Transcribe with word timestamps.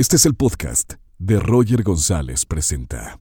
Este 0.00 0.16
es 0.16 0.24
el 0.24 0.34
podcast 0.34 0.94
de 1.18 1.38
Roger 1.38 1.82
González 1.82 2.46
Presenta. 2.46 3.20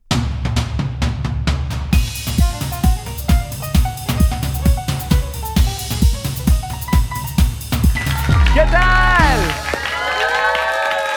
¿Qué 8.54 8.62
tal? 8.62 9.40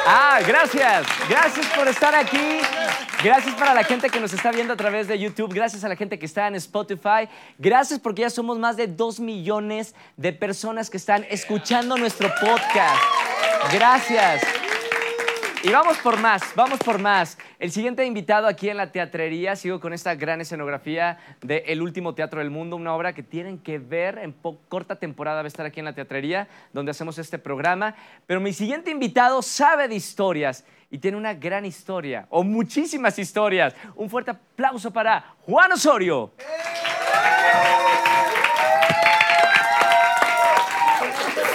Ah, 0.04 0.40
gracias. 0.44 1.06
Gracias 1.28 1.66
por 1.76 1.86
estar 1.86 2.12
aquí. 2.12 2.58
Gracias 3.22 3.54
para 3.54 3.72
la 3.72 3.84
gente 3.84 4.10
que 4.10 4.18
nos 4.18 4.32
está 4.32 4.50
viendo 4.50 4.72
a 4.72 4.76
través 4.76 5.06
de 5.06 5.16
YouTube. 5.16 5.54
Gracias 5.54 5.84
a 5.84 5.88
la 5.88 5.94
gente 5.94 6.18
que 6.18 6.26
está 6.26 6.48
en 6.48 6.56
Spotify. 6.56 7.28
Gracias 7.56 8.00
porque 8.00 8.22
ya 8.22 8.30
somos 8.30 8.58
más 8.58 8.76
de 8.76 8.88
2 8.88 9.20
millones 9.20 9.94
de 10.16 10.32
personas 10.32 10.90
que 10.90 10.96
están 10.96 11.24
escuchando 11.30 11.96
nuestro 11.96 12.32
podcast. 12.40 13.00
Gracias. 13.72 14.42
Y 15.64 15.70
vamos 15.70 15.96
por 15.98 16.18
más, 16.18 16.42
vamos 16.56 16.80
por 16.80 16.98
más. 16.98 17.38
El 17.60 17.70
siguiente 17.70 18.04
invitado 18.04 18.48
aquí 18.48 18.68
en 18.68 18.76
la 18.76 18.90
teatrería, 18.90 19.54
sigo 19.54 19.78
con 19.78 19.92
esta 19.92 20.16
gran 20.16 20.40
escenografía 20.40 21.18
de 21.40 21.58
El 21.68 21.82
Último 21.82 22.16
Teatro 22.16 22.40
del 22.40 22.50
Mundo, 22.50 22.74
una 22.74 22.92
obra 22.94 23.12
que 23.12 23.22
tienen 23.22 23.58
que 23.58 23.78
ver 23.78 24.18
en 24.18 24.34
corta 24.68 24.96
temporada, 24.96 25.36
va 25.36 25.44
a 25.44 25.46
estar 25.46 25.64
aquí 25.64 25.78
en 25.78 25.84
la 25.84 25.94
teatrería, 25.94 26.48
donde 26.72 26.90
hacemos 26.90 27.16
este 27.18 27.38
programa. 27.38 27.94
Pero 28.26 28.40
mi 28.40 28.52
siguiente 28.52 28.90
invitado 28.90 29.40
sabe 29.40 29.86
de 29.86 29.94
historias 29.94 30.64
y 30.90 30.98
tiene 30.98 31.16
una 31.16 31.32
gran 31.32 31.64
historia, 31.64 32.26
o 32.30 32.42
muchísimas 32.42 33.16
historias. 33.20 33.72
Un 33.94 34.10
fuerte 34.10 34.32
aplauso 34.32 34.92
para 34.92 35.36
Juan 35.42 35.70
Osorio. 35.70 36.32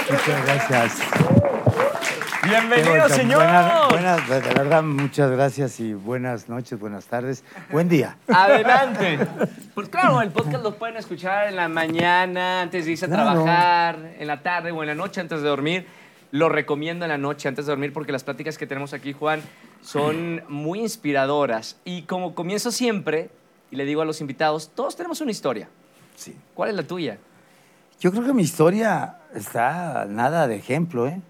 Muchas 0.09 0.45
gracias. 0.45 1.66
Bienvenido, 2.47 3.09
señor. 3.09 3.43
Buenas, 3.43 3.89
buenas, 3.89 4.29
de 4.29 4.39
verdad, 4.53 4.83
muchas 4.83 5.31
gracias 5.31 5.79
y 5.79 5.93
buenas 5.93 6.47
noches, 6.47 6.79
buenas 6.79 7.05
tardes, 7.05 7.43
buen 7.71 7.89
día. 7.89 8.17
Adelante. 8.27 9.19
Pues 9.73 9.89
claro, 9.89 10.21
el 10.23 10.31
podcast 10.31 10.63
lo 10.63 10.73
pueden 10.75 10.97
escuchar 10.97 11.47
en 11.49 11.55
la 11.55 11.67
mañana, 11.67 12.61
antes 12.61 12.85
de 12.85 12.93
irse 12.93 13.05
a 13.05 13.09
Claro. 13.09 13.43
trabajar, 13.43 14.13
en 14.17 14.25
la 14.25 14.41
tarde 14.41 14.71
o 14.71 14.81
en 14.81 14.87
la 14.87 14.95
noche 14.95 15.21
antes 15.21 15.41
de 15.43 15.47
dormir. 15.47 15.85
Lo 16.31 16.49
recomiendo 16.49 17.05
en 17.05 17.09
la 17.09 17.17
noche 17.19 17.47
antes 17.47 17.67
de 17.67 17.71
dormir 17.73 17.93
porque 17.93 18.11
las 18.11 18.23
pláticas 18.23 18.57
que 18.57 18.65
tenemos 18.65 18.93
aquí, 18.93 19.13
Juan, 19.13 19.39
son 19.83 20.41
muy 20.49 20.79
inspiradoras. 20.79 21.77
Y 21.85 22.03
como 22.03 22.33
comienzo 22.33 22.71
siempre, 22.71 23.29
y 23.69 23.75
le 23.75 23.85
digo 23.85 24.01
a 24.01 24.05
los 24.05 24.19
invitados, 24.19 24.71
todos 24.73 24.95
tenemos 24.95 25.21
una 25.21 25.29
historia. 25.29 25.69
Sí. 26.15 26.35
¿Cuál 26.55 26.71
es 26.71 26.75
la 26.75 26.83
tuya? 26.83 27.19
Yo 27.99 28.11
creo 28.11 28.23
que 28.25 28.33
mi 28.33 28.41
historia 28.41 29.17
está 29.35 30.05
nada 30.09 30.47
de 30.47 30.55
ejemplo, 30.55 31.07
¿eh? 31.07 31.21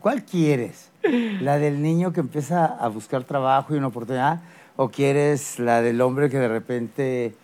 ¿Cuál 0.00 0.24
quieres? 0.24 0.90
¿La 1.40 1.58
del 1.58 1.82
niño 1.82 2.12
que 2.12 2.20
empieza 2.20 2.64
a 2.64 2.88
buscar 2.88 3.24
trabajo 3.24 3.74
y 3.74 3.78
una 3.78 3.88
oportunidad? 3.88 4.40
¿O 4.76 4.90
quieres 4.90 5.58
la 5.58 5.82
del 5.82 6.00
hombre 6.00 6.30
que 6.30 6.38
de 6.38 6.48
repente 6.48 7.34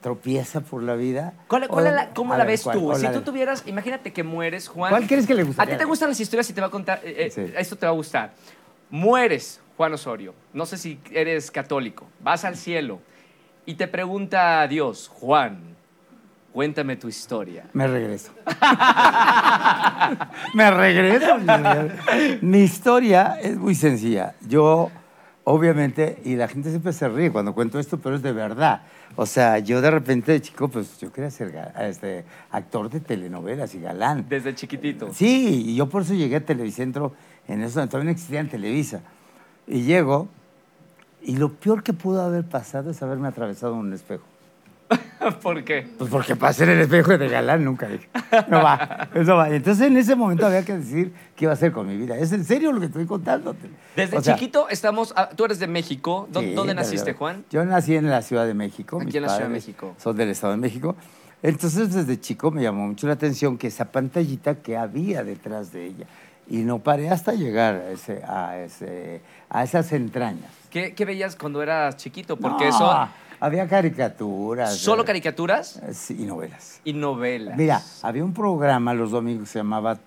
tropieza 0.00 0.60
por 0.62 0.82
la 0.82 0.94
vida? 0.94 1.34
¿Cuál, 1.48 1.68
cuál 1.68 1.84
O- 1.84 1.88
es 1.88 1.94
la- 1.94 2.08
¿Cómo 2.14 2.32
la 2.32 2.38
ver, 2.38 2.46
ves 2.48 2.62
¿cuál? 2.62 2.78
tú? 2.78 2.94
Si 2.96 3.06
tú 3.08 3.12
de- 3.12 3.20
tuvieras, 3.20 3.62
imagínate 3.66 4.12
que 4.12 4.22
mueres, 4.22 4.68
Juan. 4.68 4.90
¿Cuál 4.90 5.06
quieres 5.06 5.26
que 5.26 5.34
le 5.34 5.44
guste? 5.44 5.62
A 5.62 5.66
ti 5.66 5.76
te 5.76 5.84
gustan 5.84 6.08
las 6.08 6.18
historias 6.20 6.48
y 6.50 6.52
te 6.52 6.60
va 6.60 6.66
a 6.66 6.70
contar. 6.70 7.00
eh, 7.04 7.32
eh. 7.36 7.54
Esto 7.56 7.76
te 7.76 7.86
va 7.86 7.92
a 7.92 7.94
gustar. 7.94 8.32
Mueres, 8.90 9.60
Juan 9.76 9.92
Osorio. 9.94 10.34
No 10.52 10.66
sé 10.66 10.76
si 10.76 10.98
eres 11.12 11.50
católico. 11.50 12.06
Vas 12.20 12.44
al 12.44 12.56
cielo 12.56 12.98
y 13.64 13.74
te 13.74 13.86
pregunta 13.86 14.60
a 14.62 14.68
Dios, 14.68 15.08
Juan, 15.08 15.71
cuéntame 16.52 16.96
tu 16.96 17.08
historia. 17.08 17.64
Me 17.72 17.86
regreso. 17.86 18.32
Me 20.54 20.70
regreso. 20.70 21.38
Mi 22.42 22.58
historia 22.58 23.38
es 23.40 23.56
muy 23.56 23.74
sencilla. 23.74 24.34
Yo, 24.46 24.90
obviamente, 25.44 26.20
y 26.24 26.36
la 26.36 26.48
gente 26.48 26.70
siempre 26.70 26.92
se 26.92 27.08
ríe 27.08 27.32
cuando 27.32 27.54
cuento 27.54 27.78
esto, 27.78 27.98
pero 27.98 28.16
es 28.16 28.22
de 28.22 28.32
verdad. 28.32 28.82
O 29.16 29.26
sea, 29.26 29.58
yo 29.58 29.80
de 29.80 29.90
repente 29.90 30.32
de 30.32 30.40
chico, 30.40 30.68
pues 30.68 30.98
yo 30.98 31.12
quería 31.12 31.30
ser 31.30 31.72
este, 31.80 32.24
actor 32.50 32.88
de 32.88 33.00
telenovelas 33.00 33.74
y 33.74 33.80
galán. 33.80 34.26
Desde 34.28 34.54
chiquitito. 34.54 35.12
Sí, 35.12 35.64
y 35.66 35.76
yo 35.76 35.88
por 35.88 36.02
eso 36.02 36.14
llegué 36.14 36.36
a 36.36 36.44
Televicentro, 36.44 37.12
en 37.48 37.62
eso 37.62 37.84
no 37.84 38.10
existía 38.10 38.40
en 38.40 38.48
Televisa. 38.48 39.00
Y 39.66 39.82
llego, 39.82 40.28
y 41.22 41.36
lo 41.36 41.52
peor 41.52 41.82
que 41.82 41.92
pudo 41.92 42.22
haber 42.22 42.44
pasado 42.44 42.90
es 42.90 43.02
haberme 43.02 43.28
atravesado 43.28 43.74
un 43.74 43.92
espejo. 43.92 44.24
¿Por 45.42 45.62
qué? 45.64 45.86
Pues 45.98 46.10
porque 46.10 46.34
para 46.36 46.52
ser 46.52 46.68
el 46.68 46.80
espejo 46.80 47.16
de 47.16 47.28
galán 47.28 47.64
nunca 47.64 47.86
dije. 47.88 48.08
No 48.48 48.62
va, 48.62 49.08
eso 49.14 49.36
va. 49.36 49.48
Entonces 49.50 49.86
en 49.86 49.96
ese 49.96 50.14
momento 50.16 50.46
había 50.46 50.64
que 50.64 50.76
decidir 50.78 51.12
qué 51.36 51.44
iba 51.44 51.52
a 51.52 51.54
hacer 51.54 51.72
con 51.72 51.86
mi 51.86 51.96
vida. 51.96 52.16
¿Es 52.16 52.32
en 52.32 52.44
serio 52.44 52.72
lo 52.72 52.80
que 52.80 52.86
estoy 52.86 53.06
contándote? 53.06 53.68
Desde 53.96 54.16
O 54.16 54.22
sea, 54.22 54.34
chiquito 54.34 54.68
estamos. 54.68 55.12
ah, 55.16 55.30
tú 55.36 55.44
eres 55.44 55.58
de 55.58 55.66
México. 55.68 56.28
¿Dó- 56.32 56.40
sí, 56.40 56.54
¿Dónde 56.54 56.74
de 56.74 56.80
naciste. 56.80 57.12
Juan? 57.14 57.44
Yo 57.50 57.64
nací 57.64 57.94
en 57.96 58.10
la 58.10 58.22
Ciudad 58.22 58.46
de 58.46 58.54
México. 58.54 58.96
Aquí 58.96 59.06
mis 59.06 59.14
en 59.14 59.22
la 59.22 59.28
Ciudad 59.28 59.46
de 59.48 59.52
México. 59.54 59.94
Son 59.98 60.16
del 60.16 60.30
Estado 60.30 60.52
de 60.54 60.58
México. 60.58 60.96
Entonces 61.42 61.92
desde 61.92 62.20
chico 62.20 62.50
me 62.50 62.62
llamó 62.62 62.86
mucho 62.86 63.06
la 63.06 63.14
atención 63.14 63.58
que 63.58 63.66
esa 63.68 63.86
pantallita 63.86 64.56
que 64.56 64.76
había 64.76 65.24
detrás 65.24 65.72
de 65.72 65.86
ella. 65.86 66.06
Y 66.48 66.58
no 66.58 66.80
paré 66.80 67.08
hasta 67.10 67.32
llegar 67.32 67.76
a, 67.76 67.90
ese, 67.90 68.22
a, 68.26 68.58
ese, 68.58 69.22
a 69.48 69.62
esas 69.64 69.92
entrañas. 69.92 70.50
¿Qué, 70.70 70.92
qué 70.94 71.04
veías 71.04 71.36
cuando 71.36 71.62
eras 71.62 71.96
chiquito? 71.96 72.36
Porque 72.36 72.64
No, 72.64 72.70
eso. 72.70 73.08
Había 73.42 73.66
caricaturas. 73.66 74.76
¿Solo 74.76 75.02
eh, 75.02 75.06
caricaturas 75.06 75.80
sí, 75.92 76.16
y 76.20 76.26
novelas. 76.26 76.80
y 76.84 76.92
novelas? 76.92 77.56
Mira, 77.56 77.82
había 78.02 78.24
un 78.24 78.32
programa 78.32 78.94
los 78.94 79.10
domingos 79.10 79.48
que 79.48 79.52
se 79.54 79.58
llamaba 79.58 79.98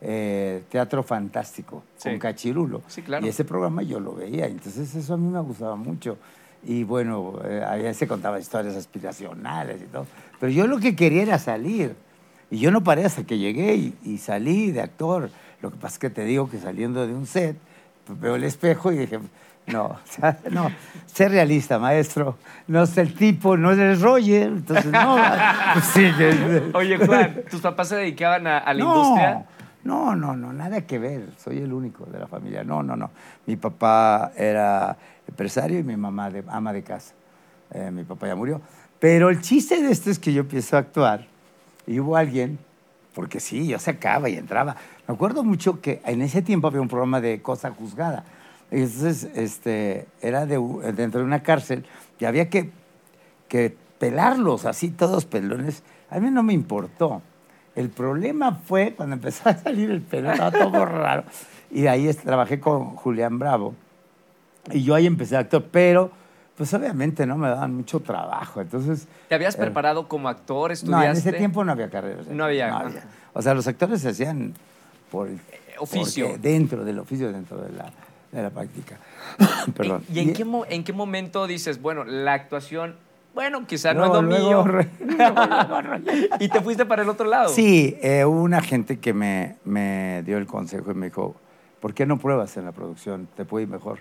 eh, 0.00 0.64
Teatro 0.70 1.04
Fantástico 1.04 1.84
Sí. 1.96 2.08
con 2.08 2.18
Cachirulo. 2.18 2.82
Sí, 2.88 3.02
claro. 3.02 3.24
Y 3.24 3.28
ese 3.28 3.44
programa 3.44 3.82
yo 3.82 4.00
lo 4.00 4.14
veía, 4.14 4.46
entonces 4.46 4.92
eso 4.92 5.14
a 5.14 5.16
mí 5.16 5.28
me 5.30 5.38
gustaba 5.40 5.76
mucho. 5.76 6.18
Y 6.64 6.82
bueno, 6.82 7.34
eh, 7.44 7.64
ahí 7.66 7.94
se 7.94 8.08
contaba 8.08 8.40
historias 8.40 8.74
aspiracionales 8.74 9.80
y 9.82 9.84
todo. 9.84 10.06
Pero 10.40 10.50
yo 10.50 10.66
lo 10.66 10.78
que 10.80 10.96
quería 10.96 11.22
era 11.22 11.38
salir. 11.38 11.94
Y 12.50 12.58
yo 12.58 12.72
no 12.72 12.82
paré 12.82 13.04
hasta 13.04 13.22
que 13.22 13.38
llegué 13.38 13.76
y, 13.76 13.94
y 14.04 14.18
salí 14.18 14.72
de 14.72 14.80
actor. 14.80 15.30
Lo 15.62 15.70
que 15.70 15.76
pasa 15.76 15.94
es 15.94 15.98
que 16.00 16.10
te 16.10 16.24
digo 16.24 16.50
que 16.50 16.58
saliendo 16.58 17.06
de 17.06 17.14
un 17.14 17.26
set, 17.26 17.56
veo 18.20 18.34
el 18.34 18.42
espejo 18.42 18.90
y 18.90 18.98
dije, 18.98 19.20
no, 19.66 19.84
o 19.86 19.98
sea, 20.04 20.38
no, 20.50 20.70
sé 21.06 21.28
realista, 21.28 21.78
maestro. 21.78 22.36
No 22.66 22.86
sé 22.86 23.02
el 23.02 23.14
tipo, 23.14 23.56
no 23.56 23.72
eres 23.72 24.00
Roger. 24.00 24.48
Entonces, 24.48 24.86
no, 24.92 25.16
pues 25.74 25.84
sí. 25.86 26.10
que- 26.16 26.70
Oye, 26.74 26.96
Juan, 26.98 27.42
¿tus 27.50 27.60
papás 27.60 27.88
se 27.88 27.96
dedicaban 27.96 28.46
a, 28.46 28.58
a 28.58 28.74
la 28.74 28.84
no, 28.84 28.96
industria? 28.96 29.46
No, 29.84 30.14
no, 30.14 30.36
no, 30.36 30.52
nada 30.52 30.82
que 30.82 30.98
ver. 30.98 31.28
Soy 31.38 31.58
el 31.58 31.72
único 31.72 32.04
de 32.06 32.18
la 32.18 32.26
familia. 32.26 32.64
No, 32.64 32.82
no, 32.82 32.96
no. 32.96 33.10
Mi 33.46 33.56
papá 33.56 34.32
era 34.36 34.96
empresario 35.26 35.78
y 35.78 35.82
mi 35.82 35.96
mamá 35.96 36.30
de, 36.30 36.44
ama 36.48 36.72
de 36.72 36.82
casa. 36.82 37.14
Eh, 37.72 37.90
mi 37.90 38.04
papá 38.04 38.26
ya 38.26 38.36
murió. 38.36 38.60
Pero 38.98 39.30
el 39.30 39.40
chiste 39.40 39.80
de 39.82 39.90
esto 39.90 40.10
es 40.10 40.18
que 40.18 40.32
yo 40.32 40.42
empiezo 40.42 40.76
a 40.76 40.80
actuar 40.80 41.26
y 41.86 41.98
hubo 41.98 42.16
alguien, 42.16 42.58
porque 43.14 43.40
sí, 43.40 43.66
yo 43.66 43.78
sacaba 43.78 44.28
y 44.28 44.36
entraba. 44.36 44.76
Me 45.08 45.14
acuerdo 45.14 45.42
mucho 45.42 45.80
que 45.80 46.02
en 46.04 46.20
ese 46.20 46.42
tiempo 46.42 46.68
había 46.68 46.82
un 46.82 46.88
programa 46.88 47.20
de 47.20 47.40
cosa 47.40 47.70
juzgada. 47.70 48.24
Entonces, 48.70 49.28
este, 49.34 50.06
era 50.20 50.46
de, 50.46 50.58
dentro 50.94 51.20
de 51.20 51.26
una 51.26 51.42
cárcel 51.42 51.84
y 52.18 52.24
había 52.24 52.48
que 52.48 52.70
que 53.50 53.76
pelarlos 53.98 54.64
así, 54.64 54.88
todos 54.90 55.26
pelones, 55.26 55.82
a 56.08 56.18
mí 56.20 56.30
no 56.30 56.42
me 56.42 56.54
importó. 56.54 57.20
El 57.74 57.90
problema 57.90 58.54
fue 58.54 58.94
cuando 58.96 59.16
empezó 59.16 59.48
a 59.50 59.54
salir 59.54 59.90
el 59.90 60.00
pelo, 60.00 60.32
estaba 60.32 60.50
todo 60.50 60.86
raro. 60.86 61.24
Y 61.70 61.86
ahí 61.86 62.10
trabajé 62.14 62.60
con 62.60 62.96
Julián 62.96 63.38
Bravo. 63.38 63.74
Y 64.72 64.82
yo 64.82 64.94
ahí 64.94 65.06
empecé 65.06 65.36
a 65.36 65.40
actuar, 65.40 65.64
pero 65.70 66.10
pues 66.56 66.72
obviamente 66.74 67.26
no 67.26 67.36
me 67.36 67.48
daban 67.48 67.74
mucho 67.74 68.00
trabajo. 68.00 68.60
Entonces. 68.60 69.08
¿Te 69.28 69.34
habías 69.34 69.56
eh, 69.56 69.58
preparado 69.58 70.08
como 70.08 70.28
actor? 70.28 70.70
No, 70.70 70.74
¿Estudiaste? 70.74 71.06
en 71.06 71.16
ese 71.16 71.32
tiempo 71.32 71.64
no 71.64 71.72
había 71.72 71.90
carreras. 71.90 72.26
No 72.28 72.44
había. 72.44 72.84
O 73.32 73.42
sea, 73.42 73.54
los 73.54 73.66
actores 73.66 74.00
se 74.00 74.10
hacían 74.10 74.54
por 75.10 75.28
el 75.28 75.40
oficio. 75.78 76.36
Dentro 76.38 76.84
del 76.84 76.98
oficio, 76.98 77.32
dentro 77.32 77.60
de 77.62 77.72
la, 77.72 77.90
de 78.32 78.42
la 78.42 78.50
práctica. 78.50 78.98
Perdón. 79.76 80.04
¿Y, 80.12 80.18
y 80.18 80.22
en, 80.22 80.32
qué 80.34 80.46
en 80.68 80.84
qué 80.84 80.92
momento 80.92 81.46
dices, 81.46 81.80
bueno, 81.82 82.04
la 82.04 82.32
actuación, 82.34 82.96
bueno, 83.34 83.66
quizá 83.66 83.94
no 83.94 84.04
es 84.04 84.08
Luego- 84.10 84.22
lo 84.22 84.28
luego 84.28 84.46
mío? 84.48 84.64
re- 84.64 84.88
luego 85.00 85.80
re- 85.82 86.28
y 86.40 86.48
te 86.48 86.60
fuiste 86.60 86.84
para 86.86 87.02
el 87.02 87.08
otro 87.08 87.26
lado. 87.26 87.48
Sí, 87.48 87.96
eh, 88.02 88.24
hubo 88.24 88.42
una 88.42 88.60
gente 88.62 88.98
que 88.98 89.12
me, 89.12 89.56
me 89.64 90.22
dio 90.24 90.38
el 90.38 90.46
consejo 90.46 90.90
y 90.90 90.94
me 90.94 91.06
dijo, 91.06 91.34
¿por 91.80 91.94
qué 91.94 92.06
no 92.06 92.18
pruebas 92.18 92.56
en 92.56 92.64
la 92.64 92.72
producción? 92.72 93.28
Te 93.36 93.44
puede 93.44 93.64
ir 93.64 93.68
mejor. 93.70 93.98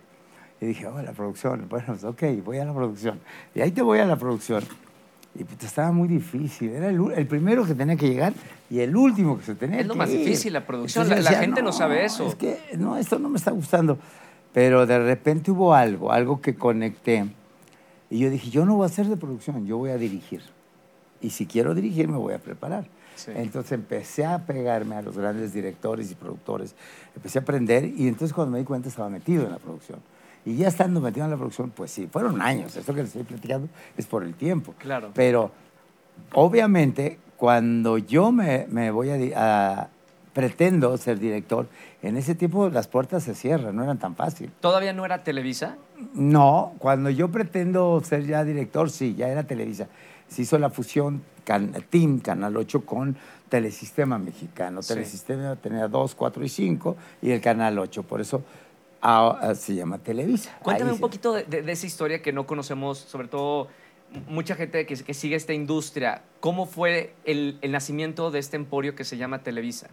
Y 0.61 0.65
dije, 0.65 0.85
oh, 0.87 1.01
la 1.01 1.13
producción. 1.13 1.67
Bueno, 1.69 1.85
pues, 1.87 2.03
ok, 2.03 2.23
voy 2.43 2.57
a 2.57 2.65
la 2.65 2.73
producción. 2.73 3.19
Y 3.55 3.61
ahí 3.61 3.71
te 3.71 3.81
voy 3.81 3.99
a 3.99 4.05
la 4.05 4.17
producción. 4.17 4.63
Y 5.39 5.45
pues, 5.45 5.63
estaba 5.63 5.91
muy 5.91 6.07
difícil. 6.09 6.69
Era 6.71 6.89
el, 6.89 6.99
el 7.15 7.25
primero 7.25 7.65
que 7.65 7.73
tenía 7.73 7.95
que 7.95 8.09
llegar 8.09 8.33
y 8.69 8.79
el 8.79 8.95
último 8.95 9.39
que 9.39 9.45
se 9.45 9.55
tenía 9.55 9.79
Es 9.79 9.87
lo 9.87 9.93
que 9.93 9.99
más 9.99 10.09
ir. 10.11 10.19
difícil, 10.19 10.51
la 10.53 10.65
producción. 10.67 11.05
Entonces 11.05 11.25
La- 11.25 11.31
la 11.31 11.39
gente 11.39 11.61
no 11.63 11.71
sabe 11.71 12.03
eso". 12.05 12.27
Es 12.27 12.35
que, 12.35 12.59
no, 12.77 12.97
esto 12.97 13.17
no 13.19 13.29
me 13.29 13.37
está 13.37 13.51
gustando. 13.51 13.97
Pero 14.53 14.85
de 14.85 14.99
repente 14.99 15.51
hubo 15.51 15.73
algo, 15.73 16.11
algo 16.11 16.41
que 16.41 16.55
conecté. 16.55 17.25
Y 18.09 18.19
yo 18.19 18.29
dije, 18.29 18.49
yo 18.49 18.65
no 18.65 18.75
voy 18.75 18.83
a 18.83 18.87
hacer 18.87 19.07
de 19.07 19.15
producción, 19.15 19.65
yo 19.65 19.77
voy 19.77 19.91
a 19.91 19.97
dirigir. 19.97 20.41
Y 21.21 21.29
si 21.29 21.45
quiero 21.45 21.73
dirigir, 21.73 22.07
me 22.07 22.17
voy 22.17 22.33
a 22.33 22.39
preparar. 22.39 22.85
Sí. 23.15 23.31
Entonces 23.35 23.73
empecé 23.73 24.25
a 24.25 24.39
pegarme 24.45 24.95
a 24.95 25.01
los 25.01 25.17
grandes 25.17 25.53
directores 25.53 26.09
y 26.11 26.15
productores, 26.15 26.73
empecé 27.15 27.37
a 27.39 27.41
aprender 27.41 27.83
y 27.85 28.07
entonces 28.07 28.33
cuando 28.33 28.53
me 28.53 28.59
di 28.59 28.63
cuenta 28.65 28.87
estaba 28.89 29.09
metido 29.09 29.43
en 29.45 29.51
la 29.51 29.57
producción. 29.57 29.99
Y 30.45 30.55
ya 30.55 30.67
estando 30.69 31.01
metido 31.01 31.25
en 31.25 31.31
la 31.31 31.37
producción, 31.37 31.69
pues 31.69 31.91
sí, 31.91 32.07
fueron 32.11 32.41
años, 32.41 32.75
esto 32.75 32.93
que 32.93 33.01
les 33.01 33.09
estoy 33.09 33.23
platicando 33.23 33.67
es 33.97 34.05
por 34.07 34.23
el 34.23 34.33
tiempo. 34.33 34.73
Claro. 34.79 35.11
Pero 35.13 35.51
obviamente 36.33 37.19
cuando 37.37 37.97
yo 37.97 38.31
me, 38.31 38.65
me 38.69 38.91
voy 38.91 39.31
a, 39.35 39.89
pretendo 40.33 40.97
ser 40.97 41.19
director, 41.19 41.67
en 42.01 42.17
ese 42.17 42.35
tiempo 42.35 42.69
las 42.69 42.87
puertas 42.87 43.23
se 43.23 43.33
cierran, 43.35 43.75
no 43.75 43.83
eran 43.83 43.97
tan 43.97 44.15
fácil. 44.15 44.51
¿Todavía 44.59 44.93
no 44.93 45.05
era 45.05 45.23
Televisa? 45.23 45.77
No, 46.13 46.73
cuando 46.79 47.09
yo 47.09 47.29
pretendo 47.29 48.01
ser 48.03 48.25
ya 48.25 48.43
director, 48.43 48.89
sí, 48.89 49.15
ya 49.15 49.27
era 49.29 49.43
Televisa. 49.43 49.87
Se 50.27 50.41
hizo 50.43 50.57
la 50.59 50.69
fusión 50.69 51.23
Can- 51.43 51.73
Team 51.89 52.19
Canal 52.19 52.55
8 52.57 52.85
con 52.85 53.15
Telesistema 53.49 54.17
Mexicano. 54.19 54.81
Sí. 54.81 54.93
Telesistema 54.93 55.55
tenía 55.55 55.87
2, 55.87 56.15
4 56.15 56.43
y 56.43 56.49
5 56.49 56.95
y 57.21 57.31
el 57.31 57.41
Canal 57.41 57.79
8, 57.79 58.03
por 58.03 58.21
eso 58.21 58.43
ah, 59.01 59.37
ah, 59.41 59.55
se 59.55 59.75
llama 59.75 59.97
Televisa. 59.99 60.57
Cuéntame 60.61 60.89
Ahí 60.91 60.95
un 60.95 61.01
poquito 61.01 61.33
de, 61.33 61.43
de- 61.43 61.61
de 61.61 61.71
esa 61.71 61.85
historia 61.85 62.21
que 62.21 62.31
no 62.33 62.45
conocemos, 62.45 62.97
sobre 62.97 63.27
todo 63.27 63.67
mucha 64.27 64.55
gente 64.55 64.85
que, 64.85 64.95
que 64.95 65.13
sigue 65.13 65.35
esta 65.35 65.53
industria. 65.53 66.21
¿Cómo 66.39 66.65
fue 66.65 67.13
el, 67.25 67.57
el 67.61 67.71
nacimiento 67.71 68.31
de 68.31 68.39
este 68.39 68.55
emporio 68.57 68.95
que 68.95 69.03
se 69.03 69.17
llama 69.17 69.39
Televisa? 69.43 69.87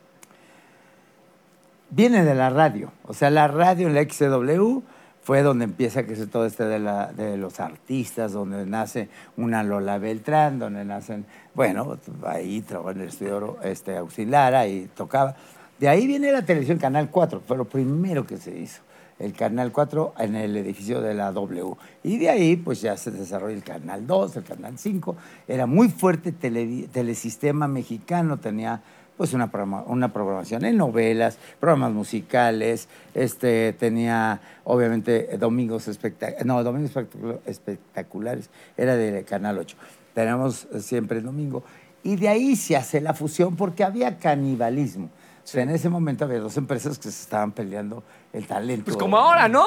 Viene 1.91 2.25
de 2.25 2.35
la 2.35 2.50
radio, 2.50 2.93
o 3.05 3.14
sea, 3.14 3.31
la 3.31 3.47
radio 3.47 3.87
en 3.87 3.94
la 3.94 4.03
XCW 4.03 4.81
fue 5.23 5.43
donde 5.43 5.64
empieza 5.64 6.05
crecer 6.05 6.29
todo 6.29 6.44
este 6.47 6.64
de, 6.64 6.79
la- 6.81 7.12
de 7.12 7.37
los 7.37 7.61
artistas, 7.61 8.32
donde 8.32 8.64
nace 8.67 9.09
una 9.37 9.62
Lola 9.62 9.99
Beltrán, 9.99 10.59
donde 10.59 10.85
nacen, 10.85 11.26
bueno, 11.55 11.99
ahí 12.25 12.61
trabajaba 12.62 12.93
en 12.93 13.00
el 13.02 13.09
estudio 13.09 13.59
este, 13.62 13.97
auxiliar, 13.97 14.55
ahí 14.55 14.88
tocaba. 14.97 15.37
De 15.79 15.88
ahí 15.88 16.06
viene 16.06 16.32
la 16.32 16.43
televisión 16.43 16.79
Canal 16.79 17.09
4, 17.11 17.43
fue 17.47 17.56
lo 17.56 17.64
primero 17.67 18.26
que 18.26 18.37
se 18.37 18.56
hizo, 18.56 18.82
el 19.19 19.33
Canal 19.33 19.73
4 19.73 20.15
en 20.19 20.37
el 20.37 20.57
edificio 20.57 21.01
de 21.01 21.15
la 21.15 21.33
W. 21.33 21.75
Y 22.03 22.19
de 22.19 22.31
ahí, 22.31 22.57
pues 22.57 22.81
ya 22.81 22.97
se 22.97 23.11
desarrolla 23.11 23.55
el 23.57 23.63
Canal 23.65 24.07
2, 24.07 24.37
el 24.37 24.45
Canal 24.45 24.79
5, 24.79 25.17
era 25.49 25.67
muy 25.67 25.89
fuerte 25.89 26.33
televi- 26.35 26.89
telesistema 26.89 27.67
mexicano, 27.69 28.37
tenía 28.39 28.83
pues 29.17 29.33
una, 29.33 29.51
una 29.87 30.13
programación 30.13 30.67
en 30.67 30.77
novelas, 30.77 31.39
programas 31.59 31.93
musicales, 31.93 32.87
este, 33.15 33.73
tenía 33.73 34.43
obviamente 34.65 35.39
domingos 35.39 35.89
espectaculares, 35.89 36.45
no, 36.45 36.62
domingos 36.62 36.95
espectacu- 36.95 37.39
espectaculares, 37.47 38.51
era 38.77 38.95
de 38.97 39.25
Canal 39.25 39.57
8. 39.59 39.75
Tenemos 40.12 40.69
siempre 40.81 41.19
el 41.19 41.25
domingo. 41.25 41.62
Y 42.03 42.17
de 42.17 42.29
ahí 42.29 42.57
se 42.57 42.77
hace 42.77 43.01
la 43.01 43.15
fusión 43.15 43.57
porque 43.57 43.83
había 43.85 44.19
canibalismo. 44.19 45.09
O 45.47 45.49
sea, 45.49 45.63
en 45.63 45.71
ese 45.71 45.89
momento 45.89 46.25
había 46.25 46.41
dos 46.41 46.57
empresas 46.57 46.99
que 46.99 47.05
se 47.05 47.23
estaban 47.23 47.53
peleando 47.53 48.03
el 48.33 48.49
talento. 48.49 48.87
Pues 48.87 48.97
como 48.97 49.17
ahora, 49.17 49.49
¿no? 49.49 49.65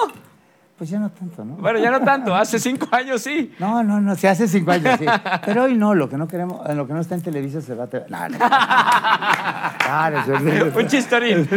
Pues 0.78 0.90
ya 0.90 1.00
no 1.00 1.10
tanto, 1.10 1.44
¿no? 1.46 1.54
Bueno, 1.56 1.80
ya 1.80 1.90
no 1.90 2.02
tanto, 2.02 2.36
hace 2.36 2.60
cinco 2.60 2.86
años 2.92 3.22
sí. 3.22 3.54
No, 3.60 3.82
no, 3.82 4.02
no, 4.02 4.14
se 4.16 4.28
hace 4.28 4.46
cinco 4.50 4.72
años, 4.72 5.00
sí. 5.00 5.06
Pero 5.46 5.64
hoy 5.64 5.76
no, 5.78 5.96
lo 5.96 6.10
que 6.10 6.18
no 6.18 6.28
queremos, 6.28 6.62
lo 6.76 6.86
que 6.86 6.92
no 6.94 7.00
está 7.00 7.16
en 7.16 7.22
Televisa 7.22 7.62
se 7.62 7.76
va 7.76 7.86
a... 7.86 7.88
te- 7.88 8.04
No, 8.10 8.28
no. 8.28 8.38
Claro, 8.38 10.20
Un 10.78 10.88
chistorín. 10.88 11.48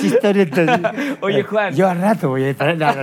Chistorietas. 0.00 0.80
Oye, 1.20 1.42
Juan. 1.44 1.74
Yo 1.74 1.88
al 1.88 2.00
rato 2.00 2.28
voy 2.30 2.44
a 2.44 2.48
entrar. 2.50 2.76
No, 2.76 2.92
no, 2.94 3.02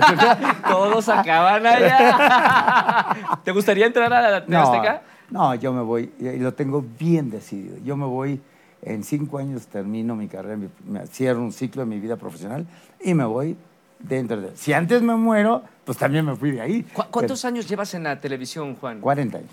Todos 0.70 1.08
acaban 1.10 1.66
allá. 1.66 3.08
¿Te 3.46 3.52
gustaría 3.52 3.86
entrar 3.86 4.12
a 4.14 4.30
la 4.30 4.46
TV 4.46 4.58
Azteca? 4.58 5.02
no, 5.30 5.56
yo 5.56 5.74
me 5.74 5.82
voy, 5.82 6.12
y 6.20 6.38
lo 6.38 6.54
tengo 6.54 6.84
bien 7.00 7.30
decidido. 7.30 7.78
Yo 7.84 7.98
me 7.98 8.06
voy, 8.06 8.42
en 8.86 9.04
cinco 9.04 9.38
años 9.40 9.68
termino 9.68 10.16
mi 10.16 10.28
carrera, 10.28 10.58
me 10.88 11.08
cierro 11.08 11.42
un 11.42 11.52
ciclo 11.52 11.82
de 11.82 11.88
mi 11.88 12.00
vida 12.00 12.16
profesional 12.18 12.66
y 13.04 13.14
me 13.14 13.26
voy 13.26 13.58
dentro 14.00 14.40
de... 14.40 14.56
Si 14.56 14.74
antes 14.74 15.02
me 15.02 15.16
muero, 15.16 15.64
pues 15.84 15.98
también 15.98 16.26
me 16.26 16.36
fui 16.36 16.52
de 16.52 16.62
ahí. 16.62 16.84
¿Cu- 16.84 17.04
¿Cuántos 17.12 17.44
años 17.46 17.68
llevas 17.68 17.94
en 17.96 18.04
la 18.04 18.20
televisión, 18.20 18.76
Juan? 18.76 19.02
40 19.02 19.40
años. 19.40 19.50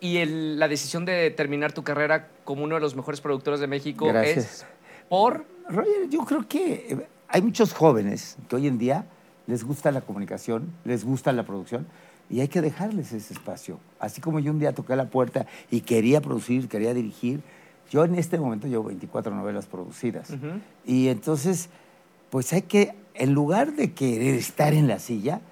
Y 0.00 0.16
el- 0.18 0.58
la 0.58 0.66
decisión 0.68 1.04
de 1.04 1.30
terminar 1.30 1.72
tu 1.72 1.84
carrera 1.84 2.28
como 2.44 2.64
uno 2.64 2.74
de 2.74 2.80
los 2.80 2.96
mejores 2.96 3.20
productores 3.20 3.60
de 3.60 3.66
México 3.68 4.06
Gracias. 4.06 4.36
es 4.44 4.66
por... 5.08 5.44
Roger, 5.68 6.08
yo 6.10 6.24
creo 6.24 6.46
que 6.48 6.86
eh, 6.90 7.06
hay 7.28 7.40
muchos 7.40 7.72
jóvenes 7.72 8.36
que 8.48 8.56
hoy 8.56 8.66
en 8.66 8.78
día 8.78 9.06
les 9.46 9.62
gusta 9.62 9.92
la 9.92 10.00
comunicación, 10.00 10.72
les 10.84 11.04
gusta 11.04 11.32
la 11.32 11.44
producción 11.44 11.86
y 12.28 12.40
hay 12.40 12.48
que 12.48 12.60
dejarles 12.60 13.12
ese 13.12 13.32
espacio. 13.34 13.78
Así 14.00 14.20
como 14.20 14.40
yo 14.40 14.50
un 14.50 14.58
día 14.58 14.72
toqué 14.74 14.96
la 14.96 15.04
puerta 15.06 15.46
y 15.70 15.82
quería 15.82 16.20
producir, 16.20 16.68
quería 16.68 16.94
dirigir, 16.94 17.40
yo 17.92 18.04
en 18.06 18.14
este 18.14 18.38
momento 18.38 18.66
llevo 18.68 18.84
24 18.84 19.34
novelas 19.34 19.66
producidas. 19.66 20.30
Y 20.86 21.08
entonces, 21.08 21.68
pues 22.30 22.50
hay 22.54 22.62
que, 22.62 22.94
en 23.12 23.34
lugar 23.34 23.74
de 23.74 23.92
querer 23.92 24.34
estar 24.34 24.72
en 24.72 24.88
la 24.88 24.98
silla, 24.98 25.42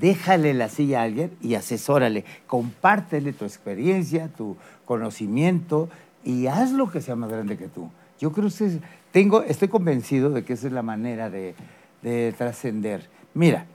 déjale 0.00 0.54
la 0.54 0.70
silla 0.70 1.00
a 1.00 1.02
alguien 1.02 1.32
y 1.42 1.56
asesórale, 1.56 2.24
compártele 2.46 3.34
tu 3.34 3.44
experiencia, 3.44 4.28
tu 4.28 4.56
conocimiento 4.86 5.90
y 6.24 6.46
haz 6.46 6.72
lo 6.72 6.90
que 6.90 7.02
sea 7.02 7.16
más 7.16 7.30
grande 7.30 7.58
que 7.58 7.68
tú. 7.68 7.90
Yo 8.18 8.32
creo 8.32 8.48
que 8.48 8.78
tengo, 9.12 9.42
estoy 9.42 9.68
convencido 9.68 10.30
de 10.30 10.42
que 10.42 10.54
esa 10.54 10.68
es 10.68 10.72
la 10.72 10.80
manera 10.82 11.28
de, 11.28 11.54
de 12.00 12.32
trascender. 12.38 13.10
Mira, 13.34 13.66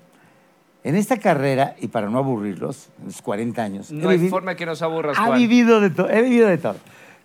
en 0.83 0.95
esta 0.95 1.17
carrera, 1.17 1.75
y 1.79 1.89
para 1.89 2.09
no 2.09 2.17
aburrirlos, 2.17 2.89
en 3.01 3.06
los 3.06 3.21
40 3.21 3.61
años, 3.61 3.91
No 3.91 4.09
hay 4.09 4.17
vivido- 4.17 4.31
forma 4.31 4.56
que 4.56 4.65
nos 4.65 4.81
aburras, 4.81 5.15
ha 5.19 5.27
Juan. 5.27 5.38
vivido 5.38 5.79
de 5.79 5.91
todo, 5.91 6.09
he 6.09 6.23
vivido 6.23 6.47
de 6.47 6.57
todo. 6.57 6.77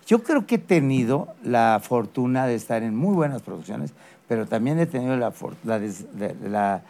Yo 0.05 0.21
creo 0.23 0.45
que 0.45 0.55
he 0.55 0.59
tenido 0.59 1.29
la 1.43 1.79
fortuna 1.83 2.45
de 2.45 2.55
estar 2.55 2.83
en 2.83 2.95
muy 2.95 3.15
buenas 3.15 3.41
producciones, 3.41 3.91
pero 4.27 4.45
también 4.45 4.79
he 4.79 4.85
tenido 4.85 5.17
la, 5.17 5.31
for- 5.31 5.55
la 5.63 5.79
des- 5.79 6.05
de- 6.17 6.35
la 6.49 6.83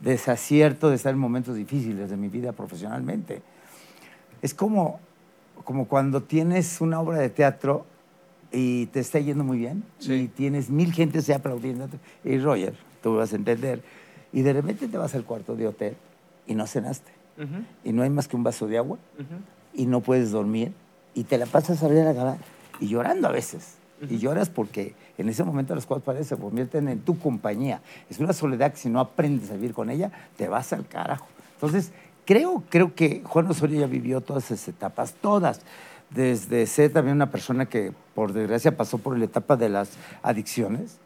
desacierto 0.00 0.90
de 0.90 0.96
estar 0.96 1.12
en 1.12 1.18
momentos 1.18 1.56
difíciles 1.56 2.10
de 2.10 2.16
mi 2.16 2.28
vida 2.28 2.52
profesionalmente. 2.52 3.42
Es 4.42 4.54
como, 4.54 5.00
como 5.64 5.86
cuando 5.86 6.22
tienes 6.22 6.80
una 6.80 7.00
obra 7.00 7.18
de 7.18 7.30
teatro 7.30 7.86
y 8.52 8.86
te 8.86 9.00
está 9.00 9.18
yendo 9.18 9.44
muy 9.44 9.58
bien 9.58 9.82
Sí. 9.98 10.12
y 10.14 10.28
tienes 10.28 10.70
mil 10.70 10.92
gentes 10.92 11.28
aplaudiéndote. 11.30 11.98
Y 12.24 12.38
Roger, 12.38 12.74
tú 13.02 13.16
vas 13.16 13.32
a 13.32 13.36
entender. 13.36 13.82
Y 14.32 14.42
de 14.42 14.52
repente 14.52 14.88
te 14.88 14.98
vas 14.98 15.14
al 15.14 15.24
cuarto 15.24 15.54
de 15.56 15.66
hotel 15.68 15.96
y 16.46 16.54
no 16.54 16.66
cenaste. 16.66 17.12
Y 17.84 17.92
no 17.92 18.02
hay 18.02 18.10
más 18.10 18.28
que 18.28 18.36
un 18.36 18.42
vaso 18.44 18.66
de 18.68 18.78
agua 18.78 18.96
y 19.74 19.86
no 19.86 20.00
puedes 20.00 20.30
dormir 20.30 20.72
y 21.14 21.24
te 21.24 21.36
la 21.38 21.46
pasas 21.46 21.82
a 21.82 21.88
ver 21.88 22.06
a 22.06 22.12
la 22.12 22.14
cama 22.14 22.36
y 22.80 22.88
llorando 22.88 23.28
a 23.28 23.32
veces. 23.32 23.76
Y 24.08 24.18
lloras 24.18 24.50
porque 24.50 24.94
en 25.16 25.28
ese 25.28 25.44
momento 25.44 25.74
las 25.74 25.86
cosas 25.86 26.02
paredes 26.02 26.26
se 26.26 26.36
convierten 26.36 26.88
en 26.88 27.00
tu 27.00 27.18
compañía. 27.18 27.80
Es 28.10 28.18
una 28.18 28.32
soledad 28.32 28.72
que 28.72 28.78
si 28.78 28.88
no 28.88 29.00
aprendes 29.00 29.50
a 29.50 29.54
vivir 29.54 29.72
con 29.72 29.88
ella, 29.88 30.10
te 30.36 30.48
vas 30.48 30.72
al 30.72 30.86
carajo. 30.86 31.26
Entonces, 31.54 31.92
creo, 32.24 32.62
creo 32.68 32.94
que 32.94 33.22
Juan 33.24 33.46
Osorio 33.46 33.80
ya 33.80 33.86
vivió 33.86 34.20
todas 34.20 34.50
esas 34.50 34.68
etapas, 34.68 35.14
todas. 35.14 35.62
Desde 36.10 36.66
ser 36.66 36.92
también 36.92 37.16
una 37.16 37.30
persona 37.30 37.66
que, 37.66 37.92
por 38.14 38.32
desgracia, 38.32 38.76
pasó 38.76 38.98
por 38.98 39.18
la 39.18 39.24
etapa 39.24 39.56
de 39.56 39.68
las 39.68 39.90
adicciones 40.22 40.98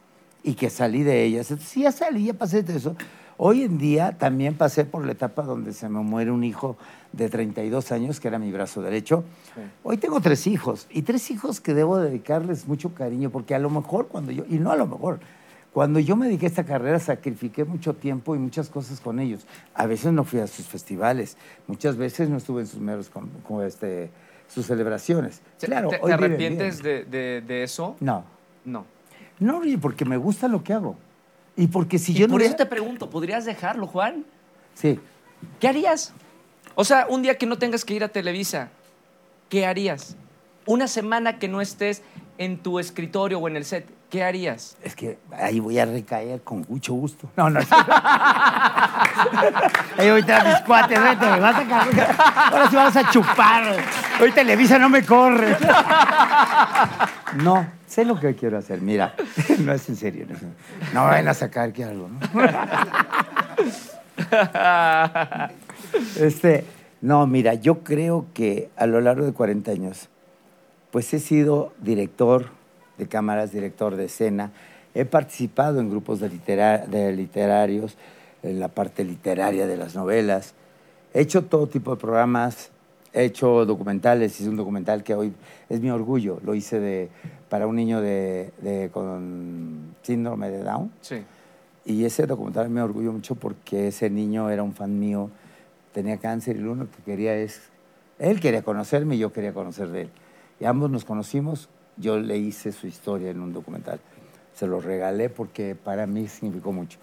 y 0.49 0.55
que 0.55 0.71
salí 0.71 1.03
de 1.03 1.25
ellas. 1.25 1.51
Entonces, 1.51 1.69
sí, 1.71 1.83
ya 1.83 1.93
salí, 1.93 2.25
ya 2.25 2.33
pasé 2.33 2.63
de 2.63 2.75
eso. 2.75 2.97
Hoy 3.37 3.63
en 3.65 3.77
día 3.77 4.17
también 4.19 4.55
pasé 4.55 4.87
por 4.87 5.05
la 5.05 5.13
etapa 5.13 5.43
donde 5.43 5.75
se 5.75 5.91
me 5.91 6.01
muere 6.01 6.31
un 6.31 6.43
hijo 6.43 6.79
de 7.13 7.29
32 7.29 7.93
años, 7.93 8.19
que 8.19 8.29
era 8.29 8.39
mi 8.39 8.51
brazo 8.51 8.81
derecho. 8.81 9.25
Sí. 9.55 9.61
Hoy 9.83 9.99
tengo 9.99 10.21
tres 10.23 10.47
hijos 10.47 10.87
y 10.91 11.03
tres 11.03 11.31
hijos 11.31 11.61
que 11.61 11.75
debo 11.75 11.99
dedicarles 11.99 12.67
mucho 12.67 12.95
cariño, 12.95 13.29
porque 13.29 13.55
a 13.55 13.59
lo 13.59 13.69
mejor 13.69 14.09
cuando 14.09 14.33
yo, 14.33 14.45
y 14.49 14.55
no 14.59 14.73
a 14.73 14.77
lo 14.77 14.87
mejor, 14.87 15.21
cuando 15.75 16.01
yo 16.01 16.17
me 16.17 16.27
dediqué 16.27 16.47
a 16.47 16.49
esta 16.49 16.65
carrera 16.65 16.99
sacrifiqué 16.99 17.65
mucho 17.65 17.93
tiempo 17.95 18.35
y 18.35 18.39
muchas 18.39 18.71
cosas 18.71 19.01
con 19.01 19.21
ellos. 19.21 19.47
A 19.75 19.85
veces 19.87 20.13
no 20.15 20.25
fui 20.25 20.41
a 20.41 20.47
sus 20.47 20.65
festivales, 20.67 21.37
muchas 21.67 21.99
veces 21.99 22.31
no 22.31 22.39
estuve 22.39 22.63
en 22.63 22.67
sus 22.67 22.81
meros, 22.81 23.11
con, 23.11 23.29
con, 23.47 23.65
este, 23.67 24.11
sus 24.49 24.65
celebraciones. 24.65 25.43
Claro, 25.61 25.91
¿Te, 25.91 25.99
te 25.99 26.03
hoy 26.05 26.13
viven 26.13 26.25
arrepientes 26.25 26.83
de- 26.83 27.05
de 27.47 27.63
eso? 27.63 27.97
No, 28.01 28.25
No. 28.65 28.97
No, 29.39 29.61
porque 29.81 30.05
me 30.05 30.17
gusta 30.17 30.49
lo 30.49 30.63
que 30.63 30.73
hago. 30.73 30.97
Y 31.57 31.67
porque 31.67 31.99
si 31.99 32.13
y 32.13 32.17
yo 32.17 32.29
no 32.29 32.35
por 32.35 32.43
eso 32.43 32.57
te 32.57 32.67
pregunto, 32.67 33.11
¿podrías 33.11 33.45
dejarlo, 33.45 33.87
Juan? 33.87 34.25
Sí, 34.75 35.01
¿Qué 35.61 35.69
harías? 35.69 36.13
O 36.75 36.85
sea, 36.85 37.07
un 37.09 37.23
día 37.23 37.37
que 37.37 37.47
no 37.47 37.59
tengas 37.59 37.85
que 37.85 37.95
ir 37.95 38.05
a 38.05 38.09
Televisa, 38.09 38.69
¿qué 39.49 39.67
harías? 39.67 40.17
Una 40.67 40.87
semana 40.87 41.39
que 41.39 41.49
no 41.49 41.61
estés 41.61 42.03
en 42.37 42.59
tu 42.59 42.79
escritorio 42.79 43.41
o 43.41 43.49
en 43.49 43.57
el 43.57 43.65
set, 43.65 43.89
¿qué 44.11 44.23
harías? 44.23 44.77
es 44.83 44.95
que 44.95 45.19
ahí 45.33 45.59
voy 45.59 45.79
a 45.79 45.87
recaer 45.87 46.43
con 46.43 46.65
mucho 46.69 46.95
gusto. 46.95 47.29
No, 47.37 47.51
no. 47.51 47.61
ahí 49.99 50.11
voy 50.11 50.21
a 50.21 50.27
traer 50.27 50.47
a 50.47 50.53
mis 50.53 50.61
cuates, 50.61 51.03
vete, 51.03 51.27
me 51.27 51.41
vas 51.41 51.57
a 51.57 51.67
cargar. 51.67 52.17
Ahora 52.53 52.71
sí 52.71 52.77
vamos 52.77 52.97
a 52.97 53.11
chupar. 53.11 53.77
Hoy 54.21 54.33
Televisa 54.33 54.79
no 54.79 54.89
me 54.89 55.05
corre. 55.05 55.57
No, 57.35 57.67
sé 57.99 58.05
lo 58.05 58.21
que 58.21 58.37
quiero 58.37 58.59
hacer. 58.59 58.81
Mira, 58.81 59.15
no 59.65 59.73
es 59.73 59.89
en 59.89 59.97
serio. 59.97 60.25
No, 60.95 61.11
no 61.11 61.31
a 61.31 61.35
sacar 61.35 61.73
que 61.73 61.83
algo, 61.83 62.09
¿no? 62.09 62.21
Este, 66.21 66.65
no, 67.01 67.27
mira, 67.27 67.55
yo 67.55 67.83
creo 67.83 68.27
que 68.35 68.69
a 68.77 68.87
lo 68.87 69.01
largo 69.01 69.25
de 69.25 69.33
40 69.33 69.71
años 69.71 70.09
pues 70.91 71.13
he 71.15 71.19
sido 71.19 71.73
director 71.81 72.51
de 72.99 73.09
cámaras, 73.09 73.53
director 73.53 73.97
de 73.97 74.05
escena, 74.05 74.53
he 74.95 75.05
participado 75.05 75.81
en 75.81 75.89
grupos 75.89 76.21
de, 76.21 76.29
de 76.29 77.13
literarios, 77.13 77.97
en 78.43 78.61
la 78.61 78.69
parte 78.69 79.05
literaria 79.05 79.67
de 79.67 79.77
las 79.77 79.95
novelas, 79.95 80.55
he 81.15 81.23
hecho 81.23 81.45
todo 81.45 81.69
tipo 81.69 81.95
de 81.95 82.01
programas, 82.01 82.71
he 83.13 83.25
hecho 83.25 83.65
documentales, 83.65 84.39
hice 84.41 84.51
un 84.51 84.57
documental 84.57 85.03
que 85.03 85.15
hoy 85.15 85.33
es 85.69 85.81
mi 85.81 85.91
orgullo, 85.91 86.41
lo 86.45 86.55
hice 86.55 86.81
de, 86.81 87.09
para 87.49 87.67
un 87.67 87.77
niño 87.77 88.01
de, 88.01 88.53
de- 88.61 88.91
con 88.93 89.95
síndrome 90.03 90.51
de 90.51 90.63
Down. 90.63 90.91
Sí. 91.01 91.23
Y 91.85 92.05
ese 92.05 92.27
documental 92.27 92.69
me 92.69 92.83
orgullo 92.83 93.13
mucho 93.13 93.35
porque 93.35 93.89
ese 93.89 94.11
niño 94.11 94.51
era 94.51 94.63
un 94.63 94.75
fan 94.75 94.99
mío, 94.99 95.31
tenía 95.93 96.19
cáncer 96.19 96.57
y 96.57 96.61
lo 96.61 96.73
único 96.73 96.89
que 96.97 97.03
quería 97.13 97.35
es, 97.35 97.63
él 98.19 98.41
quería 98.41 98.63
conocerme 98.63 99.17
y 99.17 99.19
yo 99.19 99.33
quería 99.33 99.55
conocer 99.55 99.89
de 99.89 100.03
él. 100.03 100.11
Y 100.61 100.65
ambos 100.67 100.91
nos 100.91 101.05
conocimos, 101.05 101.69
yo 101.97 102.19
le 102.19 102.37
hice 102.37 102.73
su 102.73 102.87
historia 102.87 103.31
en 103.31 103.41
un 103.41 103.53
documental. 103.53 104.01
Se 104.55 104.67
lo 104.67 104.81
regalé 104.81 105.31
porque 105.31 105.75
para 105.77 106.07
mí 106.07 106.29
significó 106.29 106.73
mucho. 106.73 106.99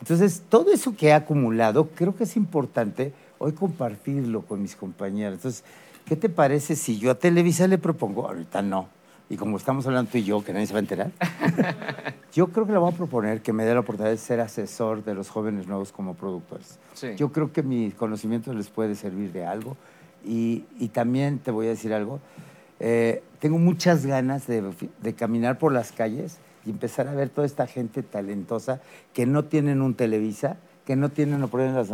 Entonces, 0.00 0.42
todo 0.48 0.72
eso 0.72 0.96
que 0.96 1.08
he 1.08 1.12
acumulado, 1.12 1.88
creo 1.94 2.16
que 2.16 2.24
es 2.24 2.36
importante 2.36 3.12
hoy 3.38 3.52
compartirlo 3.52 4.42
con 4.42 4.60
mis 4.60 4.74
compañeros. 4.74 5.34
Entonces, 5.34 5.64
¿qué 6.06 6.16
te 6.16 6.28
parece 6.28 6.76
si 6.76 6.98
yo 6.98 7.10
a 7.10 7.14
Televisa 7.14 7.68
le 7.68 7.78
propongo, 7.78 8.26
ahorita 8.26 8.62
no, 8.62 8.88
y 9.30 9.36
como 9.36 9.56
estamos 9.56 9.86
hablando 9.86 10.10
tú 10.10 10.18
y 10.18 10.24
yo, 10.24 10.44
que 10.44 10.52
nadie 10.52 10.66
se 10.66 10.72
va 10.72 10.78
a 10.78 10.80
enterar, 10.80 11.10
yo 12.32 12.48
creo 12.48 12.66
que 12.66 12.72
le 12.72 12.78
voy 12.78 12.92
a 12.92 12.96
proponer 12.96 13.40
que 13.42 13.52
me 13.52 13.64
dé 13.64 13.74
la 13.74 13.80
oportunidad 13.80 14.10
de 14.12 14.18
ser 14.18 14.40
asesor 14.40 15.04
de 15.04 15.14
los 15.14 15.30
jóvenes 15.30 15.66
nuevos 15.66 15.92
como 15.92 16.14
productores. 16.14 16.78
Sí. 16.92 17.08
Yo 17.16 17.32
creo 17.32 17.52
que 17.52 17.62
mi 17.62 17.90
conocimiento 17.92 18.52
les 18.52 18.68
puede 18.68 18.94
servir 18.94 19.32
de 19.32 19.46
algo. 19.46 19.76
Y, 20.26 20.64
y 20.78 20.88
también 20.88 21.38
te 21.38 21.50
voy 21.50 21.66
a 21.66 21.70
decir 21.70 21.92
algo. 21.92 22.20
eh, 22.80 23.22
tengo 23.40 23.58
muchas 23.58 24.06
ganas 24.06 24.46
de, 24.46 24.62
de 25.02 25.12
caminar 25.14 25.58
por 25.58 25.70
las 25.72 25.92
calles 25.92 26.38
y 26.64 26.70
empezar 26.70 27.08
a 27.08 27.14
ver 27.14 27.28
toda 27.28 27.46
esta 27.46 27.66
gente 27.66 28.02
talentosa 28.02 28.80
que 29.12 29.26
no 29.26 29.44
tienen 29.44 29.82
un 29.82 29.94
Televisa, 29.94 30.56
que 30.86 30.96
no 30.96 31.10
tienen 31.10 31.40
las, 31.42 31.88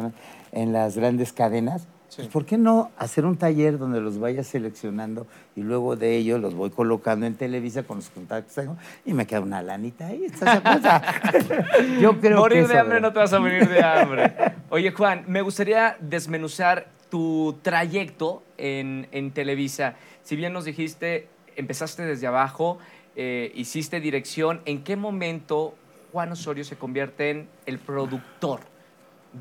en 0.52 0.72
las 0.72 0.96
grandes 0.96 1.32
cadenas. 1.32 1.88
Sí. 2.10 2.28
¿Por 2.32 2.44
qué 2.44 2.58
no 2.58 2.90
hacer 2.98 3.24
un 3.24 3.36
taller 3.36 3.78
donde 3.78 4.00
los 4.00 4.18
vaya 4.18 4.42
seleccionando 4.42 5.28
y 5.54 5.62
luego 5.62 5.94
de 5.94 6.16
ello 6.16 6.38
los 6.38 6.54
voy 6.54 6.70
colocando 6.70 7.24
en 7.24 7.36
Televisa 7.36 7.84
con 7.84 7.98
los 7.98 8.10
contactos 8.10 8.64
y 9.04 9.14
me 9.14 9.28
queda 9.28 9.40
una 9.40 9.62
lanita 9.62 10.08
ahí? 10.08 10.26
Yo 12.00 12.20
creo 12.20 12.38
Morir 12.38 12.62
que 12.62 12.68
de 12.68 12.74
eso, 12.74 12.82
hambre 12.82 13.00
no 13.00 13.12
te 13.12 13.20
vas 13.20 13.32
a 13.32 13.38
morir 13.38 13.68
de 13.68 13.84
hambre. 13.84 14.34
Oye, 14.70 14.90
Juan, 14.90 15.22
me 15.28 15.40
gustaría 15.40 15.96
desmenuzar 16.00 16.88
tu 17.10 17.56
trayecto 17.62 18.42
en, 18.58 19.06
en 19.12 19.30
Televisa. 19.30 19.94
Si 20.24 20.34
bien 20.34 20.52
nos 20.52 20.64
dijiste, 20.64 21.28
empezaste 21.54 22.04
desde 22.04 22.26
abajo, 22.26 22.78
eh, 23.14 23.52
hiciste 23.54 24.00
dirección, 24.00 24.62
¿en 24.64 24.82
qué 24.82 24.96
momento 24.96 25.74
Juan 26.10 26.32
Osorio 26.32 26.64
se 26.64 26.76
convierte 26.76 27.30
en 27.30 27.48
el 27.66 27.78
productor 27.78 28.60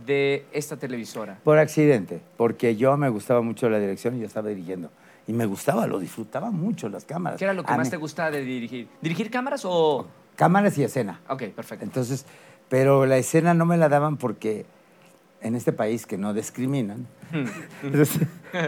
de 0.05 0.45
esta 0.51 0.77
televisora? 0.77 1.39
Por 1.43 1.57
accidente, 1.57 2.21
porque 2.37 2.75
yo 2.75 2.95
me 2.97 3.09
gustaba 3.09 3.41
mucho 3.41 3.69
la 3.69 3.79
dirección 3.79 4.15
y 4.17 4.19
yo 4.19 4.25
estaba 4.27 4.49
dirigiendo. 4.49 4.89
Y 5.27 5.33
me 5.33 5.45
gustaba, 5.45 5.85
lo 5.87 5.99
disfrutaba 5.99 6.49
mucho 6.51 6.89
las 6.89 7.05
cámaras. 7.05 7.37
¿Qué 7.37 7.45
era 7.45 7.53
lo 7.53 7.63
que 7.63 7.71
A 7.73 7.77
más 7.77 7.87
mí- 7.87 7.91
te 7.91 7.97
gustaba 7.97 8.31
de 8.31 8.41
dirigir? 8.43 8.87
¿Dirigir 9.01 9.29
cámaras 9.29 9.61
o...? 9.65 10.07
Cámaras 10.35 10.77
y 10.77 10.83
escena. 10.83 11.19
Ok, 11.29 11.43
perfecto. 11.55 11.83
Entonces, 11.85 12.25
pero 12.69 13.05
la 13.05 13.17
escena 13.17 13.53
no 13.53 13.65
me 13.65 13.77
la 13.77 13.89
daban 13.89 14.17
porque 14.17 14.65
en 15.41 15.55
este 15.55 15.71
país 15.71 16.05
que 16.05 16.17
no 16.17 16.33
discriminan, 16.33 17.07
entonces, 17.83 18.19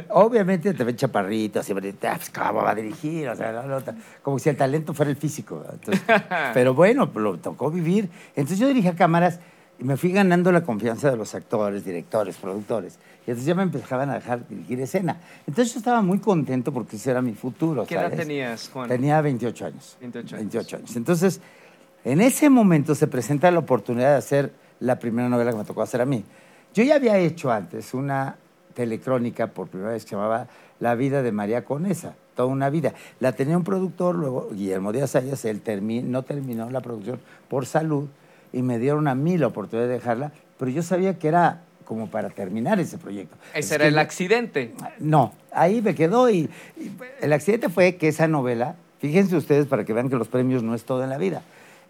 obviamente 0.10 0.74
te 0.74 0.84
ven 0.84 0.96
chaparrito, 0.96 1.60
así, 1.60 1.74
ah, 1.74 2.14
pues, 2.16 2.30
¿cómo 2.30 2.62
va 2.62 2.72
a 2.72 2.76
dirigir? 2.76 3.28
O 3.30 3.36
sea, 3.36 3.52
la- 3.52 3.66
la 3.66 3.78
otra- 3.78 3.96
como 4.22 4.38
si 4.40 4.50
el 4.50 4.58
talento 4.58 4.94
fuera 4.94 5.10
el 5.12 5.18
físico. 5.18 5.64
pero 6.54 6.74
bueno, 6.74 7.10
lo 7.16 7.38
tocó 7.38 7.72
vivir. 7.72 8.10
Entonces 8.36 8.60
yo 8.60 8.68
dirigía 8.68 8.96
cámaras 8.96 9.40
y 9.82 9.84
me 9.84 9.98
fui 9.98 10.12
ganando 10.12 10.52
la 10.52 10.64
confianza 10.64 11.10
de 11.10 11.18
los 11.18 11.34
actores, 11.36 11.84
directores, 11.84 12.38
productores. 12.38 13.00
Y 13.26 13.32
entonces 13.32 13.46
ya 13.46 13.56
me 13.56 13.64
empezaban 13.64 14.10
a 14.12 14.14
dejar 14.14 14.48
dirigir 14.48 14.80
escena. 14.80 15.20
Entonces 15.48 15.74
yo 15.74 15.80
estaba 15.80 16.02
muy 16.04 16.20
contento 16.20 16.72
porque 16.72 16.96
ese 16.98 17.10
era 17.12 17.22
mi 17.22 17.34
futuro. 17.34 17.86
¿Qué 17.86 17.96
edad 17.96 18.12
tenías, 18.14 18.70
Juan? 18.72 18.88
Tenía 18.88 19.20
28 19.22 19.66
años. 19.66 19.98
28 20.00 20.36
años. 20.36 20.40
28 20.52 20.76
años. 20.78 20.96
Entonces, 20.96 21.42
en 22.06 22.22
ese 22.22 22.50
momento 22.50 22.94
se 22.96 23.08
presenta 23.08 23.50
la 23.52 23.60
oportunidad 23.60 24.12
de 24.12 24.18
hacer 24.18 24.54
la 24.80 25.00
primera 25.00 25.28
novela 25.30 25.52
que 25.52 25.58
me 25.58 25.64
tocó 25.66 25.82
hacer 25.82 26.02
a 26.02 26.06
mí. 26.06 26.24
Yo 26.74 26.84
ya 26.84 26.96
había 26.96 27.18
hecho 27.18 27.52
antes 27.52 27.94
una 27.96 28.36
telecrónica 28.76 29.48
por 29.48 29.68
primera 29.68 29.92
vez 29.92 30.04
que 30.04 30.10
se 30.12 30.16
llamaba 30.16 30.48
La 30.80 30.96
vida 30.96 31.22
de 31.22 31.32
María 31.32 31.66
Conesa, 31.66 32.16
toda 32.36 32.48
una 32.48 32.70
vida. 32.70 32.94
La 33.20 33.34
tenía 33.34 33.58
un 33.58 33.64
productor, 33.64 34.16
luego 34.16 34.50
Guillermo 34.52 34.92
Díaz 34.92 35.16
Ayas, 35.16 35.44
él 35.46 35.64
termi- 35.64 36.04
no 36.04 36.24
terminó 36.24 36.70
la 36.70 36.82
producción 36.82 37.20
por 37.50 37.66
salud 37.66 38.08
y 38.54 38.62
me 38.62 38.80
dieron 38.80 39.08
a 39.08 39.16
mí 39.16 39.38
la 39.38 39.48
oportunidad 39.48 39.88
de 39.88 39.94
dejarla, 39.94 40.32
pero 40.60 40.72
yo 40.72 40.84
sabía 40.84 41.18
que 41.18 41.28
era 41.28 41.62
como 41.86 42.10
para 42.10 42.30
terminar 42.30 42.80
ese 42.80 42.98
proyecto. 42.98 43.36
Es 43.54 43.66
Ese 43.66 43.76
era 43.76 43.88
el 43.88 44.00
accidente. 44.00 44.74
no, 45.00 45.34
ahí 45.52 45.82
me 45.82 45.94
quedó 45.96 46.30
y, 46.30 46.50
y 46.78 46.92
el 47.22 47.34
accidente 47.34 47.70
fue 47.70 47.96
que 47.96 48.08
esa 48.08 48.28
novela, 48.28 48.76
fíjense 49.00 49.36
ustedes 49.36 49.66
para 49.68 49.84
que 49.84 49.94
vean 49.94 50.10
que 50.10 50.16
los 50.16 50.28
premios 50.28 50.64
no 50.64 50.74
es 50.76 50.84
todo 50.84 51.04
en 51.04 51.10
la 51.10 51.18
vida, 51.18 51.42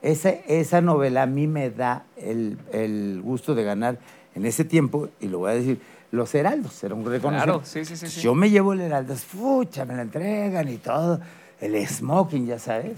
esa, 0.02 0.30
esa 0.32 0.82
novela 0.82 1.24
a 1.24 1.26
mí 1.28 1.46
me 1.46 1.70
da 1.70 2.06
el, 2.18 2.58
el 2.74 3.22
gusto 3.24 3.54
de 3.54 3.64
ganar 3.64 4.00
en 4.34 4.46
ese 4.46 4.64
tiempo, 4.66 5.10
y 5.20 5.28
lo 5.28 5.40
voy 5.40 5.52
a 5.52 5.56
decir, 5.56 5.80
los 6.10 6.34
heraldos, 6.34 6.84
era 6.84 6.96
un 6.96 7.06
reconocimiento. 7.06 7.60
Claro, 7.62 7.66
sí, 7.66 7.86
sí, 7.86 7.96
sí, 7.96 8.08
sí. 8.08 8.22
Yo 8.22 8.34
me 8.34 8.50
llevo 8.50 8.74
el 8.74 8.82
heraldo, 8.82 9.16
fucha, 9.16 9.86
me 9.86 9.96
la 9.96 10.02
entregan 10.02 10.68
y 10.70 10.78
todo, 10.78 11.20
el 11.60 11.88
smoking, 11.88 12.48
ya 12.48 12.58
sabes. 12.60 12.98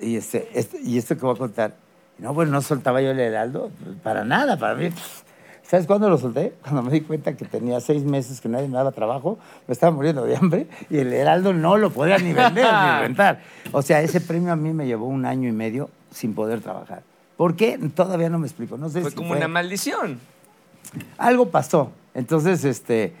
Y, 0.00 0.16
este, 0.16 0.48
este- 0.54 0.80
y 0.82 0.98
esto 0.98 1.16
que 1.16 1.22
voy 1.24 1.34
a 1.34 1.38
contar, 1.38 1.76
no, 2.22 2.32
pues 2.34 2.48
no 2.48 2.62
soltaba 2.62 3.02
yo 3.02 3.10
el 3.10 3.20
heraldo, 3.20 3.70
para 4.02 4.24
nada, 4.24 4.56
para 4.58 4.74
mí. 4.74 4.88
¿Sabes 5.62 5.86
cuándo 5.86 6.08
lo 6.10 6.18
solté? 6.18 6.52
Cuando 6.62 6.82
me 6.82 6.90
di 6.92 7.00
cuenta 7.00 7.34
que 7.34 7.44
tenía 7.46 7.80
seis 7.80 8.02
meses 8.04 8.40
que 8.40 8.48
nadie 8.48 8.68
me 8.68 8.74
daba 8.76 8.92
trabajo, 8.92 9.38
me 9.66 9.72
estaba 9.72 9.90
muriendo 9.90 10.24
de 10.24 10.36
hambre 10.36 10.66
y 10.90 10.98
el 10.98 11.12
heraldo 11.12 11.52
no 11.54 11.78
lo 11.78 11.90
podía 11.90 12.18
ni 12.18 12.32
vender 12.32 12.64
ni 12.66 13.00
rentar. 13.00 13.40
O 13.72 13.80
sea, 13.82 14.02
ese 14.02 14.20
premio 14.20 14.52
a 14.52 14.56
mí 14.56 14.72
me 14.72 14.86
llevó 14.86 15.06
un 15.06 15.24
año 15.24 15.48
y 15.48 15.52
medio 15.52 15.88
sin 16.10 16.34
poder 16.34 16.60
trabajar. 16.60 17.02
¿Por 17.38 17.56
qué? 17.56 17.78
Todavía 17.94 18.28
no 18.28 18.38
me 18.38 18.46
explico. 18.46 18.76
No 18.76 18.88
sé 18.90 19.00
Fue 19.00 19.10
si 19.10 19.16
como 19.16 19.28
fue- 19.30 19.38
una 19.38 19.48
maldición. 19.48 20.20
algo 21.16 21.48
pasó. 21.48 21.90
Entonces, 22.14 22.64
este, 22.66 23.14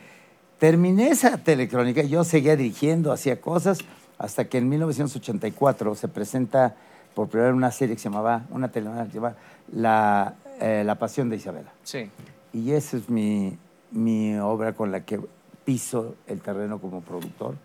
terminé 0.58 1.08
esa 1.08 1.38
telecrónica, 1.38 2.02
yo 2.02 2.22
seguía 2.22 2.54
dirigiendo, 2.56 3.12
hacía 3.12 3.40
cosas, 3.40 3.78
hasta 4.18 4.44
que 4.44 4.58
en 4.58 4.68
1984 4.68 5.94
se 5.94 6.08
presenta 6.08 6.74
por 7.14 7.28
primera 7.28 7.50
vez 7.50 7.56
una 7.56 7.70
serie 7.70 7.94
que 7.94 8.00
se 8.00 8.08
llamaba, 8.08 8.46
una 8.50 8.70
telenovela 8.70 9.04
que 9.04 9.12
se 9.12 9.16
llama 9.16 9.36
La, 9.72 10.34
eh, 10.60 10.82
La 10.84 10.96
Pasión 10.96 11.28
de 11.28 11.36
Isabela. 11.36 11.72
Sí. 11.82 12.10
Y 12.52 12.72
esa 12.72 12.96
es 12.96 13.08
mi, 13.08 13.56
mi 13.90 14.36
obra 14.36 14.74
con 14.74 14.92
la 14.92 15.04
que 15.04 15.20
piso 15.64 16.16
el 16.26 16.40
terreno 16.40 16.80
como 16.80 17.00
productor 17.00 17.56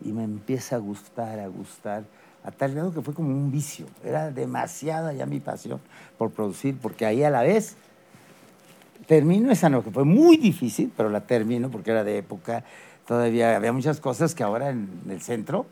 y 0.00 0.12
me 0.12 0.24
empieza 0.24 0.76
a 0.76 0.78
gustar, 0.78 1.38
a 1.38 1.46
gustar, 1.48 2.04
a 2.44 2.50
tal 2.50 2.74
grado 2.74 2.92
que 2.92 3.00
fue 3.00 3.14
como 3.14 3.30
un 3.30 3.50
vicio. 3.50 3.86
Era 4.04 4.30
demasiada 4.30 5.12
ya 5.12 5.26
mi 5.26 5.40
pasión 5.40 5.80
por 6.18 6.30
producir, 6.30 6.76
porque 6.80 7.06
ahí 7.06 7.22
a 7.22 7.30
la 7.30 7.42
vez 7.42 7.76
termino 9.06 9.50
esa 9.50 9.68
novela, 9.68 9.84
que 9.84 9.94
fue 9.94 10.04
muy 10.04 10.36
difícil, 10.36 10.92
pero 10.96 11.10
la 11.10 11.20
termino 11.22 11.70
porque 11.70 11.90
era 11.90 12.04
de 12.04 12.18
época, 12.18 12.64
todavía 13.06 13.56
había 13.56 13.72
muchas 13.72 14.00
cosas 14.00 14.34
que 14.34 14.42
ahora 14.42 14.70
en 14.70 14.88
el 15.08 15.20
centro 15.20 15.66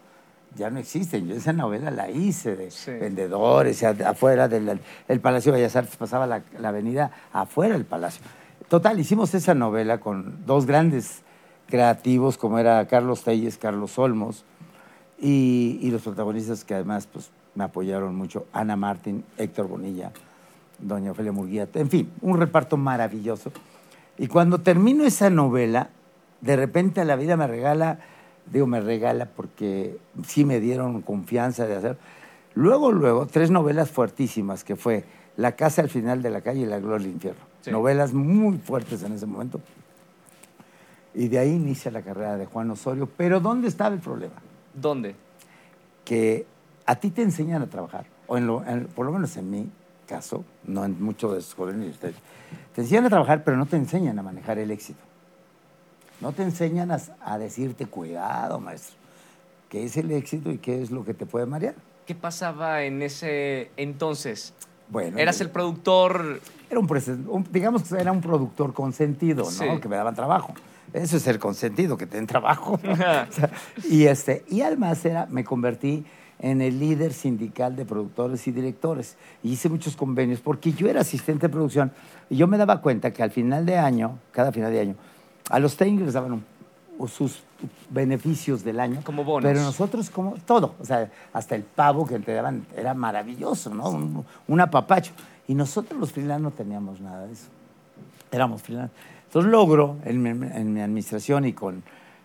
ya 0.57 0.71
no 0.71 0.79
existen. 0.79 1.27
Yo 1.29 1.35
esa 1.35 1.53
novela 1.53 1.91
la 1.91 2.11
hice 2.11 2.57
de 2.57 2.71
Sí. 2.71 2.91
vendedores, 2.93 3.83
afuera 3.85 4.49
del 4.49 4.81
el 5.09 5.21
Palacio 5.21 5.53
de 5.53 5.59
Bellas 5.59 5.77
Artes, 5.77 5.97
pasaba 5.97 6.27
la, 6.27 6.43
la 6.59 6.69
avenida 6.69 7.11
afuera 7.33 7.75
del 7.75 7.85
Palacio. 7.85 8.23
Total, 8.69 8.99
hicimos 8.99 9.35
esa 9.35 9.55
novela 9.55 9.99
con 9.99 10.45
dos 10.47 10.67
grandes 10.67 11.23
creativos 11.69 12.39
como 12.39 12.59
era 12.59 12.87
Carlos 12.87 13.23
Telles, 13.25 13.57
Carlos 13.59 13.99
Olmos, 13.99 14.45
y, 15.19 15.79
y 15.81 15.91
los 15.91 16.03
protagonistas 16.03 16.65
que 16.65 16.75
además 16.75 17.07
pues, 17.07 17.31
me 17.55 17.65
apoyaron 17.65 18.15
mucho, 18.15 18.47
Ana 18.53 18.77
Martín, 18.77 19.25
Héctor 19.39 19.69
Bonilla, 19.69 20.11
doña 20.79 21.13
Ofelia 21.13 21.33
Murguía, 21.33 21.69
en 21.75 21.89
fin, 21.91 22.11
un 22.23 22.39
reparto 22.39 22.77
maravilloso. 22.77 23.53
Y 24.19 24.27
cuando 24.27 24.59
termino 24.61 25.05
esa 25.05 25.31
novela, 25.31 25.91
de 26.41 26.57
repente 26.57 27.05
la 27.05 27.17
vida 27.17 27.37
me 27.37 27.47
regala, 27.47 27.99
digo 28.47 28.67
me 28.67 28.81
regala 28.81 29.27
porque 29.27 29.99
sí 30.27 30.45
me 30.45 30.61
dieron 30.61 31.03
confianza 31.03 31.67
de 31.67 31.77
hacer. 31.77 31.97
Luego, 32.55 32.93
luego, 32.93 33.27
tres 33.27 33.51
novelas 33.51 33.91
fuertísimas 33.91 34.65
que 34.65 34.77
fue 34.77 35.05
La 35.37 35.53
casa 35.57 35.81
al 35.83 35.89
final 35.89 36.21
de 36.23 36.29
la 36.31 36.41
calle 36.43 36.61
y 36.61 36.67
La 36.67 36.79
gloria 36.79 36.99
del 37.07 37.15
infierno. 37.15 37.41
Sí. 37.63 37.71
Novelas 37.71 38.13
muy 38.13 38.59
fuertes 38.59 39.03
en 39.03 39.13
ese 39.13 39.25
momento. 39.27 39.61
Y 41.15 41.29
de 41.29 41.39
ahí 41.39 41.51
inicia 41.53 41.91
la 41.91 42.03
carrera 42.03 42.37
de 42.37 42.47
Juan 42.47 42.71
Osorio. 42.71 43.09
Pero 43.17 43.41
¿dónde 43.41 43.69
estaba 43.69 43.95
el 43.95 44.01
problema? 44.01 44.35
¿Dónde? 44.75 45.15
que 46.05 46.47
a 46.85 46.97
ti 46.97 47.11
te 47.11 47.23
enseñan 47.23 47.63
a 47.63 47.69
trabajar, 47.69 48.07
o 48.27 48.37
en 48.37 48.47
lo- 48.49 48.67
en- 48.67 48.87
por 48.87 49.07
lo 49.07 49.13
menos 49.13 49.37
en 49.37 49.49
mi 49.49 49.71
caso, 50.09 50.45
no 50.65 50.85
en 50.85 51.01
muchos 51.01 51.33
de 51.33 51.41
sus 51.41 51.55
jóvenes 51.55 51.97
te 52.01 52.13
enseñan 52.81 53.05
a 53.07 53.09
trabajar, 53.09 53.45
pero 53.45 53.57
no 53.57 53.67
te 53.67 53.77
enseñan 53.77 54.19
a 54.19 54.23
manejar 54.23 54.59
el 54.59 54.73
éxito. 54.73 54.99
No 56.23 56.31
te 56.33 56.45
enseñan 56.45 56.93
a, 56.93 57.01
a 57.25 57.37
decirte, 57.37 57.87
cuidado, 57.87 58.61
maestro, 58.61 58.95
qué 59.69 59.83
es 59.85 59.97
el 59.97 60.13
éxito 60.13 60.53
y 60.53 60.59
qué 60.59 60.81
es 60.81 60.93
lo 60.93 61.05
que 61.05 61.15
te 61.15 61.27
puede 61.27 61.47
marear. 61.47 61.75
¿Qué 62.07 62.15
pasaba 62.15 62.85
en 62.85 63.03
ese 63.03 63.73
entonces? 63.77 64.55
Bueno, 64.89 65.19
Eras 65.19 65.41
el 65.41 65.51
productor. 65.51 66.41
Era 66.71 66.79
un, 66.79 66.89
un- 67.29 67.49
digamos 67.51 67.83
que 67.83 67.97
era 67.97 68.13
un 68.13 68.21
productor 68.21 68.73
consentido, 68.73 69.43
¿no? 69.45 69.51
Sí. 69.51 69.65
Que 69.81 69.89
me 69.89 69.97
daban 69.97 70.15
trabajo. 70.15 70.55
Eso 70.93 71.17
es 71.17 71.27
el 71.27 71.41
consentido, 71.41 71.97
que 71.97 72.07
te 72.07 72.17
den 72.19 72.29
trabajo. 72.29 72.75
O 72.85 73.33
sea, 73.33 73.51
y, 73.91 74.05
este, 74.05 74.45
y 74.49 74.61
además 74.61 75.05
era, 75.05 75.27
me 75.27 75.43
convertí 75.43 76.05
en 76.39 76.61
el 76.61 76.79
líder 76.79 77.13
sindical 77.13 77.75
de 77.75 77.85
productores 77.85 78.47
y 78.47 78.53
directores. 78.53 79.17
Y 79.43 79.53
hice 79.55 79.69
muchos 79.69 79.97
convenios 79.97 80.41
porque 80.41 80.73
yo 80.73 80.89
era 80.89 81.01
asistente 81.01 81.49
de 81.49 81.53
producción 81.53 81.91
y 82.31 82.37
yo 82.37 82.47
me 82.47 82.59
daba 82.59 82.81
cuenta 82.81 83.13
que 83.13 83.25
al 83.25 83.33
final 83.33 83.67
de 83.67 83.77
año, 83.79 84.19
cada 84.31 84.53
final 84.53 84.71
de 84.71 84.81
año, 84.81 84.95
a 85.51 85.59
los 85.59 85.77
técnicos 85.77 86.07
les 86.07 86.15
daban 86.15 86.33
un- 86.33 86.45
sus 87.09 87.43
beneficios 87.91 88.63
del 88.63 88.79
año. 88.79 89.01
Como 89.03 89.25
bonos. 89.25 89.49
Pero 89.51 89.61
nosotros 89.63 90.09
como 90.11 90.35
todo, 90.47 90.75
o 90.81 90.85
sea, 90.85 91.11
hasta 91.33 91.55
el 91.57 91.63
pavo 91.63 92.07
que 92.07 92.19
te 92.21 92.33
daban 92.33 92.67
era 92.77 92.95
maravilloso, 92.95 93.75
¿no? 93.75 93.89
Un, 93.91 94.25
un 94.47 94.61
apapacho. 94.61 95.13
Y 95.49 95.55
nosotros 95.55 95.99
los 95.99 96.13
freelance 96.13 96.43
no 96.43 96.51
teníamos 96.53 97.01
nada 97.01 97.27
de 97.27 97.33
eso. 97.33 97.47
Éramos 98.31 98.63
freelance. 98.63 98.93
Entonces 99.27 99.51
logro 99.51 99.97
en 100.05 100.23
mi, 100.23 100.29
en 100.31 100.73
mi 100.73 100.81
administración 100.81 101.45
y 101.45 101.53
con 101.55 101.83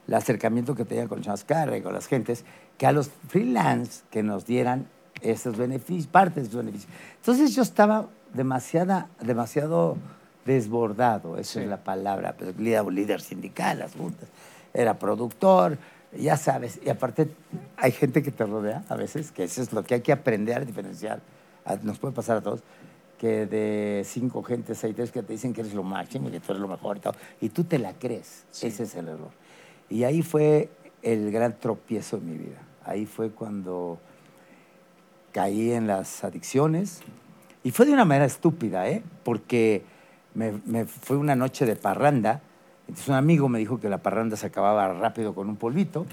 el 0.08 0.14
acercamiento 0.14 0.76
que 0.76 0.86
tenía 0.86 1.08
con 1.08 1.22
Chascarra 1.22 1.76
y 1.78 1.82
con 1.82 1.94
las 1.94 2.06
gentes, 2.08 2.46
que 2.78 2.86
a 2.86 2.92
los 2.92 3.10
freelance 3.30 4.04
que 4.12 4.22
nos 4.24 4.46
dieran 4.46 4.86
esos 5.22 5.58
beneficios, 5.58 6.06
parte 6.08 6.42
de 6.42 6.48
esos 6.48 6.58
beneficios. 6.58 6.92
Entonces 7.16 7.56
yo 7.56 7.64
estaba 7.64 8.08
demasiada, 8.34 9.08
demasiado 9.22 9.98
desbordado, 10.48 11.38
esa 11.38 11.54
Sí. 11.54 11.60
es 11.60 11.68
la 11.68 11.84
palabra, 11.84 12.34
pero 12.38 12.52
líder, 12.58 12.86
líder 12.86 13.22
sindical, 13.22 13.78
las 13.80 13.94
juntas, 13.94 14.28
era 14.74 14.98
productor, 14.98 15.78
ya 16.18 16.38
sabes, 16.38 16.80
y 16.84 16.90
aparte 16.90 17.28
hay 17.76 17.92
gente 17.92 18.24
que 18.24 18.32
te 18.32 18.46
rodea 18.46 18.84
a 18.90 18.96
veces, 18.96 19.32
que 19.32 19.44
eso 19.44 19.62
es 19.62 19.72
lo 19.74 19.84
que 19.84 19.96
hay 19.96 20.02
que 20.02 20.12
aprender 20.14 20.58
a 20.58 20.66
diferenciar, 20.66 21.20
nos 21.84 22.00
puede 22.00 22.14
pasar 22.16 22.38
a 22.38 22.42
todos, 22.42 22.62
que 23.20 23.46
de 23.46 24.04
cinco 24.06 24.42
gentes 24.44 24.84
hay 24.84 24.94
tres 24.94 25.12
que 25.12 25.22
te 25.22 25.34
dicen 25.34 25.52
que 25.54 25.62
eres 25.62 25.74
lo 25.74 25.84
máximo 25.84 26.32
que 26.32 26.40
tú 26.40 26.52
eres 26.54 26.62
lo 26.62 26.68
mejor 26.68 26.98
y 26.98 27.00
todo, 27.02 27.14
y 27.42 27.50
tú 27.50 27.64
te 27.64 27.78
la 27.78 27.94
crees, 27.94 28.46
ese 28.62 28.84
es 28.84 28.96
el 28.96 29.08
error. 29.10 29.32
Y 29.90 30.04
ahí 30.04 30.22
fue 30.22 30.70
el 31.04 31.32
gran 31.32 31.58
tropiezo 31.60 32.18
en 32.18 32.30
mi 32.30 32.38
vida, 32.38 32.60
ahí 32.86 33.06
fue 33.06 33.32
cuando 33.32 34.00
caí 35.34 35.72
en 35.72 35.88
las 35.88 36.24
adicciones 36.24 37.02
y 37.64 37.72
fue 37.72 37.86
de 37.86 37.94
una 37.94 38.06
manera 38.06 38.26
estúpida, 38.26 38.88
¿eh? 38.90 39.04
porque 39.24 39.84
me, 40.38 40.54
me 40.66 40.86
fue 40.86 41.18
una 41.18 41.36
noche 41.36 41.66
de 41.66 41.76
parranda, 41.76 42.42
entonces 42.82 43.10
un 43.10 43.16
amigo 43.16 43.50
me 43.50 43.58
dijo 43.58 43.80
que 43.80 43.90
la 43.90 43.98
parranda 43.98 44.38
se 44.38 44.46
acababa 44.46 44.94
rápido 44.94 45.34
con 45.34 45.50
un 45.50 45.58
polvito 45.58 46.06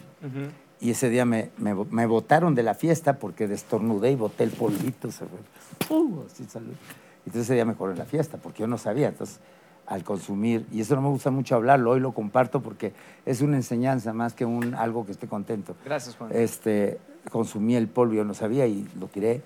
y 0.80 0.90
ese 0.90 1.10
día 1.10 1.24
me, 1.26 1.50
me, 1.58 1.74
me 1.74 2.06
botaron 2.06 2.54
de 2.54 2.62
la 2.62 2.74
fiesta 2.74 3.18
porque 3.18 3.46
destornudé 3.46 4.12
y 4.12 4.16
boté 4.16 4.44
el 4.44 4.50
polvito. 4.50 5.10
Se 5.12 5.26
fue. 5.26 5.38
¡Pum! 5.86 6.22
Así 6.26 6.44
salió. 6.44 6.72
Entonces 7.18 7.42
ese 7.42 7.54
día 7.54 7.64
me 7.64 7.74
corrí 7.74 7.96
la 7.96 8.06
fiesta 8.06 8.38
porque 8.38 8.62
yo 8.62 8.66
no 8.66 8.76
sabía. 8.76 9.08
Entonces, 9.08 9.40
al 9.86 10.02
consumir, 10.02 10.66
y 10.72 10.80
eso 10.80 10.96
no 10.96 11.02
me 11.02 11.08
gusta 11.08 11.30
mucho 11.30 11.54
hablarlo, 11.54 11.90
hoy 11.90 12.00
lo 12.00 12.12
comparto 12.12 12.60
porque 12.60 12.92
es 13.26 13.42
una 13.42 13.56
enseñanza 13.56 14.12
más 14.12 14.32
que 14.32 14.44
un, 14.44 14.74
algo 14.74 15.04
que 15.06 15.12
esté 15.12 15.28
contento. 15.28 15.76
Gracias, 15.84 16.16
Juan. 16.16 16.30
Este, 16.34 16.98
consumí 17.30 17.76
el 17.76 17.88
polvo, 17.88 18.14
yo 18.14 18.24
no 18.24 18.34
sabía 18.34 18.66
y 18.66 18.88
lo 18.98 19.06
tiré. 19.06 19.42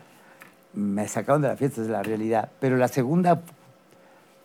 Me 0.72 1.08
sacaron 1.08 1.42
de 1.42 1.48
la 1.48 1.56
fiesta, 1.56 1.82
es 1.82 1.88
la 1.88 2.02
realidad. 2.02 2.50
Pero 2.60 2.76
la 2.76 2.88
segunda 2.88 3.42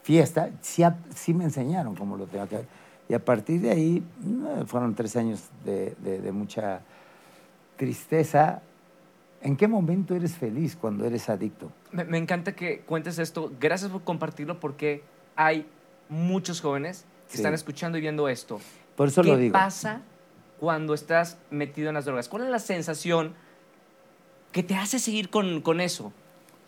fiesta 0.03 0.50
sí, 0.62 0.83
sí 1.15 1.33
me 1.33 1.45
enseñaron 1.45 1.95
cómo 1.95 2.15
lo 2.17 2.25
tenía 2.27 2.48
que 2.48 2.55
hacer. 2.57 2.67
Y 3.10 3.13
a 3.13 3.24
partir 3.24 3.60
de 3.62 3.72
ahí 3.72 4.03
fueron 4.67 4.95
tres 4.95 5.15
años 5.15 5.43
de, 5.65 5.95
de- 6.03 6.22
de 6.22 6.31
mucha 6.31 6.81
tristeza. 7.77 8.62
¿En 9.41 9.57
qué 9.57 9.67
momento 9.67 10.15
eres 10.15 10.36
feliz 10.36 10.75
cuando 10.75 11.05
eres 11.05 11.27
adicto? 11.29 11.69
Me, 11.91 12.05
me 12.05 12.17
encanta 12.17 12.55
que 12.55 12.79
cuentes 12.81 13.19
esto. 13.19 13.51
Gracias 13.60 13.91
por 13.91 14.03
compartirlo 14.03 14.60
porque 14.60 15.03
hay 15.36 15.65
muchos 16.10 16.62
jóvenes 16.62 17.05
que 17.27 17.33
Sí. 17.33 17.38
están 17.38 17.53
escuchando 17.53 17.98
y 17.98 18.01
viendo 18.01 18.30
esto. 18.30 18.60
Por 18.95 19.08
eso 19.10 19.21
¿Qué 19.21 19.30
lo 19.30 19.38
digo. 19.38 19.54
pasa 19.54 20.01
cuando 20.60 20.93
estás 20.93 21.38
metido 21.51 21.89
en 21.89 21.95
las 21.95 22.06
drogas? 22.06 22.30
¿Cuál 22.30 22.43
es 22.43 22.49
la 22.49 22.60
sensación 22.60 23.34
que 24.54 24.63
te 24.63 24.75
hace 24.75 24.99
seguir 24.99 25.30
con, 25.30 25.62
con 25.62 25.82
eso? 25.82 26.13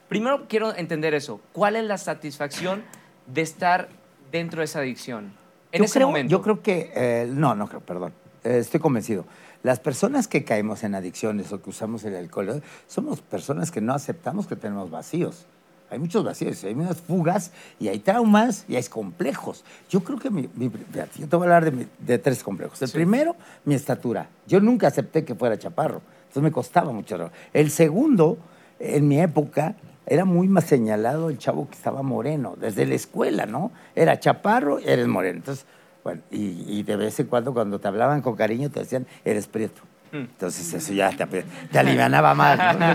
Primero 0.10 0.48
quiero 0.50 0.76
entender 0.76 1.14
eso. 1.14 1.40
¿Cuál 1.54 1.76
es 1.78 1.86
la 1.86 1.98
satisfacción 1.98 2.84
de 3.28 3.42
estar 3.42 3.90
dentro 4.32 4.60
de 4.60 4.66
esa 4.66 4.80
adicción? 4.80 5.32
En 5.72 5.80
yo 5.80 5.86
ese 5.86 5.94
creo, 6.00 6.08
momento. 6.08 6.32
Yo 6.32 6.42
creo 6.42 6.62
que, 6.62 6.92
eh, 6.96 7.28
no, 7.32 7.56
no 7.56 7.68
creo, 7.68 7.82
perdón, 7.82 8.14
Eh, 8.44 8.60
estoy 8.60 8.80
convencido. 8.80 9.26
Las 9.64 9.80
personas 9.80 10.28
que 10.28 10.44
caemos 10.44 10.84
en 10.84 10.94
adicciones 10.94 11.52
o 11.52 11.62
que 11.64 11.72
usamos 11.72 12.04
el 12.04 12.16
alcohol, 12.16 12.62
somos 12.88 13.22
personas 13.22 13.72
que 13.72 13.82
no 13.82 13.94
aceptamos 13.96 14.46
que 14.46 14.56
tenemos 14.56 14.92
vacíos. 14.92 15.48
Hay 15.90 15.98
muchos 15.98 16.24
vacíos, 16.24 16.64
hay 16.64 16.74
unas 16.76 16.98
fugas 17.02 17.52
y 17.80 17.88
hay 17.88 17.98
traumas 17.98 18.66
y 18.68 18.76
hay 18.76 18.84
complejos. 18.84 19.64
Yo 19.90 20.02
creo 20.04 20.20
que 20.20 20.30
mi, 20.30 20.48
mi- 20.56 20.70
yo 21.18 21.28
te 21.28 21.36
voy 21.36 21.48
a 21.48 21.56
hablar 21.56 21.66
de, 21.66 21.72
mi- 21.72 21.88
de 22.00 22.20
tres 22.20 22.44
complejos. 22.44 22.80
El 22.84 22.88
Sí. 22.90 22.94
primero, 22.94 23.36
mi 23.66 23.74
estatura. 23.74 24.30
Yo 24.46 24.60
nunca 24.60 24.88
acepté 24.88 25.26
que 25.26 25.34
fuera 25.34 25.58
chaparro, 25.58 26.02
entonces 26.22 26.44
me 26.44 26.52
costaba 26.52 26.92
mucho. 26.92 27.32
El 27.52 27.72
segundo, 27.72 28.38
en 28.80 29.08
mi 29.08 29.20
época, 29.20 29.76
era 30.08 30.26
muy 30.26 30.48
más 30.48 30.66
señalado 30.66 31.30
el 31.30 31.38
chavo 31.38 31.68
que 31.68 31.76
estaba 31.76 32.02
moreno, 32.04 32.56
desde 32.60 32.86
la 32.86 32.96
escuela, 32.96 33.46
¿no? 33.46 33.72
Era 33.96 34.20
chaparro, 34.20 34.80
eres 34.80 35.08
moreno. 35.08 35.38
Entonces, 35.38 35.66
bueno, 36.04 36.22
y, 36.32 36.64
y 36.68 36.84
de 36.84 36.96
vez 36.96 37.20
en 37.20 37.28
cuando 37.28 37.54
cuando 37.54 37.80
te 37.80 37.88
hablaban 37.88 38.22
con 38.22 38.36
cariño 38.36 38.70
te 38.70 38.82
decían, 38.82 39.08
eres 39.24 39.48
prieto. 39.48 39.82
Mm. 40.12 40.18
Entonces 40.18 40.74
eso 40.74 40.94
ya 40.94 41.10
te, 41.12 41.26
te 41.72 41.80
alivianaba 41.80 42.34
más. 42.36 42.78
¿no? 42.78 42.86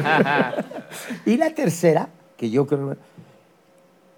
y 1.33 1.37
la 1.37 1.51
tercera, 1.55 2.09
que 2.37 2.51
yo 2.51 2.67
creo 2.67 2.97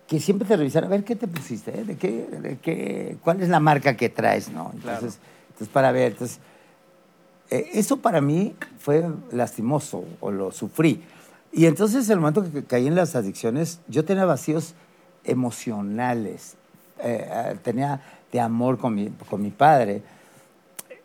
que 0.07 0.21
siempre 0.21 0.47
te 0.47 0.57
revisaron, 0.57 0.89
a 0.89 0.97
ver 0.97 1.05
qué 1.05 1.17
te 1.17 1.27
pusiste, 1.27 1.81
¿eh? 1.81 1.85
¿De 1.85 1.97
qué, 1.97 2.27
de 2.27 2.59
qué, 2.59 3.17
cuál 3.25 3.41
es 3.41 3.49
la 3.49 3.61
marca 3.61 3.97
que 3.97 4.11
traes, 4.11 4.51
¿no? 4.51 4.71
Entonces, 4.75 5.15
Claro. 5.17 5.47
entonces 5.49 5.69
para 5.69 5.91
ver, 5.93 6.13
entonces, 6.13 6.39
eh, 7.51 7.71
eso 7.73 7.97
para 7.97 8.21
mí 8.21 8.55
fue 8.79 9.05
lastimoso 9.31 10.05
o 10.21 10.31
lo 10.31 10.53
sufrí. 10.53 11.03
Y 11.53 11.67
entonces 11.67 12.09
el 12.09 12.19
momento 12.19 12.51
que 12.51 12.65
caí 12.65 12.87
en 12.87 12.95
las 12.95 13.15
adicciones, 13.15 13.81
yo 13.87 14.05
tenía 14.05 14.25
vacíos 14.25 14.75
emocionales, 15.23 16.57
eh, 16.99 17.29
eh, 17.31 17.57
tenía 17.63 18.01
de 18.33 18.41
amor 18.41 18.79
con 18.79 18.95
mi, 18.95 19.11
con 19.29 19.43
mi 19.43 19.51
padre. 19.51 20.03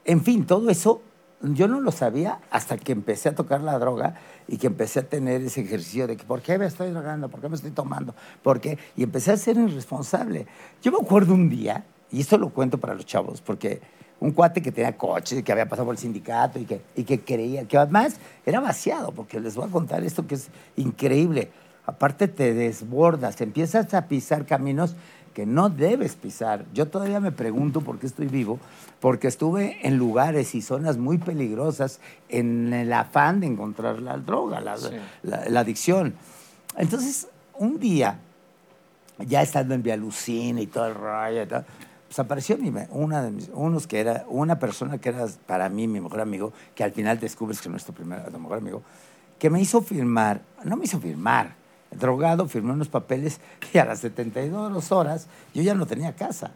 En 0.06 0.24
fin, 0.24 0.46
todo 0.46 0.70
eso 0.70 1.02
yo 1.42 1.68
no 1.68 1.82
lo 1.82 1.92
sabía 1.92 2.40
hasta 2.50 2.78
que 2.78 2.94
empecé 2.94 3.30
a 3.30 3.36
tocar 3.36 3.62
la 3.62 3.78
droga 3.78 4.16
y 4.48 4.58
que 4.58 4.68
empecé 4.68 5.02
a 5.02 5.04
tener 5.04 5.42
ese 5.42 5.62
ejercicio 5.62 6.08
de 6.08 6.18
que 6.18 6.24
¿por 6.24 6.42
qué 6.42 6.58
me 6.58 6.66
estoy 6.66 6.92
drogando? 6.92 7.30
¿Por 7.30 7.42
qué 7.42 7.50
me 7.50 7.56
estoy 7.56 7.72
tomando? 7.72 8.16
¿Por 8.42 8.60
qué? 8.60 8.78
Y 8.96 9.04
empecé 9.04 9.32
a 9.32 9.38
ser 9.38 9.58
irresponsable. 9.58 10.48
Yo 10.82 10.92
me 10.92 10.98
acuerdo 11.00 11.34
un 11.34 11.50
día, 11.50 11.86
y 12.10 12.22
esto 12.22 12.38
lo 12.38 12.50
cuento 12.50 12.78
para 12.80 12.96
los 12.96 13.06
chavos, 13.06 13.42
porque 13.42 13.82
un 14.20 14.32
cuate 14.32 14.62
que 14.62 14.72
tenía 14.72 14.98
coche, 14.98 15.44
que 15.44 15.52
había 15.52 15.68
pasado 15.70 15.86
por 15.86 15.96
el 15.96 16.00
sindicato 16.00 16.60
y 16.60 16.66
que, 16.66 16.82
y 16.96 17.04
que 17.04 17.20
creía, 17.22 17.66
que 17.68 17.78
además 17.78 18.16
era 18.46 18.60
vaciado, 18.60 19.12
porque 19.12 19.40
les 19.40 19.56
voy 19.56 19.68
a 19.68 19.72
contar 19.72 20.04
esto 20.04 20.26
que 20.26 20.36
es 20.36 20.48
increíble. 20.76 21.52
Aparte 21.86 22.28
te 22.28 22.54
desbordas, 22.54 23.40
empiezas 23.42 23.94
a 23.94 24.08
pisar 24.08 24.46
caminos 24.46 24.96
que 25.34 25.46
no 25.46 25.70
debes 25.70 26.16
pisar. 26.16 26.66
Yo 26.74 26.88
todavía 26.88 27.20
me 27.20 27.32
pregunto 27.32 27.82
por 27.82 28.00
qué 28.00 28.08
estoy 28.08 28.26
vivo, 28.28 28.60
porque 29.00 29.28
estuve 29.28 29.78
en 29.88 29.98
lugares 29.98 30.56
y 30.56 30.64
zonas 30.64 30.98
muy 30.98 31.20
peligrosas 31.20 32.00
en 32.28 32.74
el 32.74 32.92
afán 32.92 33.40
de 33.40 33.46
encontrar 33.48 34.02
la 34.02 34.18
droga, 34.18 34.60
la, 34.62 34.78
Sí. 34.78 34.88
la- 35.22 35.46
la 35.48 35.60
adicción. 35.60 36.16
Entonces, 36.76 37.28
un 37.54 37.80
día, 37.80 38.18
ya 39.20 39.44
estando 39.44 39.76
en 39.76 39.84
Vialucina 39.84 40.60
y 40.60 40.68
todo 40.68 40.88
el 40.88 40.96
rollo, 40.96 41.44
y 41.44 41.46
tal, 41.46 41.66
pues 42.08 42.20
apareció 42.20 42.58
una 42.92 43.22
de 43.22 43.32
mis, 43.32 43.50
unos 43.54 43.86
que 43.86 44.00
era, 44.00 44.26
una 44.30 44.60
persona 44.60 44.98
que 44.98 45.10
era 45.10 45.28
para 45.46 45.70
mí 45.70 45.88
mi 45.88 46.00
mejor 46.00 46.22
amigo, 46.22 46.54
que 46.74 46.84
al 46.84 46.92
final 46.92 47.20
descubres 47.20 47.62
que 47.62 47.70
no 47.70 47.78
es 47.78 47.84
tu, 47.84 47.94
primer, 47.94 48.32
mejor 48.32 48.58
amigo, 48.58 48.82
que 49.38 49.50
me 49.50 49.62
hizo 49.62 49.82
firmar, 49.82 50.42
no 50.64 50.78
me 50.78 50.86
hizo 50.86 51.00
firmar, 51.00 51.56
drogado, 51.92 52.48
firmé 52.48 52.74
unos 52.74 52.88
papeles 52.88 53.40
y 53.74 53.78
a 53.78 53.86
las 53.86 54.00
72 54.00 54.92
horas 54.92 55.28
yo 55.54 55.62
ya 55.62 55.74
no 55.74 55.86
tenía 55.86 56.16
casa. 56.16 56.52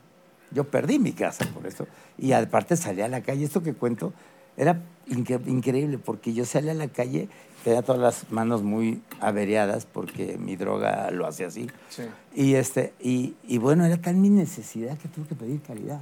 Yo 0.54 0.66
perdí 0.66 1.00
mi 1.00 1.14
casa 1.14 1.46
por 1.54 1.66
eso. 1.66 1.88
Y 2.18 2.34
aparte 2.34 2.76
salí 2.76 3.02
a 3.02 3.08
la 3.08 3.22
calle. 3.22 3.46
Esto 3.46 3.64
que 3.64 3.74
cuento 3.74 4.12
era 4.58 4.82
incre- 5.08 5.46
increíble 5.48 5.98
porque 5.98 6.34
yo 6.34 6.46
salí 6.46 6.70
a 6.70 6.74
la 6.74 6.88
calle, 6.88 7.30
tenía 7.64 7.82
todas 7.82 8.02
las 8.02 8.32
manos 8.32 8.64
muy 8.64 9.02
averiadas 9.20 9.86
porque 9.86 10.38
mi 10.38 10.56
droga 10.56 11.12
lo 11.12 11.28
hace 11.28 11.46
así. 11.46 11.68
Sí. 11.90 12.04
Y, 12.36 12.56
este, 12.56 12.94
y, 13.00 13.36
y 13.48 13.58
bueno, 13.58 13.86
era 13.86 13.98
tal 13.98 14.16
mi 14.16 14.30
necesidad 14.30 14.98
que 14.98 15.08
tuve 15.08 15.28
que 15.28 15.36
pedir 15.36 15.62
caridad, 15.62 16.02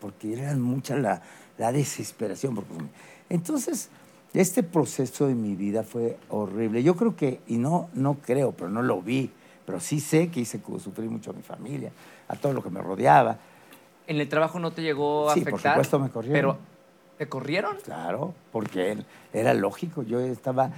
porque 0.00 0.32
era 0.32 0.54
mucha 0.56 0.96
la, 0.96 1.22
la 1.58 1.72
desesperación. 1.72 2.54
por 2.54 2.64
consumir. 2.64 2.90
Entonces, 3.28 3.88
este 4.34 4.62
proceso 4.62 5.26
de 5.26 5.34
mi 5.34 5.54
vida 5.56 5.82
fue 5.82 6.16
horrible. 6.28 6.82
Yo 6.82 6.94
creo 6.96 7.16
que, 7.16 7.40
y 7.48 7.56
no, 7.58 7.88
no 7.94 8.14
creo, 8.14 8.52
pero 8.52 8.68
no 8.70 8.82
lo 8.82 9.00
vi, 9.02 9.30
pero 9.66 9.80
sí 9.80 10.00
sé 10.00 10.28
que 10.28 10.40
hice 10.40 10.60
sufrir 10.82 11.08
mucho 11.10 11.30
a 11.30 11.34
mi 11.34 11.42
familia, 11.42 11.90
a 12.28 12.36
todo 12.36 12.52
lo 12.52 12.62
que 12.62 12.70
me 12.70 12.80
rodeaba. 12.80 13.38
¿En 14.06 14.20
el 14.20 14.28
trabajo 14.28 14.58
no 14.58 14.72
te 14.72 14.82
llegó 14.82 15.30
a 15.30 15.34
Sí, 15.34 15.40
por 15.40 15.54
afectar? 15.54 15.72
supuesto, 15.74 15.98
me 16.00 16.10
corrieron. 16.10 16.56
Pero 16.56 16.58
¿Te 17.20 17.28
corrieron? 17.28 17.76
Claro, 17.84 18.32
porque 18.50 18.92
él- 18.92 19.04
era 19.34 19.52
lógico. 19.52 20.02
Yo 20.02 20.20
estaba 20.20 20.70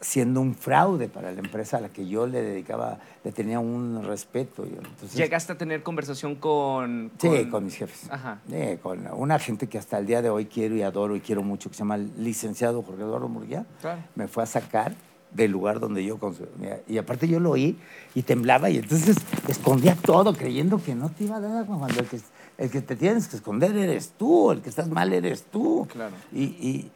siendo 0.00 0.40
un 0.40 0.54
fraude 0.54 1.08
para 1.08 1.32
la 1.32 1.40
empresa 1.40 1.78
a 1.78 1.80
la 1.80 1.88
que 1.88 2.06
yo 2.06 2.28
le 2.28 2.40
dedicaba, 2.40 3.00
le 3.24 3.32
tenía 3.32 3.58
un 3.58 4.04
respeto. 4.04 4.62
entonces, 4.64 5.14
¿Llegaste 5.14 5.54
a 5.54 5.58
tener 5.58 5.82
conversación 5.82 6.36
con...? 6.36 7.10
Sí, 7.18 7.48
con 7.50 7.64
mis 7.64 7.74
jefes. 7.74 8.08
Ajá. 8.12 8.38
Sí, 8.48 8.78
con 8.80 9.08
una 9.12 9.40
gente 9.40 9.66
que 9.68 9.76
hasta 9.76 9.98
el 9.98 10.06
día 10.06 10.22
de 10.22 10.30
hoy 10.30 10.44
quiero 10.46 10.76
y 10.76 10.82
adoro 10.82 11.16
y 11.16 11.20
quiero 11.20 11.42
mucho, 11.42 11.68
que 11.68 11.74
se 11.74 11.80
llama 11.80 11.96
el 11.96 12.12
licenciado 12.16 12.80
Jorge 12.84 13.02
Eduardo 13.02 13.26
Murguía. 13.28 13.66
Claro. 13.80 14.02
Me 14.14 14.28
fue 14.28 14.44
a 14.44 14.46
sacar 14.46 14.94
del 15.32 15.50
lugar 15.50 15.80
donde 15.80 16.04
yo 16.04 16.16
consumía. 16.16 16.80
Y 16.86 16.96
aparte 16.98 17.26
yo 17.26 17.40
lo 17.40 17.50
oí 17.50 17.76
y 18.14 18.22
temblaba 18.22 18.70
y 18.70 18.76
entonces 18.78 19.16
escondía 19.48 19.96
todo 19.96 20.32
creyendo 20.32 20.80
que 20.80 20.94
no 20.94 21.08
te 21.10 21.24
iba 21.24 21.38
a 21.38 21.40
dar 21.40 21.56
agua 21.56 21.76
cuando 21.78 21.98
el 22.00 22.06
que, 22.06 22.20
el 22.62 22.70
que 22.70 22.80
te 22.80 22.96
tienes 22.96 23.26
que 23.28 23.36
esconder 23.36 23.76
eres 23.76 24.12
tú, 24.16 24.50
el 24.52 24.62
que 24.62 24.68
estás 24.70 24.88
mal 24.88 25.12
eres 25.12 25.42
tú. 25.44 25.86
Claro. 25.90 26.14
Y, 26.32 26.42
y- 26.44 26.90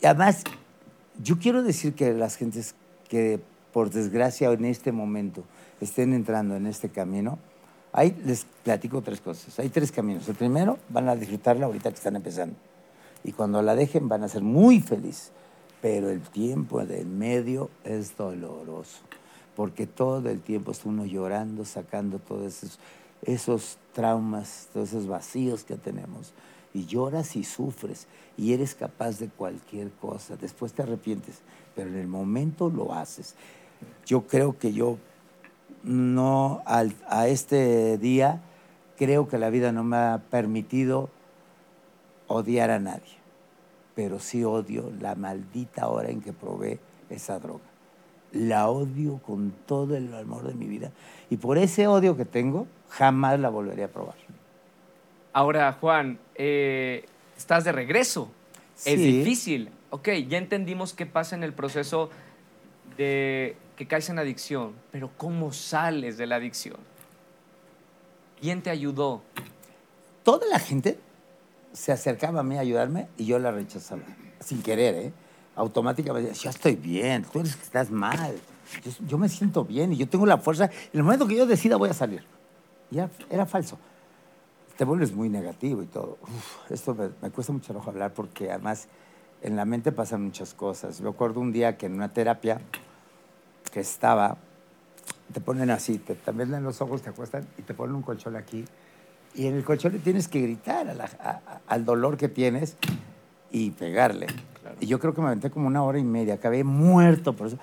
y 0.00 0.06
además, 0.06 0.44
yo 1.22 1.38
quiero 1.38 1.62
decir 1.62 1.94
que 1.94 2.12
las 2.12 2.36
gentes 2.36 2.74
que 3.08 3.40
por 3.72 3.90
desgracia 3.90 4.50
en 4.52 4.64
este 4.64 4.92
momento 4.92 5.42
estén 5.80 6.12
entrando 6.12 6.54
en 6.56 6.66
este 6.66 6.88
camino, 6.88 7.38
ahí 7.92 8.16
les 8.24 8.46
platico 8.62 9.02
tres 9.02 9.20
cosas. 9.20 9.58
Hay 9.58 9.68
tres 9.70 9.90
caminos. 9.90 10.28
El 10.28 10.34
primero, 10.34 10.78
van 10.88 11.08
a 11.08 11.16
disfrutarla 11.16 11.66
ahorita 11.66 11.90
que 11.90 11.96
están 11.96 12.16
empezando. 12.16 12.56
Y 13.24 13.32
cuando 13.32 13.60
la 13.62 13.74
dejen 13.74 14.08
van 14.08 14.22
a 14.22 14.28
ser 14.28 14.42
muy 14.42 14.80
felices. 14.80 15.32
Pero 15.82 16.10
el 16.10 16.20
tiempo 16.20 16.84
del 16.84 17.06
medio 17.06 17.70
es 17.84 18.16
doloroso. 18.16 18.98
Porque 19.54 19.86
todo 19.86 20.28
el 20.28 20.40
tiempo 20.40 20.72
está 20.72 20.88
uno 20.88 21.04
llorando, 21.06 21.64
sacando 21.64 22.18
todos 22.18 22.62
esos, 22.62 22.78
esos 23.22 23.78
traumas, 23.92 24.68
todos 24.72 24.90
esos 24.90 25.06
vacíos 25.06 25.64
que 25.64 25.76
tenemos. 25.76 26.32
Y 26.74 26.86
lloras 26.86 27.36
y 27.36 27.44
sufres. 27.44 28.06
Y 28.36 28.52
eres 28.52 28.74
capaz 28.74 29.18
de 29.18 29.28
cualquier 29.28 29.90
cosa. 29.92 30.36
Después 30.36 30.72
te 30.72 30.82
arrepientes. 30.82 31.40
Pero 31.74 31.88
en 31.88 31.96
el 31.96 32.06
momento 32.06 32.68
lo 32.70 32.92
haces. 32.94 33.34
Yo 34.04 34.26
creo 34.26 34.58
que 34.58 34.72
yo 34.72 34.98
no 35.82 36.62
al- 36.66 36.94
a 37.08 37.28
este 37.28 37.96
día 37.98 38.42
creo 38.96 39.28
que 39.28 39.38
la 39.38 39.50
vida 39.50 39.72
no 39.72 39.84
me 39.84 39.96
ha 39.96 40.22
permitido 40.30 41.10
odiar 42.28 42.70
a 42.70 42.78
nadie, 42.78 43.16
pero 43.94 44.18
sí 44.18 44.42
odio 44.42 44.90
la 45.00 45.14
maldita 45.14 45.88
hora 45.88 46.08
en 46.10 46.20
que 46.20 46.32
probé 46.32 46.80
esa 47.10 47.38
droga. 47.38 47.64
La 48.32 48.68
odio 48.68 49.18
con 49.18 49.52
todo 49.66 49.96
el 49.96 50.12
amor 50.14 50.46
de 50.46 50.54
mi 50.54 50.66
vida 50.66 50.90
y 51.30 51.36
por 51.36 51.58
ese 51.58 51.86
odio 51.86 52.16
que 52.16 52.24
tengo 52.24 52.66
jamás 52.90 53.38
la 53.40 53.48
volveré 53.48 53.84
a 53.84 53.88
probar. 53.88 54.16
Ahora, 55.32 55.72
Juan, 55.80 56.18
eh, 56.34 57.04
estás 57.36 57.64
de 57.64 57.72
regreso. 57.72 58.30
Es 58.76 58.84
Sí. 58.84 58.96
difícil. 59.18 59.70
Ok, 59.90 60.08
ya 60.28 60.38
entendimos 60.38 60.92
qué 60.94 61.06
pasa 61.06 61.36
en 61.36 61.42
el 61.44 61.52
proceso 61.52 62.10
de 62.96 63.56
que 63.76 63.86
caes 63.86 64.08
en 64.08 64.18
adicción, 64.18 64.72
pero 64.90 65.10
¿cómo 65.16 65.52
sales 65.52 66.16
de 66.16 66.26
la 66.26 66.36
adicción? 66.36 66.76
¿Quién 68.40 68.62
te 68.62 68.70
ayudó? 68.70 69.22
Toda 70.22 70.46
la 70.46 70.58
gente 70.58 70.98
se 71.72 71.92
acercaba 71.92 72.40
a 72.40 72.42
mí 72.42 72.56
a 72.56 72.60
ayudarme 72.60 73.08
y 73.16 73.26
yo 73.26 73.38
la 73.38 73.50
rechazaba, 73.50 74.02
sin 74.40 74.62
querer, 74.62 74.94
¿eh? 74.94 75.12
Automáticamente, 75.54 76.32
yo 76.34 76.50
estoy 76.50 76.76
bien, 76.76 77.24
tú 77.30 77.40
eres 77.40 77.56
que 77.56 77.62
estás 77.62 77.90
mal, 77.90 78.34
yo, 78.84 78.90
yo 79.06 79.18
me 79.18 79.28
siento 79.28 79.64
bien 79.64 79.92
y 79.92 79.96
yo 79.96 80.08
tengo 80.08 80.26
la 80.26 80.38
fuerza, 80.38 80.64
en 80.66 80.70
el 80.98 81.02
momento 81.02 81.26
que 81.26 81.36
yo 81.36 81.46
decida 81.46 81.76
voy 81.76 81.90
a 81.90 81.94
salir. 81.94 82.24
Ya 82.90 83.10
era 83.30 83.46
falso. 83.46 83.78
Te 84.76 84.84
vuelves 84.84 85.12
muy 85.12 85.28
negativo 85.28 85.82
y 85.82 85.86
todo. 85.86 86.18
Uf, 86.22 86.70
esto 86.70 86.94
me, 86.94 87.08
me 87.22 87.30
cuesta 87.30 87.52
mucho 87.52 87.66
trabajo 87.68 87.90
hablar 87.90 88.12
porque 88.12 88.50
además 88.50 88.88
en 89.42 89.56
la 89.56 89.64
mente 89.64 89.92
pasan 89.92 90.22
muchas 90.22 90.54
cosas. 90.54 91.00
Me 91.00 91.08
acuerdo 91.08 91.40
un 91.40 91.52
día 91.52 91.76
que 91.76 91.86
en 91.86 91.94
una 91.94 92.12
terapia 92.12 92.60
que 93.72 93.80
estaba, 93.80 94.36
te 95.32 95.40
ponen 95.40 95.70
así, 95.70 95.98
te, 95.98 96.14
también 96.14 96.52
en 96.54 96.62
los 96.62 96.80
ojos, 96.80 97.02
te 97.02 97.10
acuestan 97.10 97.46
y 97.58 97.62
te 97.62 97.74
ponen 97.74 97.96
un 97.96 98.02
colchón 98.02 98.36
aquí. 98.36 98.64
Y 99.34 99.46
en 99.46 99.54
el 99.54 99.64
colchón 99.64 99.92
le 99.92 99.98
tienes 99.98 100.28
que 100.28 100.40
gritar 100.40 100.88
a 100.88 100.94
la- 100.94 101.04
a- 101.20 101.60
al 101.66 101.84
dolor 101.84 102.16
que 102.16 102.28
tienes 102.28 102.76
y 103.50 103.70
pegarle. 103.70 104.26
Y 104.80 104.86
yo 104.86 104.98
creo 104.98 105.14
que 105.14 105.20
me 105.20 105.28
aventé 105.28 105.50
como 105.50 105.66
una 105.66 105.82
hora 105.82 105.98
y 105.98 106.04
media, 106.04 106.34
acabé 106.34 106.64
muerto 106.64 107.34
por 107.34 107.48
eso. 107.48 107.58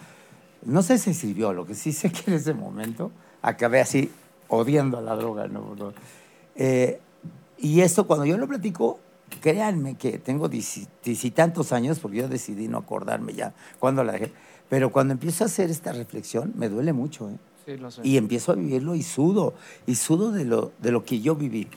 No 0.64 0.82
sé 0.82 0.98
si 0.98 1.14
sirvió, 1.14 1.52
lo 1.54 1.66
que 1.66 1.76
sí 1.76 1.92
sé 1.92 2.12
que 2.12 2.32
en 2.32 2.38
ese 2.38 2.54
momento 2.54 3.12
acabé 3.42 3.82
así 3.82 4.12
odiando 4.56 4.98
a 4.98 5.02
la 5.02 5.16
droga. 5.16 5.48
¿no? 5.48 5.76
Eh, 6.56 7.00
y 7.58 7.82
esto 7.82 8.06
cuando 8.08 8.26
yo 8.26 8.38
lo 8.38 8.48
platico, 8.48 9.00
créanme 9.42 9.96
que 9.96 10.18
tengo 10.20 10.50
y 10.52 11.32
tantos 11.32 11.72
años, 11.72 12.00
porque 12.00 12.18
yo 12.18 12.28
decidí 12.28 12.68
no 12.68 12.78
acordarme 12.80 13.34
ya 13.34 13.54
cuando 13.80 14.04
la 14.04 14.14
dejé, 14.14 14.32
pero 14.70 14.92
cuando 14.92 15.14
empiezo 15.14 15.44
a 15.44 15.48
hacer 15.48 15.70
esta 15.70 15.92
reflexión 15.92 16.54
me 16.56 16.70
duele 16.70 16.94
mucho. 16.94 17.30
¿eh? 17.30 17.38
Sí, 17.66 17.78
lo 17.78 17.90
sé. 17.92 18.02
y 18.04 18.18
empiezo 18.18 18.52
a 18.52 18.56
vivirlo 18.56 18.94
y 18.94 19.04
sudo, 19.04 19.54
y 19.88 19.96
sudo 19.96 20.32
de 20.32 20.44
lo, 20.46 20.72
de 20.80 20.92
lo 20.92 21.06
que 21.06 21.22
yo 21.22 21.36
viví. 21.36 21.68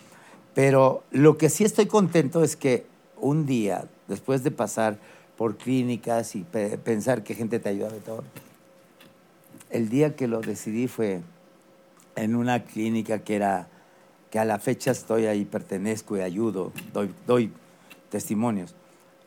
Pero 0.54 1.04
lo 1.12 1.38
que 1.38 1.48
sí 1.48 1.62
estoy 1.64 1.86
contento 1.86 2.42
es 2.42 2.56
que 2.56 2.86
un 3.20 3.46
día, 3.46 3.84
después 4.08 4.42
de 4.42 4.50
pasar 4.50 4.98
por 5.36 5.56
clínicas 5.56 6.34
y 6.34 6.42
pe- 6.42 6.76
pensar 6.78 7.22
que 7.22 7.34
gente 7.34 7.58
te 7.60 7.68
ayudaba 7.68 7.96
y 7.96 8.00
todo, 8.00 8.24
el 9.70 9.88
día 9.88 10.16
que 10.16 10.26
lo 10.28 10.40
decidí 10.40 10.88
fue 10.88 11.20
en 12.16 12.34
una 12.34 12.64
clínica 12.64 13.20
que 13.20 13.36
era, 13.36 13.68
que 14.30 14.38
a 14.38 14.44
la 14.44 14.58
fecha 14.58 14.90
estoy 14.90 15.26
ahí, 15.26 15.44
pertenezco 15.44 16.16
y 16.16 16.20
ayudo, 16.20 16.72
doy, 16.92 17.14
doy 17.26 17.52
testimonios. 18.10 18.74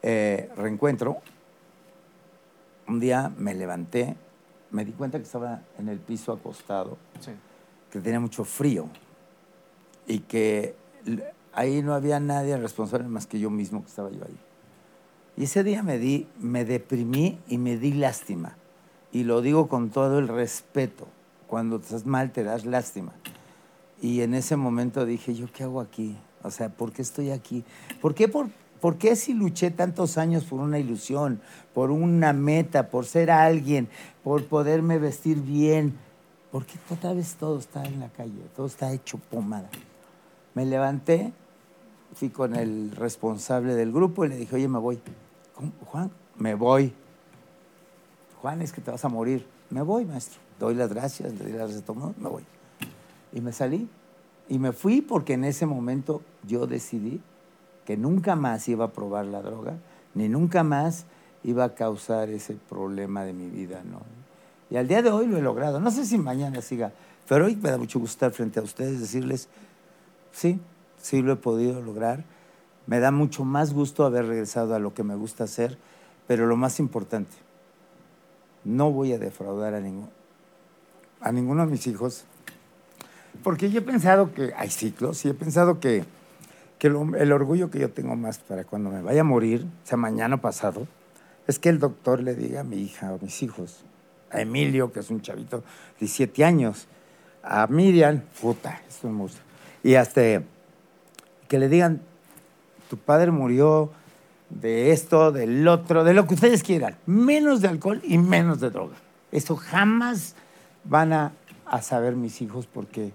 Eh, 0.01 0.49
reencuentro, 0.57 1.17
un 2.87 2.99
día 2.99 3.31
me 3.37 3.53
levanté, 3.53 4.15
me 4.71 4.83
di 4.85 4.91
cuenta 4.91 5.17
que 5.19 5.23
estaba 5.25 5.61
en 5.77 5.87
el 5.89 5.99
piso 5.99 6.31
acostado, 6.33 6.97
Sí. 7.19 7.31
que 7.91 7.99
tenía 7.99 8.19
mucho 8.19 8.43
frío 8.43 8.87
y 10.07 10.19
que 10.19 10.75
ahí 11.53 11.81
no 11.81 11.93
había 11.93 12.19
nadie 12.19 12.57
responsable 12.57 13.07
más 13.07 13.27
que 13.27 13.39
yo 13.39 13.49
mismo 13.49 13.81
que 13.81 13.87
estaba 13.89 14.09
yo 14.09 14.23
ahí. 14.25 14.37
Y 15.37 15.43
ese 15.43 15.63
día 15.63 15.83
me 15.83 15.97
di, 15.99 16.27
me 16.39 16.65
deprimí 16.65 17.39
y 17.47 17.57
me 17.57 17.77
di 17.77 17.93
lástima. 17.93 18.55
Y 19.11 19.23
lo 19.23 19.41
digo 19.41 19.67
con 19.69 19.89
todo 19.89 20.19
el 20.19 20.27
respeto. 20.27 21.07
Cuando 21.49 21.77
estás 21.77 22.05
mal 22.05 22.31
te 22.31 22.43
das 22.43 22.65
lástima. 22.65 23.11
Y 24.01 24.21
en 24.21 24.35
ese 24.35 24.55
momento 24.55 25.03
dije, 25.03 25.33
¿yo 25.33 25.47
qué 25.51 25.63
hago 25.63 25.81
aquí? 25.81 26.15
O 26.43 26.51
sea, 26.51 26.69
¿por 26.69 26.91
qué 26.91 27.01
estoy 27.01 27.31
aquí? 27.31 27.63
¿Por 28.01 28.13
qué, 28.13 28.27
por, 28.27 28.49
por 28.79 28.97
qué 28.97 29.15
si 29.15 29.33
luché 29.33 29.71
tantos 29.71 30.19
años 30.19 30.43
por 30.45 30.59
una 30.59 30.77
ilusión, 30.77 31.41
por 31.73 31.89
una 31.89 32.33
meta, 32.33 32.89
por 32.89 33.07
ser 33.07 33.31
alguien, 33.31 33.89
por 34.23 34.45
poderme 34.45 34.99
vestir 34.99 35.41
bien? 35.41 35.97
¿Por 36.51 36.67
qué 36.67 36.77
otra 36.91 37.13
vez 37.13 37.33
todo 37.33 37.57
está 37.57 37.83
en 37.83 37.99
la 37.99 38.09
calle? 38.09 38.43
Todo 38.55 38.67
está 38.67 38.93
hecho 38.93 39.17
pomada. 39.17 39.69
Me 40.53 40.65
levanté, 40.65 41.33
fui 42.13 42.29
con 42.29 42.55
el 42.55 42.91
responsable 42.91 43.73
del 43.73 43.91
grupo 43.91 44.23
y 44.23 44.29
le 44.29 44.37
dije, 44.37 44.55
oye, 44.55 44.67
me 44.67 44.79
voy. 44.79 44.99
¿Cómo, 45.55 45.71
Juan, 45.85 46.11
me 46.37 46.53
voy. 46.53 46.93
Juan, 48.39 48.61
es 48.61 48.71
que 48.71 48.81
te 48.81 48.91
vas 48.91 49.03
a 49.03 49.09
morir. 49.09 49.45
Me 49.71 49.81
voy, 49.81 50.05
maestro. 50.05 50.48
Doy 50.59 50.75
las 50.75 50.89
gracias, 50.89 51.33
le 51.33 51.45
di 51.45 51.53
las 51.53 51.71
gracias 51.71 51.89
a 51.89 51.93
me 52.21 52.29
voy. 52.29 52.43
Y 53.33 53.41
me 53.41 53.53
salí. 53.53 53.87
Y 54.49 54.59
me 54.59 54.73
fui 54.73 55.01
porque 55.01 55.33
en 55.33 55.45
ese 55.45 55.65
momento 55.65 56.21
yo 56.45 56.67
decidí 56.67 57.21
que 57.85 57.97
nunca 57.97 58.35
más 58.35 58.67
iba 58.67 58.85
a 58.85 58.91
probar 58.91 59.25
la 59.25 59.41
droga, 59.41 59.77
ni 60.13 60.27
nunca 60.27 60.63
más 60.63 61.05
iba 61.43 61.63
a 61.63 61.75
causar 61.75 62.29
ese 62.29 62.55
problema 62.67 63.23
de 63.23 63.33
mi 63.33 63.47
vida, 63.47 63.83
¿no? 63.83 64.01
Y 64.69 64.77
al 64.77 64.87
día 64.87 65.01
de 65.01 65.09
hoy 65.09 65.27
lo 65.27 65.37
he 65.37 65.41
logrado. 65.41 65.79
No 65.79 65.91
sé 65.91 66.05
si 66.05 66.17
mañana 66.17 66.61
siga, 66.61 66.91
pero 67.27 67.45
hoy 67.45 67.55
me 67.55 67.71
da 67.71 67.77
mucho 67.77 67.99
gusto 67.99 68.13
estar 68.13 68.31
frente 68.31 68.59
a 68.59 68.63
ustedes, 68.63 68.99
decirles, 68.99 69.47
sí, 70.31 70.59
sí 71.01 71.21
lo 71.21 71.33
he 71.33 71.37
podido 71.37 71.81
lograr. 71.81 72.23
Me 72.85 72.99
da 72.99 73.11
mucho 73.11 73.45
más 73.45 73.73
gusto 73.73 74.03
haber 74.03 74.25
regresado 74.25 74.75
a 74.75 74.79
lo 74.79 74.93
que 74.93 75.03
me 75.03 75.15
gusta 75.15 75.45
hacer, 75.45 75.77
pero 76.27 76.47
lo 76.47 76.57
más 76.57 76.79
importante, 76.79 77.35
no 78.63 78.91
voy 78.91 79.13
a 79.13 79.19
defraudar 79.19 79.73
a, 79.73 79.79
ningún, 79.79 80.09
a 81.21 81.31
ninguno 81.31 81.65
de 81.65 81.71
mis 81.71 81.85
hijos, 81.87 82.25
porque 83.43 83.69
yo 83.69 83.79
he 83.79 83.83
pensado 83.83 84.33
que 84.33 84.53
hay 84.55 84.69
ciclos 84.69 85.23
y 85.25 85.29
he 85.29 85.33
pensado 85.33 85.79
que, 85.79 86.05
el 86.81 87.31
orgullo 87.33 87.69
que 87.69 87.79
yo 87.79 87.89
tengo 87.89 88.15
más 88.15 88.37
para 88.37 88.63
cuando 88.63 88.89
me 88.89 89.01
vaya 89.01 89.21
a 89.21 89.25
morir, 89.25 89.65
sea 89.83 89.97
mañana 89.97 90.35
o 90.35 90.41
pasado, 90.41 90.87
es 91.45 91.59
que 91.59 91.69
el 91.69 91.79
doctor 91.79 92.21
le 92.21 92.35
diga 92.35 92.61
a 92.61 92.63
mi 92.63 92.77
hija 92.77 93.11
o 93.11 93.15
a 93.15 93.19
mis 93.21 93.43
hijos, 93.43 93.83
a 94.31 94.41
Emilio, 94.41 94.93
que 94.93 95.01
es 95.01 95.09
un 95.09 95.21
chavito 95.21 95.57
de 95.57 95.63
17 95.99 96.45
años, 96.45 96.87
a 97.43 97.67
Miriam, 97.67 98.21
puta, 98.41 98.81
esto 98.87 99.09
me 99.09 99.17
gusta, 99.19 99.41
y 99.83 99.95
hasta 99.95 100.21
que 101.47 101.59
le 101.59 101.67
digan, 101.67 102.01
tu 102.89 102.97
padre 102.97 103.31
murió 103.31 103.91
de 104.49 104.91
esto, 104.91 105.31
del 105.31 105.67
otro, 105.67 106.03
de 106.03 106.13
lo 106.13 106.27
que 106.27 106.33
ustedes 106.35 106.63
quieran, 106.63 106.95
menos 107.05 107.61
de 107.61 107.67
alcohol 107.67 108.01
y 108.03 108.17
menos 108.17 108.59
de 108.59 108.69
droga. 108.69 108.95
Eso 109.31 109.55
jamás 109.55 110.35
van 110.83 111.13
a, 111.13 111.33
a 111.65 111.81
saber 111.81 112.15
mis 112.15 112.41
hijos 112.41 112.67
porque 112.67 113.11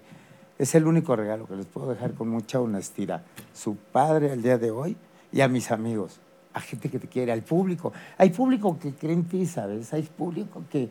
es 0.57 0.75
el 0.75 0.87
único 0.87 1.15
regalo 1.15 1.47
que 1.47 1.55
les 1.55 1.65
puedo 1.65 1.89
dejar 1.89 2.13
con 2.13 2.29
mucha 2.29 2.59
honestidad. 2.59 3.23
Su 3.53 3.75
padre 3.75 4.31
al 4.31 4.41
día 4.41 4.57
de 4.57 4.71
hoy 4.71 4.95
y 5.31 5.41
a 5.41 5.47
mis 5.47 5.71
amigos, 5.71 6.19
a 6.53 6.61
gente 6.61 6.89
que 6.89 6.99
te 6.99 7.07
quiere, 7.07 7.31
al 7.31 7.41
público. 7.41 7.91
Hay 8.17 8.29
público 8.29 8.77
que 8.79 8.93
cree 8.93 9.13
en 9.13 9.25
ti, 9.25 9.45
¿sabes? 9.45 9.93
Hay 9.93 10.03
público 10.03 10.63
que, 10.69 10.89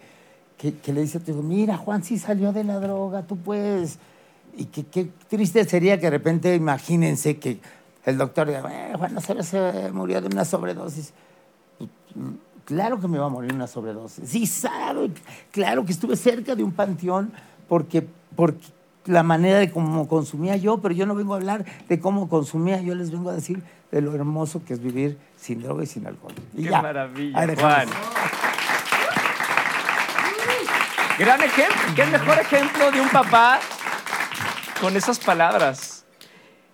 que, 0.58 0.92
le 0.92 1.00
dice 1.00 1.18
a 1.18 1.20
tu 1.22 1.30
hijo, 1.32 1.42
mira, 1.42 1.76
Juan 1.76 2.04
sí 2.04 2.18
salió 2.18 2.52
de 2.52 2.64
la 2.64 2.78
droga, 2.78 3.22
tú 3.22 3.36
puedes. 3.36 3.98
Y 4.56 4.66
qué 4.66 5.08
triste 5.28 5.64
sería 5.64 5.98
que 5.98 6.06
de 6.06 6.10
repente, 6.10 6.54
imagínense 6.54 7.38
que 7.38 7.58
el 8.04 8.18
doctor 8.18 8.46
diga, 8.46 8.62
"Eh, 8.70 8.94
Juan 8.96 9.20
se 9.42 9.90
murió 9.92 10.20
de 10.20 10.26
una 10.26 10.44
sobredosis. 10.44 11.12
Claro 12.64 13.00
que 13.00 13.08
me 13.08 13.18
va 13.18 13.26
a 13.26 13.28
morir 13.28 13.52
una 13.52 13.66
sobredosis. 13.66 14.28
Sí, 14.28 14.46
sabe. 14.46 15.10
Claro 15.52 15.84
que 15.84 15.92
estuve 15.92 16.16
cerca 16.16 16.54
de 16.54 16.62
un 16.62 16.72
panteón 16.72 17.32
porque, 17.68 18.06
porque 18.36 18.66
la 19.06 19.22
manera 19.22 19.58
de 19.58 19.70
cómo 19.70 20.08
consumía 20.08 20.56
yo, 20.56 20.78
pero 20.78 20.94
yo 20.94 21.04
no 21.06 21.14
vengo 21.14 21.34
a 21.34 21.36
hablar 21.36 21.64
de 21.88 22.00
cómo 22.00 22.28
consumía, 22.28 22.80
yo 22.80 22.94
les 22.94 23.10
vengo 23.10 23.28
a 23.30 23.34
decir 23.34 23.62
de 23.90 24.00
lo 24.00 24.14
hermoso 24.14 24.64
que 24.64 24.72
es 24.74 24.82
vivir 24.82 25.18
sin 25.36 25.62
droga 25.62 25.84
y 25.84 25.86
sin 25.86 26.06
alcohol. 26.06 26.32
Y 26.54 26.64
Qué 26.64 26.70
ya. 26.70 26.80
maravilla, 26.82 27.38
Ahí. 27.38 27.54
Juan. 27.56 27.88
Gran 31.18 31.40
ejemplo, 31.42 31.80
qué 31.94 32.06
mejor 32.06 32.38
ejemplo 32.40 32.90
de 32.90 33.00
un 33.00 33.08
papá 33.08 33.60
con 34.80 34.96
esas 34.96 35.18
palabras. 35.20 36.04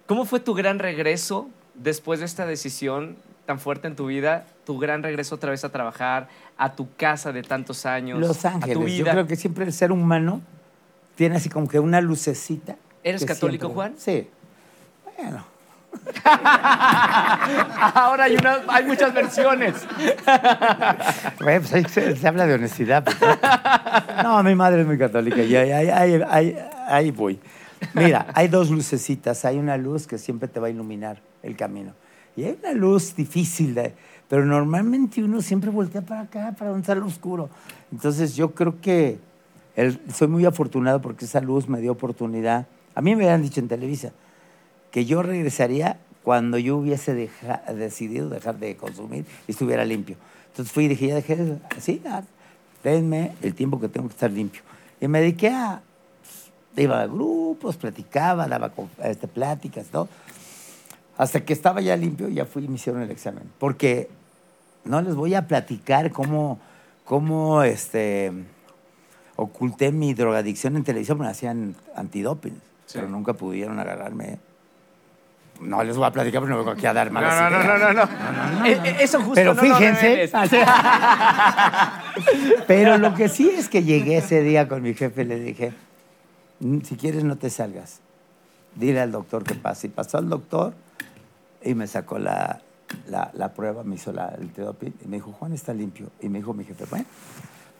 ¿Cómo 0.06 0.24
fue 0.24 0.40
tu 0.40 0.54
gran 0.54 0.78
regreso 0.78 1.50
después 1.74 2.20
de 2.20 2.26
esta 2.26 2.46
decisión 2.46 3.16
tan 3.50 3.58
fuerte 3.58 3.88
en 3.88 3.96
tu 3.96 4.06
vida? 4.06 4.44
Tu 4.64 4.78
gran 4.78 5.02
regreso 5.02 5.34
otra 5.34 5.50
vez 5.50 5.64
a 5.64 5.70
trabajar, 5.70 6.28
a 6.56 6.72
tu 6.74 6.94
casa 6.94 7.32
de 7.32 7.42
tantos 7.42 7.84
años, 7.84 8.20
Los 8.20 8.44
a 8.44 8.50
tu 8.52 8.56
Ángeles. 8.58 8.78
Yo 8.78 8.84
vida. 8.84 9.10
creo 9.10 9.26
que 9.26 9.34
siempre 9.34 9.64
el 9.64 9.72
ser 9.72 9.90
humano 9.90 10.40
tiene 11.16 11.34
así 11.34 11.48
como 11.48 11.66
que 11.66 11.80
una 11.80 12.00
lucecita. 12.00 12.76
¿Eres 13.02 13.24
católico, 13.24 13.66
siempre- 13.66 13.74
Juan? 13.74 13.94
Sí. 13.98 14.28
Bueno, 15.18 15.44
Ahora 17.94 18.24
hay, 18.24 18.36
una- 18.36 18.60
hay 18.68 18.84
muchas 18.84 19.12
versiones. 19.12 19.74
Bueno, 21.42 21.60
pues 21.62 21.72
ahí 21.72 21.84
se, 21.86 22.14
se 22.16 22.28
habla 22.28 22.46
de 22.46 22.54
honestidad. 22.54 23.02
pues, 23.02 23.16
¿no? 23.20 23.36
No, 24.22 24.42
mi 24.44 24.54
madre 24.54 24.82
es 24.82 24.86
muy 24.86 24.96
católica 24.98 25.42
y 25.42 25.56
ahí- 25.56 25.88
ahí- 25.90 26.22
ahí- 26.28 26.56
ahí 26.86 27.10
voy. 27.10 27.40
Mira, 27.94 28.26
hay 28.34 28.46
dos 28.46 28.70
lucecitas. 28.70 29.44
Hay 29.44 29.58
una 29.58 29.76
luz 29.76 30.06
que 30.06 30.18
siempre 30.18 30.46
te 30.48 30.60
va 30.60 30.68
a 30.68 30.70
iluminar 30.70 31.20
el 31.42 31.56
camino. 31.56 31.94
Y 32.36 32.44
hay 32.44 32.56
una 32.62 32.72
luz 32.72 33.14
difícil, 33.16 33.74
de, 33.74 33.94
pero 34.28 34.44
normalmente 34.44 35.22
uno 35.22 35.42
siempre 35.42 35.70
voltea 35.70 36.02
para 36.02 36.22
acá, 36.22 36.54
para 36.58 36.76
está 36.78 36.94
lo 36.94 37.06
oscuro. 37.06 37.48
Entonces 37.92 38.36
yo 38.36 38.54
creo 38.54 38.80
que 38.80 39.18
el- 39.76 40.00
soy 40.14 40.28
muy 40.28 40.44
afortunado 40.44 41.00
porque 41.02 41.24
esa 41.24 41.40
luz 41.40 41.68
me 41.68 41.80
dio 41.80 41.92
oportunidad. 41.92 42.66
A 42.94 43.02
mí 43.02 43.14
me 43.16 43.24
habían 43.24 43.42
dicho 43.42 43.60
en 43.60 43.68
Televisa 43.68 44.12
que 44.90 45.04
yo 45.04 45.22
regresaría 45.22 45.98
cuando 46.22 46.58
yo 46.58 46.76
hubiese 46.76 47.14
deja- 47.14 47.62
decidido 47.74 48.28
dejar 48.28 48.58
de 48.58 48.76
consumir 48.76 49.24
y 49.48 49.52
estuviera 49.52 49.84
limpio. 49.84 50.16
Entonces 50.50 50.72
fui 50.72 50.84
y 50.84 50.88
dije, 50.88 51.08
ya 51.08 51.14
dejé, 51.16 51.36
de- 51.36 51.58
sí, 51.78 52.02
ah, 52.06 52.22
denme 52.84 53.32
el 53.42 53.54
tiempo 53.54 53.80
que 53.80 53.88
tengo 53.88 54.08
que 54.08 54.14
estar 54.14 54.30
limpio. 54.30 54.62
Y 55.00 55.08
me 55.08 55.20
dediqué 55.20 55.48
a, 55.48 55.80
iba 56.76 57.00
a 57.00 57.06
grupos, 57.06 57.76
platicaba, 57.76 58.46
daba 58.48 58.72
este, 59.04 59.28
pláticas, 59.28 59.86
¿no? 59.92 60.08
Hasta 61.20 61.44
que 61.44 61.52
estaba 61.52 61.82
ya 61.82 61.94
limpio, 61.98 62.28
ya 62.30 62.46
fui 62.46 62.64
y 62.64 62.68
me 62.68 62.76
hicieron 62.76 63.02
el 63.02 63.10
examen. 63.10 63.42
Porque 63.58 64.08
no 64.84 65.02
les 65.02 65.14
voy 65.14 65.34
a 65.34 65.46
platicar 65.46 66.12
cómo, 66.12 66.58
cómo 67.04 67.62
este, 67.62 68.32
oculté 69.36 69.92
mi 69.92 70.14
drogadicción 70.14 70.76
en 70.76 70.84
televisión, 70.84 71.18
me 71.18 71.28
hacían 71.28 71.76
antidoping, 71.94 72.54
Sí. 72.86 72.94
pero 72.94 73.10
nunca 73.10 73.34
pudieron 73.34 73.78
agarrarme. 73.78 74.38
No 75.60 75.84
les 75.84 75.94
voy 75.94 76.06
a 76.06 76.10
platicar, 76.10 76.40
pero 76.40 76.52
no 76.54 76.58
vengo 76.60 76.70
aquí 76.70 76.86
a 76.86 76.94
dar 76.94 77.08
No, 77.08 77.20
malas 77.20 77.38
no, 77.38 77.50
no, 77.50 77.64
no, 77.64 77.76
ideas. 77.76 77.94
no, 77.94 78.60
no. 78.60 78.64
Eh, 78.64 78.80
eh, 78.82 78.96
Eso 79.00 79.18
justo 79.18 79.34
Pero 79.34 79.52
no 79.52 79.60
fíjense. 79.60 80.30
Pero 82.66 82.96
lo 82.96 83.14
que 83.14 83.28
sí 83.28 83.50
es 83.50 83.68
que 83.68 83.82
llegué 83.82 84.16
ese 84.16 84.40
día 84.42 84.68
con 84.68 84.80
mi 84.82 84.94
jefe 84.94 85.20
y 85.20 85.24
le 85.26 85.38
dije, 85.38 85.74
"Mm, 86.60 86.80
si 86.80 86.96
quieres 86.96 87.24
no 87.24 87.36
te 87.36 87.50
salgas. 87.50 88.00
Dile 88.74 89.02
al 89.02 89.12
doctor 89.12 89.44
que 89.44 89.54
pase. 89.54 89.88
Y 89.88 89.90
pasó 89.90 90.16
al 90.16 90.30
doctor 90.30 90.72
y 91.62 91.74
me 91.74 91.86
sacó 91.86 92.18
la, 92.18 92.60
la, 93.08 93.30
la 93.34 93.52
prueba, 93.54 93.84
me 93.84 93.96
hizo 93.96 94.12
la, 94.12 94.28
el 94.28 94.42
antidoping 94.42 94.94
y 95.04 95.08
me 95.08 95.16
dijo, 95.16 95.32
Juan 95.32 95.52
está 95.52 95.74
limpio. 95.74 96.10
Y 96.20 96.28
me 96.28 96.38
dijo 96.38 96.54
mi 96.54 96.64
jefe, 96.64 96.84
bueno, 96.90 97.06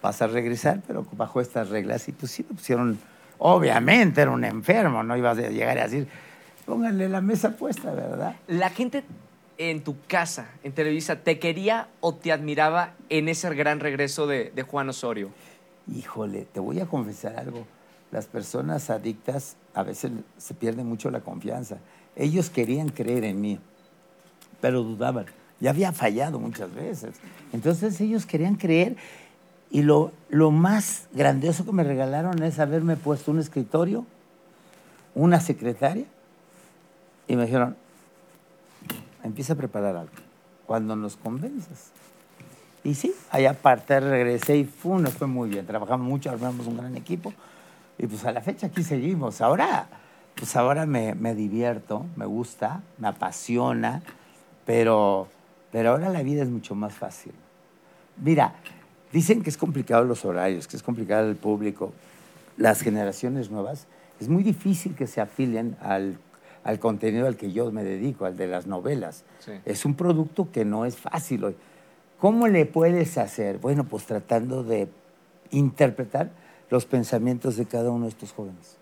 vas 0.02 0.20
a 0.22 0.26
regresar, 0.26 0.80
pero 0.86 1.06
bajo 1.12 1.40
estas 1.40 1.68
reglas. 1.68 2.08
Y 2.08 2.12
pues 2.12 2.32
sí 2.32 2.44
me 2.48 2.56
pusieron, 2.56 2.98
obviamente 3.38 4.20
era 4.20 4.30
un 4.30 4.44
enfermo, 4.44 5.02
no 5.02 5.16
ibas 5.16 5.38
a 5.38 5.48
llegar 5.48 5.78
a 5.78 5.84
decir, 5.84 6.08
pónganle 6.66 7.08
la 7.08 7.20
mesa 7.20 7.50
puesta, 7.56 7.92
¿verdad? 7.92 8.36
La 8.46 8.70
gente 8.70 9.04
en 9.58 9.82
tu 9.82 9.96
casa, 10.06 10.48
en 10.62 10.72
Televisa, 10.72 11.16
¿te 11.16 11.38
quería 11.38 11.88
o 12.00 12.14
te 12.14 12.32
admiraba 12.32 12.94
en 13.08 13.28
ese 13.28 13.52
gran 13.54 13.80
regreso 13.80 14.26
de, 14.26 14.50
de 14.54 14.62
Juan 14.62 14.88
Osorio? 14.88 15.30
Híjole, 15.94 16.46
te 16.52 16.60
voy 16.60 16.80
a 16.80 16.86
confesar 16.86 17.38
algo. 17.38 17.66
Las 18.10 18.26
personas 18.26 18.90
adictas 18.90 19.56
a 19.74 19.82
veces 19.82 20.12
se 20.36 20.54
pierde 20.54 20.82
mucho 20.82 21.10
la 21.10 21.20
confianza. 21.20 21.78
Ellos 22.16 22.50
querían 22.50 22.88
creer 22.88 23.24
en 23.24 23.40
mí, 23.40 23.60
pero 24.60 24.82
dudaban. 24.82 25.26
Ya 25.60 25.70
había 25.70 25.92
fallado 25.92 26.38
muchas 26.38 26.74
veces. 26.74 27.16
Entonces 27.52 28.00
ellos 28.00 28.26
querían 28.26 28.56
creer 28.56 28.96
y 29.70 29.82
lo, 29.82 30.12
lo 30.28 30.50
más 30.50 31.06
grandioso 31.12 31.64
que 31.64 31.72
me 31.72 31.84
regalaron 31.84 32.42
es 32.42 32.58
haberme 32.58 32.96
puesto 32.96 33.30
un 33.30 33.38
escritorio, 33.38 34.04
una 35.14 35.40
secretaria 35.40 36.06
y 37.28 37.36
me 37.36 37.44
dijeron, 37.44 37.76
empieza 39.22 39.52
a 39.52 39.56
preparar 39.56 39.96
algo. 39.96 40.12
Cuando 40.66 40.96
nos 40.96 41.16
convenzas. 41.16 41.90
Y 42.82 42.94
sí, 42.94 43.14
allá 43.30 43.50
aparte 43.50 44.00
regresé 44.00 44.56
y 44.56 44.64
fu, 44.64 44.98
nos 44.98 45.14
fue 45.14 45.26
muy 45.26 45.50
bien. 45.50 45.66
Trabajamos 45.66 46.06
mucho, 46.06 46.30
armamos 46.30 46.66
un 46.66 46.76
gran 46.76 46.96
equipo. 46.96 47.32
Y 47.98 48.06
pues 48.06 48.24
a 48.24 48.32
la 48.32 48.40
fecha 48.40 48.68
aquí 48.68 48.82
seguimos. 48.82 49.40
Ahora, 49.40 49.88
pues 50.34 50.56
ahora 50.56 50.86
me, 50.86 51.14
me 51.14 51.34
divierto, 51.34 52.06
me 52.16 52.24
gusta, 52.24 52.82
me 52.98 53.08
apasiona, 53.08 54.02
pero, 54.70 55.26
pero 55.72 55.90
ahora 55.90 56.10
la 56.10 56.22
vida 56.22 56.44
es 56.44 56.48
mucho 56.48 56.76
más 56.76 56.94
fácil. 56.94 57.32
Mira, 58.22 58.54
dicen 59.10 59.42
que 59.42 59.50
es 59.50 59.56
complicado 59.56 60.04
los 60.04 60.24
horarios, 60.24 60.68
que 60.68 60.76
es 60.76 60.82
complicado 60.84 61.28
el 61.28 61.34
público. 61.34 61.92
Las 62.56 62.80
generaciones 62.80 63.50
nuevas, 63.50 63.88
es 64.20 64.28
muy 64.28 64.44
difícil 64.44 64.94
que 64.94 65.08
se 65.08 65.20
afilien 65.20 65.76
al, 65.80 66.18
al 66.62 66.78
contenido 66.78 67.26
al 67.26 67.36
que 67.36 67.50
yo 67.50 67.72
me 67.72 67.82
dedico, 67.82 68.26
al 68.26 68.36
de 68.36 68.46
las 68.46 68.68
novelas. 68.68 69.24
Sí. 69.40 69.54
Es 69.64 69.84
un 69.84 69.96
producto 69.96 70.52
que 70.52 70.64
no 70.64 70.84
es 70.84 70.96
fácil 70.96 71.42
hoy. 71.42 71.56
¿Cómo 72.20 72.46
le 72.46 72.64
puedes 72.64 73.18
hacer? 73.18 73.58
Bueno, 73.58 73.82
pues 73.82 74.04
tratando 74.04 74.62
de 74.62 74.88
interpretar 75.50 76.30
los 76.70 76.86
pensamientos 76.86 77.56
de 77.56 77.66
cada 77.66 77.90
uno 77.90 78.04
de 78.04 78.10
estos 78.10 78.30
jóvenes. 78.30 78.76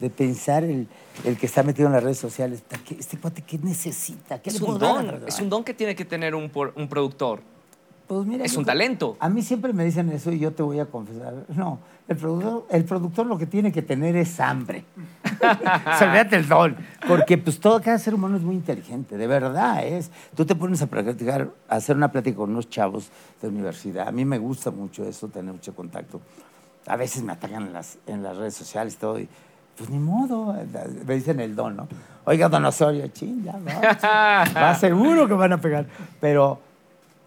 De 0.00 0.08
pensar 0.10 0.64
el, 0.64 0.88
el 1.24 1.36
que 1.36 1.44
está 1.46 1.62
metido 1.62 1.86
en 1.88 1.92
las 1.92 2.02
redes 2.02 2.18
sociales, 2.18 2.62
¿qué- 2.86 2.96
este 2.98 3.18
cuate, 3.18 3.42
¿qué 3.42 3.58
necesita? 3.58 4.40
¿Qué 4.40 4.48
Es 4.50 4.60
le 4.60 4.66
un 4.66 4.78
don, 4.78 5.22
es 5.26 5.38
un 5.40 5.50
don 5.50 5.62
que 5.62 5.74
tiene 5.74 5.94
que 5.94 6.04
tener 6.06 6.34
un, 6.34 6.48
por- 6.48 6.72
un 6.76 6.88
productor. 6.88 7.40
Pues 8.08 8.26
mira, 8.26 8.44
Es 8.44 8.56
un 8.56 8.64
creo- 8.64 8.72
talento. 8.74 9.16
A 9.20 9.28
mí 9.28 9.42
siempre 9.42 9.72
me 9.74 9.84
dicen 9.84 10.10
eso 10.10 10.32
y 10.32 10.38
yo 10.38 10.52
te 10.52 10.62
voy 10.62 10.80
a 10.80 10.86
confesar. 10.86 11.44
No, 11.54 11.78
el 12.08 12.16
productor, 12.16 12.66
el 12.70 12.84
productor 12.84 13.26
lo 13.26 13.36
que 13.38 13.46
tiene 13.46 13.70
que 13.70 13.82
tener 13.82 14.16
es 14.16 14.40
hambre. 14.40 14.84
Olvídate 16.02 16.36
el 16.36 16.48
don. 16.48 16.76
Porque 17.06 17.38
pues 17.38 17.60
todo, 17.60 17.80
cada 17.80 17.98
ser 17.98 18.14
humano 18.14 18.36
es 18.36 18.42
muy 18.42 18.54
inteligente, 18.56 19.16
de 19.16 19.26
verdad 19.26 19.84
es. 19.86 20.10
Tú 20.34 20.44
te 20.46 20.54
pones 20.54 20.80
a 20.82 20.86
practicar, 20.86 21.50
a 21.68 21.76
hacer 21.76 21.94
una 21.96 22.10
plática 22.10 22.36
con 22.38 22.50
unos 22.50 22.68
chavos 22.68 23.10
de 23.42 23.48
universidad. 23.48 24.08
A 24.08 24.12
mí 24.12 24.24
me 24.24 24.38
gusta 24.38 24.70
mucho 24.70 25.04
eso, 25.04 25.28
tener 25.28 25.52
mucho 25.52 25.74
contacto. 25.74 26.20
A 26.86 26.96
veces 26.96 27.22
me 27.22 27.32
atacan 27.32 27.66
en 27.66 27.72
las, 27.74 27.98
en 28.06 28.22
las 28.22 28.36
redes 28.38 28.54
sociales 28.54 28.94
y 28.94 28.96
todo. 28.96 29.18
Pues 29.80 29.88
ni 29.88 29.98
modo, 29.98 30.54
me 31.06 31.14
dicen 31.14 31.40
el 31.40 31.56
don, 31.56 31.74
¿no? 31.74 31.88
Oiga, 32.26 32.50
don 32.50 32.62
Osorio, 32.66 33.08
ching, 33.08 33.42
ya 33.44 33.58
va. 34.54 34.74
Seguro 34.74 35.26
que 35.26 35.32
van 35.32 35.54
a 35.54 35.58
pegar. 35.60 35.86
Pero 36.20 36.58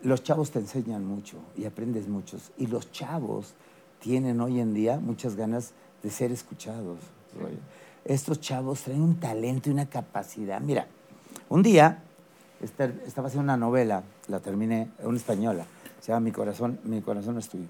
los 0.04 0.22
chavos 0.24 0.52
te 0.52 0.60
enseñan 0.60 1.04
mucho 1.04 1.38
y 1.58 1.66
aprendes 1.66 2.08
muchos. 2.08 2.52
Y 2.60 2.68
los 2.68 2.92
chavos 2.92 3.56
tienen 4.00 4.39
hoy 4.39 4.60
en 4.60 4.76
día 4.76 5.00
muchas 5.00 5.36
ganas 5.36 5.72
de 6.04 6.12
ser 6.12 6.32
escuchados. 6.32 7.00
Estos 8.06 8.39
chavos 8.39 8.82
traen 8.84 9.02
un 9.02 9.16
talento 9.20 9.70
y 9.70 9.74
una 9.74 9.88
capacidad. 9.88 10.62
Mira, 10.62 10.86
un 11.50 11.63
día 11.63 12.04
esta- 12.62 12.92
estaba 13.08 13.30
haciendo 13.30 13.46
una 13.46 13.58
novela, 13.58 14.04
la 14.28 14.42
terminé, 14.42 14.89
una 15.04 15.18
española, 15.18 15.66
se 16.02 16.12
llama 16.12 16.20
Mi 16.26 16.32
corazón, 16.32 16.80
mi 16.84 17.02
corazón 17.02 17.39
es 17.39 17.50
tuyo. 17.50 17.66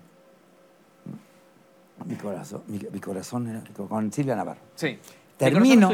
Mi 2.05 2.15
corazón, 2.15 2.61
mi, 2.67 2.79
mi 2.91 2.99
corazón 2.99 3.47
era 3.47 3.63
con 3.87 4.11
Silvia 4.11 4.35
Navarro. 4.35 4.61
Sí. 4.75 4.97
Termino. 5.37 5.89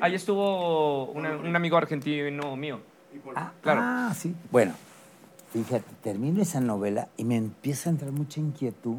Ahí 0.00 0.14
estuvo 0.14 1.06
una- 1.12 1.36
un 1.36 1.54
amigo 1.54 1.76
argentino 1.76 2.56
mío. 2.56 2.80
Ah, 3.36 3.52
Claro. 3.62 3.80
ah, 3.82 4.12
sí. 4.16 4.34
Bueno, 4.50 4.72
fíjate, 5.52 5.84
termino 6.02 6.42
esa 6.42 6.60
novela 6.60 7.08
y 7.16 7.24
me 7.24 7.36
empieza 7.36 7.88
a 7.88 7.92
entrar 7.92 8.10
mucha 8.12 8.40
inquietud 8.40 8.96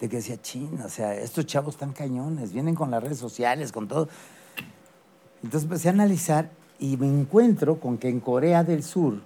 de 0.00 0.08
que 0.08 0.16
decía, 0.16 0.40
chin, 0.40 0.80
o 0.82 0.88
sea, 0.88 1.14
estos 1.14 1.44
chavos 1.44 1.74
están 1.74 1.92
cañones, 1.92 2.52
vienen 2.52 2.74
con 2.74 2.90
las 2.90 3.02
redes 3.02 3.18
sociales, 3.18 3.70
con 3.70 3.86
todo. 3.86 4.08
Entonces 5.42 5.64
empecé 5.64 5.88
a 5.88 5.92
analizar 5.92 6.50
y 6.78 6.96
me 6.96 7.06
encuentro 7.06 7.78
con 7.80 7.98
que 7.98 8.08
en 8.08 8.20
Corea 8.20 8.64
del 8.64 8.82
Sur 8.82 9.20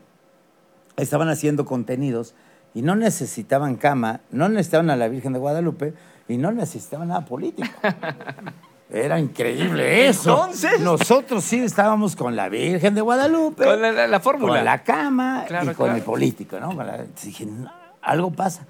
estaban 0.97 1.29
haciendo 1.29 1.65
contenidos 1.65 2.35
y 2.75 2.83
no 2.83 2.97
necesitaban 2.97 3.77
cama, 3.77 4.21
no 4.33 4.49
necesitaban 4.49 4.91
a 4.91 4.97
la 4.97 5.07
Virgen 5.09 5.33
de 5.33 5.39
Guadalupe 5.39 5.95
y 6.29 6.37
no 6.37 6.53
necesitaban 6.53 7.09
nada 7.09 7.25
político. 7.25 7.69
Era 8.91 9.19
increíble 9.19 10.09
eso. 10.09 10.31
Entonces. 10.45 10.81
Nosotros 10.81 11.43
sí 11.43 11.59
estábamos 11.59 12.15
con 12.15 12.37
la 12.37 12.49
Virgen 12.49 12.95
de 12.95 13.01
Guadalupe. 13.01 13.65
Con 13.65 13.81
la, 13.83 13.91
la- 13.93 14.07
la 14.07 14.21
fórmula. 14.21 14.55
Con 14.57 14.65
la 14.65 14.83
cama 14.85 15.45
Claro, 15.49 15.65
y 15.73 15.75
con 15.75 15.87
claro. 15.87 15.97
el 15.97 16.03
político, 16.05 16.61
¿no? 16.61 16.69
Con 16.77 16.87
la- 16.87 16.97
entonces 16.97 17.25
dije, 17.25 17.47
"No, 17.47 17.71
algo 18.03 18.31
pasa. 18.31 18.67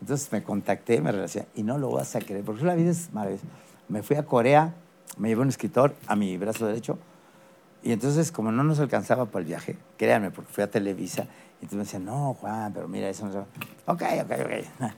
Entonces 0.00 0.30
me 0.32 0.42
contacté, 0.42 1.00
me 1.00 1.12
relacioné 1.12 1.46
y 1.54 1.62
no 1.62 1.78
lo 1.78 1.90
vas 1.92 2.14
a 2.16 2.18
creer, 2.20 2.44
porque 2.44 2.64
la 2.64 2.74
vida 2.74 2.90
es 2.90 3.12
maravillosa. 3.14 3.46
Me 3.88 4.02
fui 4.02 4.16
a 4.16 4.24
Corea, 4.24 4.74
me 5.16 5.28
llevé 5.28 5.42
un 5.42 5.48
escritor 5.48 5.94
a 6.08 6.16
mi 6.16 6.36
brazo 6.36 6.66
derecho 6.66 6.98
y 7.84 7.92
entonces 7.92 8.32
como 8.32 8.50
no 8.52 8.64
nos 8.64 8.80
alcanzaba 8.80 9.26
para 9.26 9.40
el 9.42 9.46
viaje, 9.46 9.76
créanme, 9.96 10.30
porque 10.32 10.52
fui 10.52 10.64
a 10.64 10.70
Televisa, 10.70 11.22
y 11.60 11.64
entonces 11.64 11.76
me 11.76 11.82
decían, 11.84 12.04
no, 12.04 12.34
Juan, 12.40 12.72
pero 12.72 12.88
mira, 12.88 13.08
eso 13.08 13.26
no 13.26 13.32
se 13.32 13.38
va. 13.38 13.46
Ok, 13.86 14.02
ok, 14.24 14.32
ok. 14.44 14.90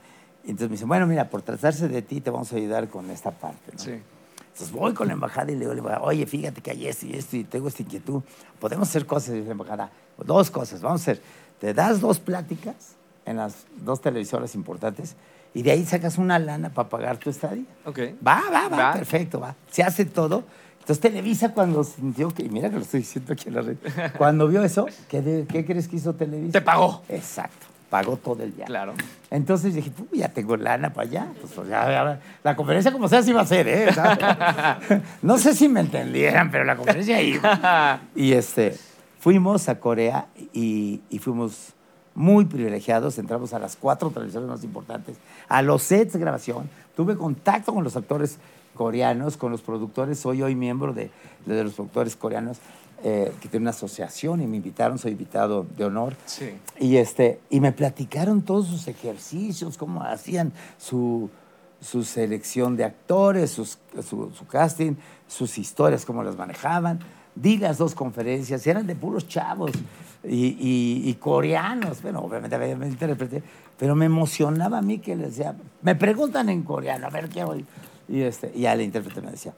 Entonces 0.47 0.69
me 0.69 0.73
dicen, 0.75 0.87
bueno, 0.87 1.07
mira, 1.07 1.29
por 1.29 1.41
tratarse 1.41 1.87
de 1.87 2.01
ti 2.01 2.21
te 2.21 2.29
vamos 2.29 2.51
a 2.53 2.55
ayudar 2.55 2.87
con 2.89 3.09
esta 3.09 3.31
parte. 3.31 3.71
¿no? 3.73 3.79
Sí. 3.79 3.91
Entonces 3.91 4.71
voy 4.71 4.93
con 4.93 5.07
la 5.07 5.13
embajada 5.13 5.51
y 5.51 5.55
le 5.55 5.67
digo 5.69 5.89
oye, 6.01 6.25
fíjate 6.25 6.61
que 6.61 6.71
hay 6.71 6.87
esto 6.87 7.05
y 7.07 7.13
esto 7.13 7.35
y 7.35 7.43
tengo 7.43 7.67
esta 7.67 7.81
inquietud. 7.83 8.21
Podemos 8.59 8.87
hacer 8.87 9.05
cosas, 9.05 9.33
dice 9.33 9.45
la 9.47 9.51
embajada. 9.51 9.91
Dos 10.23 10.49
cosas, 10.51 10.81
vamos 10.81 11.01
a 11.01 11.11
hacer. 11.11 11.21
Te 11.59 11.73
das 11.73 11.99
dos 11.99 12.19
pláticas 12.19 12.75
en 13.25 13.37
las 13.37 13.65
dos 13.77 14.01
televisoras 14.01 14.55
importantes 14.55 15.15
y 15.53 15.61
de 15.63 15.71
ahí 15.71 15.85
sacas 15.85 16.17
una 16.17 16.37
lana 16.39 16.69
para 16.69 16.87
pagar 16.89 17.17
tu 17.17 17.29
estadía. 17.29 17.65
Ok. 17.85 17.99
Va, 18.25 18.41
va, 18.51 18.69
va, 18.69 18.77
Va. 18.77 18.93
perfecto, 18.93 19.39
va. 19.39 19.55
Se 19.71 19.83
hace 19.83 20.05
todo. 20.05 20.43
Entonces 20.79 21.01
Televisa 21.01 21.51
cuando 21.53 21.83
sintió 21.83 22.29
que, 22.29 22.47
mira 22.47 22.69
que 22.69 22.75
lo 22.75 22.83
estoy 22.83 22.99
diciendo 22.99 23.33
aquí 23.33 23.49
en 23.49 23.55
la 23.55 23.61
red, 23.61 23.77
cuando 24.17 24.47
vio 24.47 24.63
eso, 24.63 24.85
¿qué, 25.09 25.21
de- 25.21 25.47
qué 25.47 25.65
crees 25.65 25.87
que 25.87 25.95
hizo 25.95 26.13
Televisa? 26.13 26.51
Te 26.59 26.61
pagó. 26.61 27.01
Exacto, 27.09 27.65
pagó 27.95 28.17
todo 28.17 28.43
el 28.43 28.51
viaje. 28.51 28.67
Claro. 28.67 28.93
Entonces 29.31 29.73
dije, 29.73 29.89
"Pu, 29.89 30.05
ya 30.11 30.27
tengo 30.27 30.57
lana 30.57 30.91
para 30.91 31.07
allá. 31.07 31.27
Pues, 31.39 31.53
pues, 31.53 31.69
ya, 31.69 31.89
ya, 31.89 32.19
la 32.43 32.55
conferencia 32.57 32.91
como 32.91 33.07
sea 33.07 33.23
sí 33.23 33.31
va 33.31 33.41
a 33.41 33.45
ser, 33.45 33.69
¿eh? 33.69 33.93
¿sabes? 33.93 35.01
no 35.21 35.37
sé 35.37 35.55
si 35.55 35.69
me 35.69 35.79
entendieran, 35.79 36.51
pero 36.51 36.65
la 36.65 36.75
conferencia 36.75 37.21
iba. 37.21 38.01
Y 38.15 38.33
este, 38.33 38.75
fuimos 39.19 39.69
a 39.69 39.79
Corea 39.79 40.25
y, 40.51 40.99
y 41.09 41.19
fuimos 41.19 41.69
muy 42.15 42.43
privilegiados. 42.43 43.17
Entramos 43.17 43.53
a 43.53 43.59
las 43.59 43.77
cuatro 43.77 44.09
televisiones 44.09 44.49
más 44.49 44.63
importantes, 44.65 45.15
a 45.47 45.61
los 45.61 45.81
sets 45.81 46.11
de 46.13 46.19
grabación. 46.19 46.69
Tuve 46.97 47.15
contacto 47.15 47.73
con 47.73 47.85
los 47.85 47.95
actores 47.95 48.39
coreanos, 48.73 49.37
con 49.37 49.53
los 49.53 49.61
productores. 49.61 50.19
Soy 50.19 50.41
hoy 50.41 50.53
miembro 50.53 50.91
de, 50.91 51.11
de 51.45 51.63
los 51.63 51.75
productores 51.75 52.17
coreanos, 52.17 52.57
eh, 53.03 53.31
que 53.41 53.47
tiene 53.49 53.63
una 53.65 53.69
asociación 53.71 54.41
y 54.41 54.47
me 54.47 54.57
invitaron, 54.57 54.97
soy 54.97 55.11
invitado 55.11 55.65
de 55.77 55.85
honor. 55.85 56.15
Sí. 56.25 56.51
Y, 56.79 56.97
este, 56.97 57.39
y 57.49 57.59
me 57.59 57.71
platicaron 57.71 58.41
todos 58.41 58.67
sus 58.67 58.87
ejercicios, 58.87 59.77
cómo 59.77 60.01
hacían 60.03 60.53
su, 60.77 61.29
su 61.81 62.03
selección 62.03 62.75
de 62.77 62.83
actores, 62.85 63.51
sus- 63.51 63.77
su, 64.07 64.31
su 64.33 64.47
casting, 64.47 64.93
sus 65.27 65.57
historias, 65.57 66.05
cómo 66.05 66.23
las 66.23 66.35
manejaban. 66.37 66.99
Di 67.35 67.57
las 67.57 67.77
dos 67.77 67.95
conferencias, 67.95 68.65
eran 68.65 68.87
de 68.87 68.95
puros 68.95 69.27
chavos 69.27 69.71
y, 70.23 70.45
y- 70.57 71.01
y 71.09 71.13
coreanos. 71.15 72.01
Bueno, 72.01 72.21
obviamente 72.21 72.55
había 72.55 72.75
un 72.75 72.83
intérprete, 72.85 73.43
pero 73.77 73.93
me 73.93 74.05
emocionaba 74.05 74.77
a 74.77 74.81
mí 74.81 74.99
que 74.99 75.15
les 75.17 75.35
decía, 75.35 75.53
me 75.81 75.95
preguntan 75.95 76.47
en 76.49 76.63
coreano, 76.63 77.07
a 77.07 77.09
ver 77.09 77.27
qué 77.27 77.43
voy. 77.43 77.65
Y, 78.07 78.21
este, 78.21 78.51
y 78.55 78.61
ya 78.61 78.73
el 78.73 78.81
intérprete 78.81 79.21
me 79.21 79.31
decía, 79.31 79.53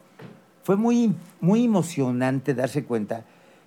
fue 0.67 0.75
muy, 0.75 1.15
muy 1.39 1.63
emocionante 1.63 2.53
darse 2.53 2.84
cuenta 2.84 3.23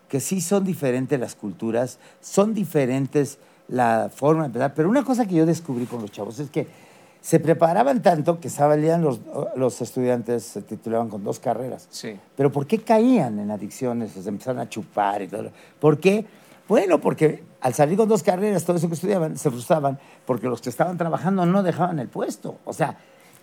que 0.06 0.20
sí 0.20 0.42
son 0.42 0.64
diferentes 0.64 1.18
las 1.18 1.34
culturas, 1.34 1.98
son 2.20 2.52
diferentes 2.52 3.38
la 3.68 4.10
forma 4.14 4.42
de 4.42 4.46
empezar. 4.48 4.74
Pero 4.74 4.90
una 4.90 5.02
cosa 5.02 5.24
que 5.24 5.34
yo 5.34 5.46
descubrí 5.46 5.86
con 5.86 6.02
los 6.02 6.12
chavos 6.12 6.38
es 6.40 6.50
que 6.50 6.66
se 7.22 7.40
preparaban 7.40 8.02
tanto 8.02 8.38
que 8.38 8.50
salían 8.50 9.00
los, 9.00 9.20
los 9.56 9.80
estudiantes, 9.80 10.42
se 10.42 10.60
titulaban 10.60 11.08
con 11.08 11.24
dos 11.24 11.40
carreras. 11.40 11.88
Sí. 11.88 12.20
Pero 12.36 12.52
¿por 12.52 12.66
qué 12.66 12.80
caían 12.80 13.38
en 13.38 13.50
adicciones? 13.50 14.10
Se 14.10 14.28
empezaron 14.28 14.60
a 14.60 14.68
chupar 14.68 15.22
y 15.22 15.28
todo. 15.28 15.52
¿Por 15.80 16.00
qué? 16.00 16.26
Bueno, 16.68 17.00
porque 17.00 17.42
al 17.62 17.72
salir 17.72 17.96
con 17.96 18.10
dos 18.10 18.22
carreras, 18.22 18.66
todo 18.66 18.76
eso 18.76 18.88
que 18.88 18.94
estudiaban, 18.94 19.38
se 19.38 19.50
frustraban 19.50 19.98
porque 20.26 20.48
los 20.48 20.60
que 20.60 20.68
estaban 20.68 20.98
trabajando 20.98 21.46
no 21.46 21.62
dejaban 21.62 21.98
el 21.98 22.08
puesto. 22.08 22.58
O 22.66 22.74
sea, 22.74 22.98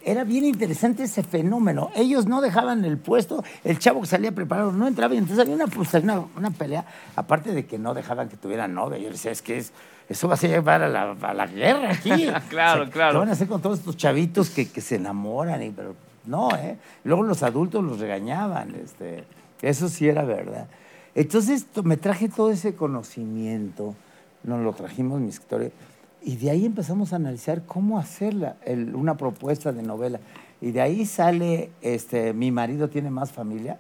era 0.10 0.24
bien 0.24 0.46
interesante 0.46 1.04
ese 1.04 1.22
fenómeno. 1.22 1.92
Ellos 1.96 2.26
no 2.28 2.40
dejaban 2.42 2.86
el 2.86 2.98
puesto, 2.98 3.44
el 3.64 3.78
chavo 3.78 4.02
que 4.02 4.08
salía 4.08 4.32
preparado 4.32 4.72
no 4.72 4.88
entraba 4.88 5.14
y 5.14 5.18
entonces 5.18 5.40
había 5.46 5.56
una, 5.56 5.66
una, 6.02 6.26
una 6.38 6.52
pelea, 6.52 6.86
aparte 7.16 7.52
de 7.52 7.66
que 7.66 7.78
no 7.78 7.94
dejaban 7.94 8.30
que 8.30 8.38
tuvieran 8.38 8.74
novia. 8.74 8.98
Yo 8.98 9.10
les 9.10 9.20
decía, 9.20 9.32
es 9.32 9.42
que 9.42 9.58
es, 9.58 9.74
eso 10.08 10.28
va 10.30 10.36
a 10.36 10.38
llevar 10.40 10.82
a 10.82 10.88
la, 10.88 11.12
a 11.22 11.34
la 11.34 11.46
guerra 11.48 11.92
aquí. 11.92 12.10
Claro, 12.50 12.90
claro. 12.90 13.12
¿Qué 13.14 13.20
van 13.20 13.30
a 13.30 13.34
hacer 13.34 13.48
con 13.48 13.62
todos 13.62 13.80
estos 13.80 13.98
chavitos 13.98 14.50
que, 14.50 14.70
que 14.70 14.80
se 14.82 14.96
enamoran? 14.96 15.62
Y, 15.62 15.72
pero 15.72 15.94
no, 16.26 16.50
¿eh? 16.56 16.78
Luego 17.04 17.24
los 17.24 17.44
adultos 17.44 17.84
los 17.84 18.00
regañaban. 18.00 18.74
Este, 18.76 19.26
eso 19.62 19.90
sí 19.90 20.08
era 20.08 20.24
verdad. 20.24 20.68
Entonces 21.16 21.66
to- 21.66 21.84
me 21.84 21.98
traje 21.98 22.30
todo 22.30 22.52
ese 22.52 22.76
conocimiento, 22.76 23.96
nos 24.44 24.62
lo 24.62 24.72
trajimos 24.74 25.20
mi 25.20 25.30
escritorio, 25.30 25.72
y 26.22 26.36
de 26.38 26.50
ahí 26.50 26.66
empezamos 26.66 27.14
a 27.14 27.18
analizar 27.18 27.64
cómo 27.66 28.00
hacer 28.00 28.36
una 28.94 29.18
propuesta 29.18 29.72
de 29.72 29.84
novela. 29.84 30.20
Y 30.60 30.72
de 30.72 30.82
ahí 30.82 31.06
sale, 31.06 31.70
este, 31.82 32.34
mi 32.34 32.52
marido 32.52 32.90
tiene 32.90 33.10
más 33.10 33.32
familia, 33.32 33.78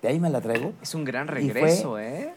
de 0.00 0.08
ahí 0.08 0.20
me 0.20 0.30
la 0.30 0.40
traigo. 0.40 0.72
Es 0.80 0.94
un 0.94 1.04
gran 1.04 1.26
fue- 1.26 1.36
regreso, 1.36 1.98
¿eh? 1.98 2.32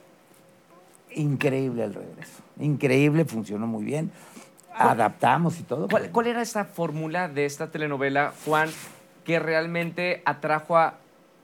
Increíble 1.15 1.83
el 1.83 1.93
regreso, 1.93 2.43
increíble, 2.59 3.25
funcionó 3.25 3.65
muy 3.65 3.83
bien, 3.83 4.11
adaptamos 4.75 5.59
y 5.59 5.63
todo. 5.63 5.87
¿Cuál, 6.11 6.27
era 6.27 6.41
esta 6.41 6.65
fórmula 6.65 7.27
de 7.27 7.45
esta 7.45 7.71
telenovela, 7.71 8.33
Juan, 8.45 8.69
que 9.23 9.39
realmente 9.39 10.21
atrajo 10.25 10.77
a 10.77 10.95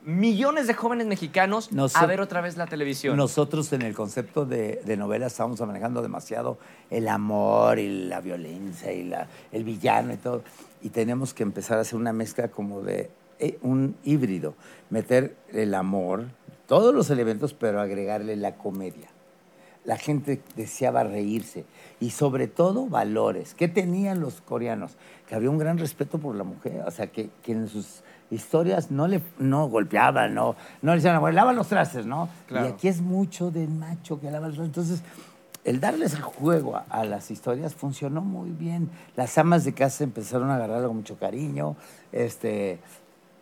millones 0.05 0.67
de 0.67 0.73
jóvenes 0.73 1.07
mexicanos 1.07 1.69
a 1.95 2.05
ver 2.05 2.21
otra 2.21 2.41
vez 2.41 2.57
la 2.57 2.67
televisión? 2.67 3.17
Nosotros 3.17 3.71
en 3.73 3.81
el 3.81 3.95
concepto 3.95 4.45
de, 4.45 4.81
de 4.85 4.97
novela 4.97 5.27
estamos 5.27 5.59
manejando 5.61 6.01
demasiado 6.01 6.57
el 6.89 7.07
amor 7.07 7.79
y 7.79 8.07
la 8.07 8.21
violencia 8.21 8.91
y 8.91 9.03
la, 9.03 9.27
el 9.51 9.63
villano 9.63 10.13
y 10.13 10.17
todo. 10.17 10.43
Y 10.81 10.89
tenemos 10.89 11.33
que 11.33 11.43
empezar 11.43 11.77
a 11.77 11.81
hacer 11.81 11.97
una 11.97 12.13
mezcla 12.13 12.49
como 12.49 12.81
de 12.81 13.09
eh, 13.39 13.57
un 13.61 13.95
híbrido. 14.03 14.55
Meter 14.89 15.35
el 15.51 15.73
amor, 15.73 16.25
todos 16.67 16.93
los 16.93 17.09
elementos, 17.09 17.53
pero 17.53 17.81
agregarle 17.81 18.35
la 18.35 18.55
comedia. 18.55 19.09
La 19.85 19.97
gente 19.97 20.41
deseaba 20.55 21.03
reírse 21.03 21.65
y 21.99 22.11
sobre 22.11 22.47
todo 22.47 22.87
valores. 22.87 23.53
¿Qué 23.53 23.67
tenían 23.67 24.21
los 24.21 24.39
coreanos? 24.39 24.93
Que 25.27 25.35
había 25.35 25.49
un 25.49 25.57
gran 25.57 25.77
respeto 25.77 26.19
por 26.19 26.35
la 26.35 26.45
mujer, 26.45 26.83
o 26.85 26.91
sea, 26.91 27.07
que, 27.07 27.29
que 27.41 27.51
en 27.51 27.67
sus 27.67 28.02
historias 28.31 28.89
no 28.91 29.07
le 29.07 29.21
no 29.39 29.67
golpeaban, 29.67 30.33
no, 30.33 30.55
no 30.81 30.91
le 30.91 30.97
decían, 30.97 31.19
bueno, 31.21 31.35
lava 31.35 31.53
los 31.53 31.67
trastes, 31.67 32.05
¿no? 32.05 32.29
Claro. 32.47 32.67
Y 32.67 32.71
aquí 32.71 32.87
es 32.87 33.01
mucho 33.01 33.51
del 33.51 33.69
macho 33.69 34.19
que 34.19 34.31
lava 34.31 34.47
los 34.47 34.55
trastes. 34.55 34.75
Entonces, 34.77 35.03
el 35.63 35.79
darles 35.79 36.13
el 36.13 36.21
juego 36.21 36.75
a, 36.75 36.85
a 36.89 37.05
las 37.05 37.31
historias 37.31 37.73
funcionó 37.75 38.21
muy 38.21 38.49
bien. 38.51 38.89
Las 39.15 39.37
amas 39.37 39.63
de 39.63 39.73
casa 39.73 40.03
empezaron 40.03 40.49
a 40.49 40.55
agarrarlo 40.55 40.87
con 40.89 40.97
mucho 40.97 41.17
cariño. 41.17 41.75
Este, 42.11 42.79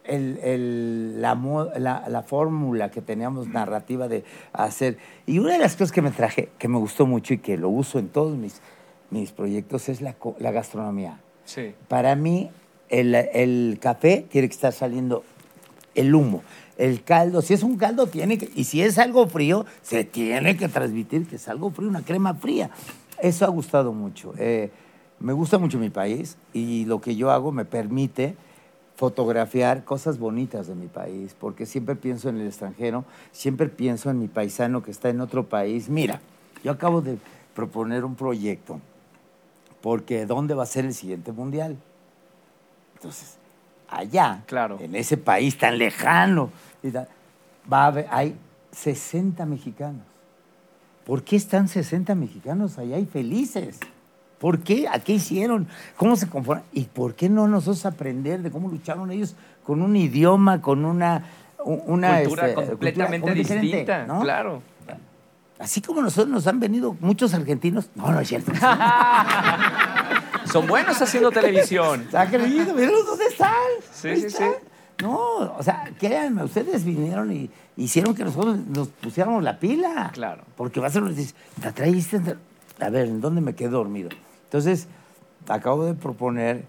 el- 0.04 0.40
el- 0.44 1.22
la, 1.22 1.36
la- 1.78 2.04
la 2.10 2.22
fórmula 2.24 2.90
que 2.92 3.02
teníamos 3.02 3.48
narrativa 3.48 4.08
de 4.08 4.24
hacer. 4.54 4.98
Y 5.26 5.40
una 5.40 5.54
de 5.54 5.60
las 5.60 5.74
cosas 5.76 5.92
que 5.92 6.02
me 6.02 6.12
traje, 6.12 6.50
que 6.60 6.68
me 6.68 6.78
gustó 6.78 7.06
mucho 7.06 7.34
y 7.34 7.38
que 7.40 7.58
lo 7.58 7.70
uso 7.70 7.98
en 8.00 8.10
todos 8.10 8.36
mis, 8.38 8.62
mis 9.10 9.32
proyectos, 9.32 9.90
es 9.90 10.02
la, 10.02 10.16
la 10.40 10.52
gastronomía. 10.52 11.20
Sí. 11.46 11.74
Para 11.88 12.16
mí, 12.16 12.52
el, 12.92 13.78
café 13.80 14.26
tiene 14.30 14.48
que 14.48 14.54
estar 14.54 14.74
saliendo 14.74 15.24
el 15.96 16.14
humo. 16.14 16.44
El 16.78 17.04
caldo, 17.04 17.42
si 17.42 17.54
es 17.54 17.64
un 17.64 17.78
caldo, 17.78 18.08
tiene 18.08 18.38
que. 18.38 18.50
Y 18.56 18.66
si 18.66 18.82
es 18.82 18.98
algo 18.98 19.28
frío, 19.28 19.66
se 19.82 20.04
tiene 20.04 20.58
que 20.58 20.68
transmitir 20.68 21.28
que 21.28 21.36
es 21.36 21.48
algo 21.48 21.72
frío, 21.72 21.90
una 21.90 22.02
crema 22.02 22.34
fría. 22.34 22.72
Eso 23.20 23.46
ha 23.46 23.50
gustado 23.50 23.94
mucho. 23.94 24.34
Eh, 24.38 24.72
me 25.20 25.34
gusta 25.34 25.58
mucho 25.58 25.78
mi 25.78 25.90
país 25.90 26.38
y 26.54 26.86
lo 26.86 27.00
que 27.00 27.16
yo 27.16 27.30
hago 27.30 27.52
me 27.52 27.66
permite 27.66 28.36
fotografiar 28.96 29.84
cosas 29.84 30.18
bonitas 30.18 30.68
de 30.68 30.76
mi 30.76 30.88
país, 30.88 31.36
porque 31.40 31.66
siempre 31.66 31.96
pienso 31.96 32.30
en 32.30 32.38
el 32.38 32.48
extranjero, 32.48 33.06
siempre 33.32 33.68
pienso 33.68 34.10
en 34.10 34.20
mi 34.20 34.28
paisano 34.28 34.84
que 34.84 34.92
está 34.92 35.10
en 35.10 35.22
otro 35.22 35.48
país. 35.48 35.90
Mira, 35.90 36.22
yo 36.64 36.72
acabo 36.72 37.02
de 37.02 37.18
proponer 37.56 38.06
un 38.06 38.16
proyecto, 38.16 38.80
porque 39.82 40.26
¿dónde 40.26 40.54
va 40.54 40.64
a 40.64 40.68
ser 40.68 40.86
el 40.86 40.94
siguiente 40.94 41.32
mundial? 41.32 41.78
Entonces, 43.02 43.38
allá, 43.90 44.44
Claro. 44.46 44.78
en 44.80 44.96
ese 44.96 45.18
país 45.18 45.58
tan 45.58 45.80
lejano, 45.80 46.52
y 46.84 46.92
ta- 46.92 47.08
va 47.72 47.86
a 47.86 47.88
haber, 47.88 48.08
hay 48.12 48.36
60 48.72 49.44
mexicanos. 49.48 50.04
¿Por 51.04 51.24
qué 51.24 51.36
están 51.36 51.68
60 51.68 52.14
mexicanos 52.14 52.78
allá 52.78 53.00
y 53.00 53.08
felices? 53.08 53.80
¿Por 54.40 54.60
qué? 54.60 54.88
¿A 54.88 55.00
qué 55.00 55.14
hicieron? 55.14 55.68
¿Cómo 55.98 56.16
se 56.16 56.30
conforman? 56.30 56.64
¿Y 56.72 56.84
por 56.86 57.16
qué 57.16 57.28
no 57.28 57.48
nosotros 57.48 57.88
aprender 57.88 58.44
de 58.44 58.52
cómo 58.52 58.70
lucharon 58.70 59.12
ellos 59.12 59.36
con 59.64 59.82
un 59.82 59.96
idioma, 59.96 60.62
con 60.62 60.86
una... 60.86 61.26
una 61.66 62.20
Cultura 62.22 62.50
este, 62.50 62.66
completamente 62.68 63.32
cultura 63.34 63.62
distinta, 63.62 64.06
¿no? 64.06 64.22
claro. 64.22 64.62
Así 65.60 65.82
como 65.82 66.02
nosotros 66.02 66.30
nos 66.32 66.46
han 66.48 66.60
venido 66.60 66.96
muchos 67.02 67.34
argentinos. 67.36 67.90
No, 67.96 68.12
no 68.12 68.20
es 68.20 68.28
cierto. 68.30 68.52
Son 70.52 70.68
buenos 70.68 71.02
haciendo 71.02 71.32
televisión. 71.32 72.08
¿Se 72.12 72.18
ha 72.18 72.30
creído? 72.30 72.74
Mírenlos 72.74 73.06
dónde 73.06 73.26
están. 73.26 73.54
Sí, 73.92 74.16
sí, 74.16 74.26
están. 74.28 74.52
sí. 74.52 74.68
No, 75.04 75.18
o 75.58 75.64
sea, 75.64 75.92
créanme, 76.00 76.44
ustedes 76.44 76.84
vinieron 76.86 77.32
y 77.32 77.50
hicieron 77.76 78.14
que 78.14 78.24
nosotros 78.24 78.58
nos 78.68 78.90
pusiéramos 78.90 79.42
la 79.44 79.60
pila. 79.60 80.12
Claro. 80.14 80.44
Porque 80.56 80.80
vas 80.80 80.96
a 80.96 81.02
dices, 81.02 81.34
la 81.64 81.72
traíste. 81.72 82.22
A 82.80 82.90
ver, 82.90 83.08
¿en 83.08 83.20
dónde 83.22 83.42
me 83.42 83.56
quedé 83.56 83.70
dormido? 83.70 84.10
Entonces, 84.44 84.88
acabo 85.48 85.86
de 85.86 85.94
proponer 85.96 86.66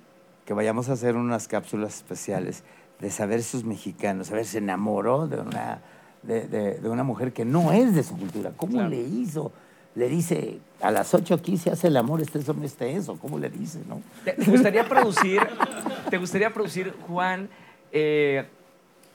que 0.47 0.55
vayamos 0.55 0.89
a 0.89 0.93
hacer 0.95 1.17
unas 1.17 1.47
cápsulas 1.47 1.97
especiales 1.97 2.65
de 3.01 3.11
saber 3.11 3.43
los 3.53 3.65
mexicanos, 3.65 4.31
a 4.31 4.35
ver, 4.35 4.47
se 4.47 4.59
enamoró 4.59 5.27
de 5.27 5.41
una, 5.41 5.81
de, 6.23 6.47
de- 6.47 6.79
de 6.79 6.89
una 6.89 7.03
mujer 7.03 7.33
que 7.33 7.45
no 7.45 7.73
es 7.73 7.95
de 7.95 8.03
su 8.03 8.17
cultura. 8.17 8.53
¿Cómo 8.57 8.73
Claro. 8.75 8.89
le 8.91 9.01
hizo? 9.01 9.53
Le 9.95 10.09
dice, 10.09 10.59
a 10.83 10.91
las 10.91 11.15
8 11.15 11.35
aquí 11.35 11.57
se 11.57 11.71
hace 11.71 11.87
el 11.87 11.97
amor, 11.97 12.21
este 12.21 12.41
no 12.53 12.65
este 12.65 12.97
eso. 12.97 13.17
¿Cómo 13.19 13.39
le 13.39 13.49
dice, 13.49 13.81
no? 13.89 14.03
¿Te 14.25 14.35
gustaría 14.45 14.87
producir, 14.89 15.41
te 16.11 16.19
gustaría 16.19 16.53
producir, 16.53 16.93
Juan, 17.07 17.49
eh, 17.93 18.45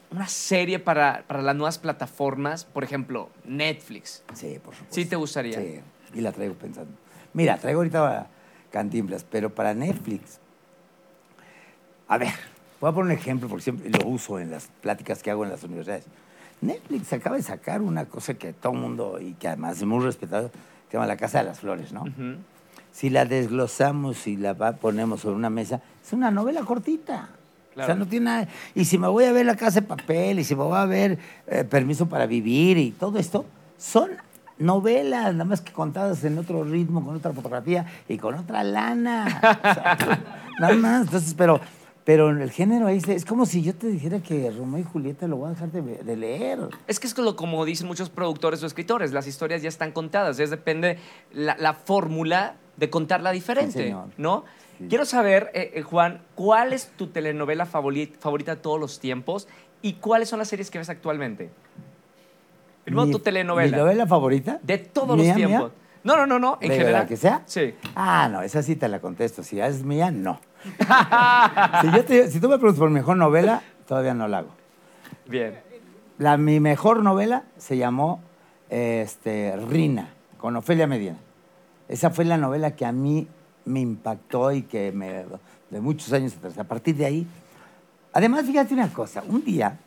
una 0.09 0.27
serie 0.29 0.79
para, 0.79 1.25
para 1.27 1.41
las 1.41 1.55
nuevas 1.55 1.77
plataformas? 1.77 2.63
Por 2.63 2.85
ejemplo, 2.85 3.29
Netflix. 3.43 4.23
Sí, 4.33 4.59
por 4.63 4.73
supuesto. 4.75 4.95
¿Sí 4.95 5.05
te 5.05 5.17
gustaría? 5.17 5.59
Sí, 5.59 5.81
y 6.13 6.21
la 6.21 6.31
traigo 6.31 6.53
pensando. 6.53 6.91
Mira, 7.33 7.57
traigo 7.57 7.81
ahorita 7.81 8.27
Cantinflas, 8.71 9.25
pero 9.29 9.53
para 9.53 9.73
Netflix. 9.73 10.39
A 12.07 12.17
ver, 12.17 12.33
voy 12.79 12.89
a 12.89 12.93
poner 12.93 13.13
un 13.13 13.19
ejemplo, 13.19 13.49
porque 13.49 13.63
siempre 13.63 13.89
lo 13.89 14.07
uso 14.07 14.39
en 14.39 14.51
las 14.51 14.69
pláticas 14.81 15.21
que 15.21 15.31
hago 15.31 15.43
en 15.43 15.49
las 15.49 15.63
universidades. 15.63 16.05
Netflix 16.61 17.11
acaba 17.11 17.35
de 17.35 17.43
sacar 17.43 17.81
una 17.81 18.05
cosa 18.05 18.35
que 18.35 18.53
todo 18.53 18.71
el 18.71 18.79
mundo, 18.79 19.19
y 19.19 19.33
que 19.33 19.49
además 19.49 19.77
es 19.77 19.83
muy 19.83 20.03
respetado, 20.03 20.49
se 20.87 20.93
llama 20.93 21.07
La 21.07 21.17
Casa 21.17 21.39
de 21.39 21.45
las 21.45 21.59
Flores, 21.59 21.91
¿no? 21.91 22.05
Si 22.91 23.09
la 23.09 23.25
desglosamos 23.25 24.25
y 24.27 24.37
la 24.37 24.55
ponemos 24.55 25.21
sobre 25.21 25.35
una 25.35 25.49
mesa, 25.49 25.81
es 26.03 26.13
una 26.13 26.31
novela 26.31 26.61
cortita. 26.61 27.29
O 27.75 27.85
sea, 27.85 27.93
no 27.93 28.07
tiene 28.07 28.25
nada. 28.25 28.47
Y 28.73 28.85
si 28.85 28.97
me 28.97 29.07
voy 29.07 29.25
a 29.25 29.31
ver 29.31 29.45
La 29.45 29.55
Casa 29.55 29.81
de 29.81 29.87
Papel, 29.87 30.39
y 30.39 30.43
si 30.43 30.55
me 30.55 30.63
voy 30.63 30.77
a 30.77 30.85
ver 30.85 31.19
eh, 31.45 31.63
Permiso 31.63 32.07
para 32.07 32.25
Vivir, 32.25 32.77
y 32.77 32.91
todo 32.91 33.19
esto, 33.19 33.45
son 33.77 34.11
novelas, 34.57 35.33
nada 35.33 35.45
más 35.45 35.61
que 35.61 35.71
contadas 35.71 36.23
en 36.23 36.39
otro 36.39 36.63
ritmo, 36.63 37.05
con 37.05 37.15
otra 37.15 37.33
fotografía 37.33 37.85
y 38.07 38.17
con 38.17 38.33
otra 38.33 38.63
lana. 38.63 39.25
O 39.27 39.73
sea, 39.73 39.97
nada 40.59 40.75
más. 40.75 41.05
Entonces, 41.05 41.35
pero, 41.35 41.59
pero 42.07 42.31
en 42.31 42.41
el 42.41 42.51
género 42.51 42.87
ahí 42.87 43.01
es 43.05 43.25
como 43.25 43.45
si 43.45 43.61
yo 43.61 43.75
te 43.75 43.87
dijera 43.87 44.21
que 44.21 44.49
Romeo 44.49 44.79
y 44.79 44.83
Julieta 44.83 45.27
lo 45.27 45.35
voy 45.35 45.47
a 45.47 45.49
dejar 45.49 45.69
de, 45.73 46.15
leer. 46.15 46.57
Es 46.87 47.01
que 47.01 47.07
es 47.07 47.17
lo, 47.17 47.35
como 47.35 47.65
dicen 47.65 47.85
muchos 47.85 48.09
productores 48.09 48.63
o 48.63 48.65
escritores, 48.65 49.11
las 49.11 49.27
historias 49.27 49.61
ya 49.61 49.67
están 49.67 49.91
contadas, 49.91 50.39
es 50.39 50.49
depende 50.49 50.99
la, 51.33 51.57
la 51.59 51.73
fórmula 51.73 52.55
de 52.77 52.89
contarla 52.89 53.33
diferente, 53.33 53.83
señor. 53.83 54.05
¿no? 54.15 54.45
Sí. 54.77 54.85
Quiero 54.87 55.03
saber, 55.03 55.51
eh, 55.53 55.71
eh, 55.73 55.81
Juan, 55.81 56.21
¿cuál 56.35 56.71
es 56.71 56.87
tu 56.95 57.07
telenovela 57.07 57.65
favori- 57.67 58.13
favorita 58.17 58.55
de 58.55 58.61
todos 58.61 58.79
los 58.79 59.01
tiempos 59.01 59.49
y 59.81 59.95
cuáles 59.95 60.29
son 60.29 60.39
las 60.39 60.47
series 60.47 60.71
que 60.71 60.77
ves 60.77 60.87
actualmente? 60.89 61.49
Primero 62.85 63.07
Mi- 63.07 63.11
tu 63.11 63.19
telenovela. 63.19 63.69
¿Mi 63.75 63.83
novela 63.83 64.07
favorita? 64.07 64.61
De 64.63 64.77
todos 64.77 65.17
¿Mía, 65.17 65.37
los 65.37 65.49
mía? 65.49 65.69
No, 66.07 66.15
no, 66.15 66.25
no, 66.25 66.39
no, 66.39 66.57
en 66.61 66.69
¿De 66.69 66.75
general. 66.77 67.01
la 67.01 67.05
que 67.07 67.17
sea? 67.17 67.41
Sí. 67.45 67.75
Ah, 67.95 68.29
no, 68.31 68.41
esa 68.41 68.63
sí 68.63 68.75
te 68.77 68.87
la 68.87 68.99
contesto. 69.01 69.43
Si 69.43 69.59
es 69.59 69.83
mía, 69.83 70.09
no. 70.09 70.39
si, 71.81 71.91
yo 71.91 72.05
te- 72.05 72.31
si 72.31 72.39
tú 72.39 72.47
me 72.47 72.55
preguntas 72.57 72.79
por 72.79 72.89
mi 72.89 72.95
mejor 72.95 73.17
novela, 73.17 73.61
todavía 73.87 74.13
no 74.13 74.27
la 74.27 74.39
hago. 74.39 74.49
Bien. 75.27 75.59
La, 76.17 76.37
mi 76.37 76.59
mejor 76.61 77.03
novela 77.03 77.43
se 77.57 77.75
llamó 77.77 78.21
este, 78.69 79.53
Rina, 79.69 80.09
con 80.37 80.55
Ofelia 80.55 80.87
Medina. 80.87 81.17
Esa 81.89 82.09
fue 82.09 82.25
la 82.25 82.37
novela 82.37 82.71
que 82.75 82.85
a 82.85 82.91
mí 82.91 83.27
me 83.65 83.81
impactó 83.81 84.51
y 84.53 84.61
que 84.63 84.91
me, 84.93 85.25
de 85.69 85.81
muchos 85.81 86.11
años 86.13 86.33
atrás. 86.37 86.57
A 86.57 86.63
partir 86.63 86.95
de 86.95 87.05
ahí, 87.05 87.27
además, 88.13 88.45
fíjate 88.45 88.73
una 88.73 88.87
cosa, 88.93 89.23
un 89.27 89.43
día 89.43 89.77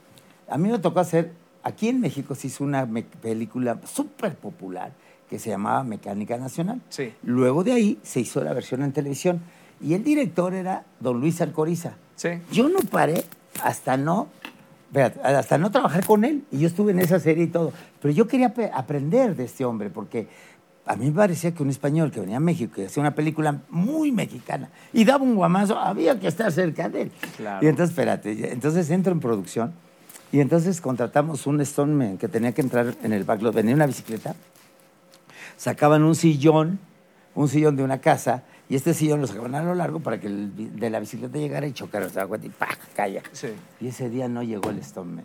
a 0.48 0.58
mí 0.58 0.68
me 0.68 0.78
tocó 0.78 1.00
hacer, 1.00 1.32
aquí 1.62 1.88
en 1.88 2.00
México 2.00 2.34
se 2.34 2.48
hizo 2.48 2.62
una 2.64 2.86
película 3.22 3.78
súper 3.86 4.34
popular 4.34 4.92
que 5.30 5.38
se 5.38 5.48
llamaba 5.48 5.84
Mecánica 5.84 6.36
Nacional. 6.36 6.82
Sí. 6.88 7.14
Luego 7.22 7.62
de 7.62 7.72
ahí 7.72 7.98
se 8.02 8.20
hizo 8.20 8.42
la 8.42 8.52
versión 8.52 8.82
en 8.82 8.92
televisión 8.92 9.40
y 9.80 9.94
el 9.94 10.02
director 10.02 10.52
era 10.52 10.84
don 10.98 11.20
Luis 11.20 11.40
Alcoriza. 11.40 11.92
Sí. 12.16 12.30
Yo 12.52 12.68
no 12.68 12.80
paré 12.80 13.24
hasta 13.62 13.96
no, 13.96 14.28
hasta 15.22 15.56
no 15.56 15.70
trabajar 15.70 16.04
con 16.04 16.24
él. 16.24 16.44
Y 16.50 16.58
yo 16.58 16.66
estuve 16.66 16.90
en 16.90 16.98
esa 16.98 17.20
serie 17.20 17.44
y 17.44 17.46
todo. 17.46 17.72
Pero 18.02 18.12
yo 18.12 18.26
quería 18.26 18.52
aprender 18.74 19.36
de 19.36 19.44
este 19.44 19.64
hombre, 19.64 19.88
porque 19.88 20.26
a 20.84 20.96
mí 20.96 21.06
me 21.06 21.12
parecía 21.12 21.52
que 21.52 21.62
un 21.62 21.70
español 21.70 22.10
que 22.10 22.18
venía 22.18 22.38
a 22.38 22.40
México, 22.40 22.74
que 22.74 22.86
hacía 22.86 23.00
una 23.00 23.14
película 23.14 23.60
muy 23.70 24.10
mexicana 24.10 24.70
y 24.92 25.04
daba 25.04 25.22
un 25.22 25.36
guamazo, 25.36 25.78
había 25.78 26.18
que 26.18 26.26
estar 26.26 26.50
cerca 26.50 26.88
de 26.88 27.02
él. 27.02 27.12
Claro. 27.36 27.64
Y 27.64 27.68
entonces, 27.68 27.90
espérate, 27.90 28.52
entonces 28.52 28.90
entro 28.90 29.12
en 29.12 29.20
producción 29.20 29.72
y 30.32 30.40
entonces 30.40 30.80
contratamos 30.80 31.46
un 31.46 31.64
Stoneman 31.64 32.18
que 32.18 32.28
tenía 32.28 32.52
que 32.52 32.62
entrar 32.62 32.94
en 33.02 33.12
el 33.12 33.24
backlot. 33.24 33.54
Venía 33.54 33.74
una 33.74 33.86
bicicleta, 33.86 34.34
sacaban 35.56 36.02
un 36.02 36.14
sillón, 36.14 36.78
un 37.34 37.48
sillón 37.48 37.76
de 37.76 37.82
una 37.82 38.00
casa, 38.00 38.44
y 38.68 38.76
este 38.76 38.94
sillón 38.94 39.20
lo 39.20 39.26
sacaban 39.26 39.54
a 39.54 39.62
lo 39.62 39.74
largo 39.74 40.00
para 40.00 40.20
que 40.20 40.28
el 40.28 40.78
de 40.78 40.90
la 40.90 41.00
bicicleta 41.00 41.38
llegara 41.38 41.66
y 41.66 41.72
chocara, 41.72 42.08
¿se 42.08 42.20
da 42.20 42.26
cuenta? 42.26 42.46
Y 42.46 42.50
¡pac! 42.50 42.78
calla. 42.94 43.22
Sí. 43.32 43.48
Y 43.80 43.88
ese 43.88 44.08
día 44.08 44.28
no 44.28 44.42
llegó 44.42 44.70
el 44.70 44.82
Stoneman. 44.82 45.24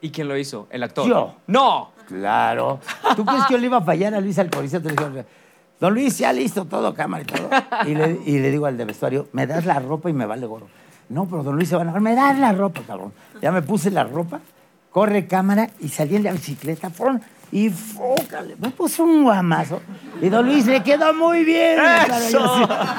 ¿Y 0.00 0.10
quién 0.10 0.28
lo 0.28 0.36
hizo? 0.36 0.66
¿El 0.70 0.82
actor? 0.82 1.08
Yo. 1.08 1.36
¡No! 1.46 1.92
Claro. 2.06 2.80
¿Tú 3.16 3.24
crees 3.24 3.44
que 3.46 3.54
yo 3.54 3.58
le 3.58 3.66
iba 3.66 3.78
a 3.78 3.82
fallar 3.82 4.14
a 4.14 4.20
Luis 4.20 4.38
Alcoriza? 4.38 4.80
Te 4.80 4.94
Don 5.80 5.92
Luis, 5.92 6.18
ya 6.18 6.32
listo 6.32 6.64
todo, 6.64 6.94
cámara 6.94 7.22
y 7.22 7.26
todo. 7.26 7.50
Y 7.86 7.94
le, 7.94 8.20
y 8.24 8.38
le 8.38 8.50
digo 8.50 8.66
al 8.66 8.76
de 8.76 8.84
vestuario, 8.84 9.28
me 9.32 9.46
das 9.46 9.66
la 9.66 9.78
ropa 9.78 10.08
y 10.08 10.12
me 10.12 10.24
vale 10.24 10.46
gorro. 10.46 10.68
No, 11.08 11.26
pero 11.26 11.42
don 11.42 11.56
Luis 11.56 11.68
se 11.68 11.76
va 11.76 11.82
a 11.82 11.84
enojar, 11.84 12.00
me 12.00 12.14
das 12.14 12.38
la 12.38 12.52
ropa, 12.52 12.80
cabrón. 12.86 13.12
Ya 13.42 13.52
me 13.52 13.62
puse 13.62 13.90
la 13.90 14.04
ropa, 14.04 14.40
corre 14.90 15.26
cámara 15.26 15.70
y 15.80 15.88
salí 15.88 16.16
en 16.16 16.24
la 16.24 16.32
bicicleta, 16.32 16.90
¡fum! 16.90 17.20
Y 17.58 17.70
fócale. 17.70 18.54
Me 18.58 18.70
puse 18.70 19.00
un 19.02 19.22
guamazo. 19.24 19.80
Y 20.20 20.28
don 20.28 20.44
Luis 20.46 20.66
le 20.66 20.82
quedó 20.82 21.14
muy 21.14 21.44
bien. 21.44 21.76
Claro, 21.76 22.14
yo 22.30 22.56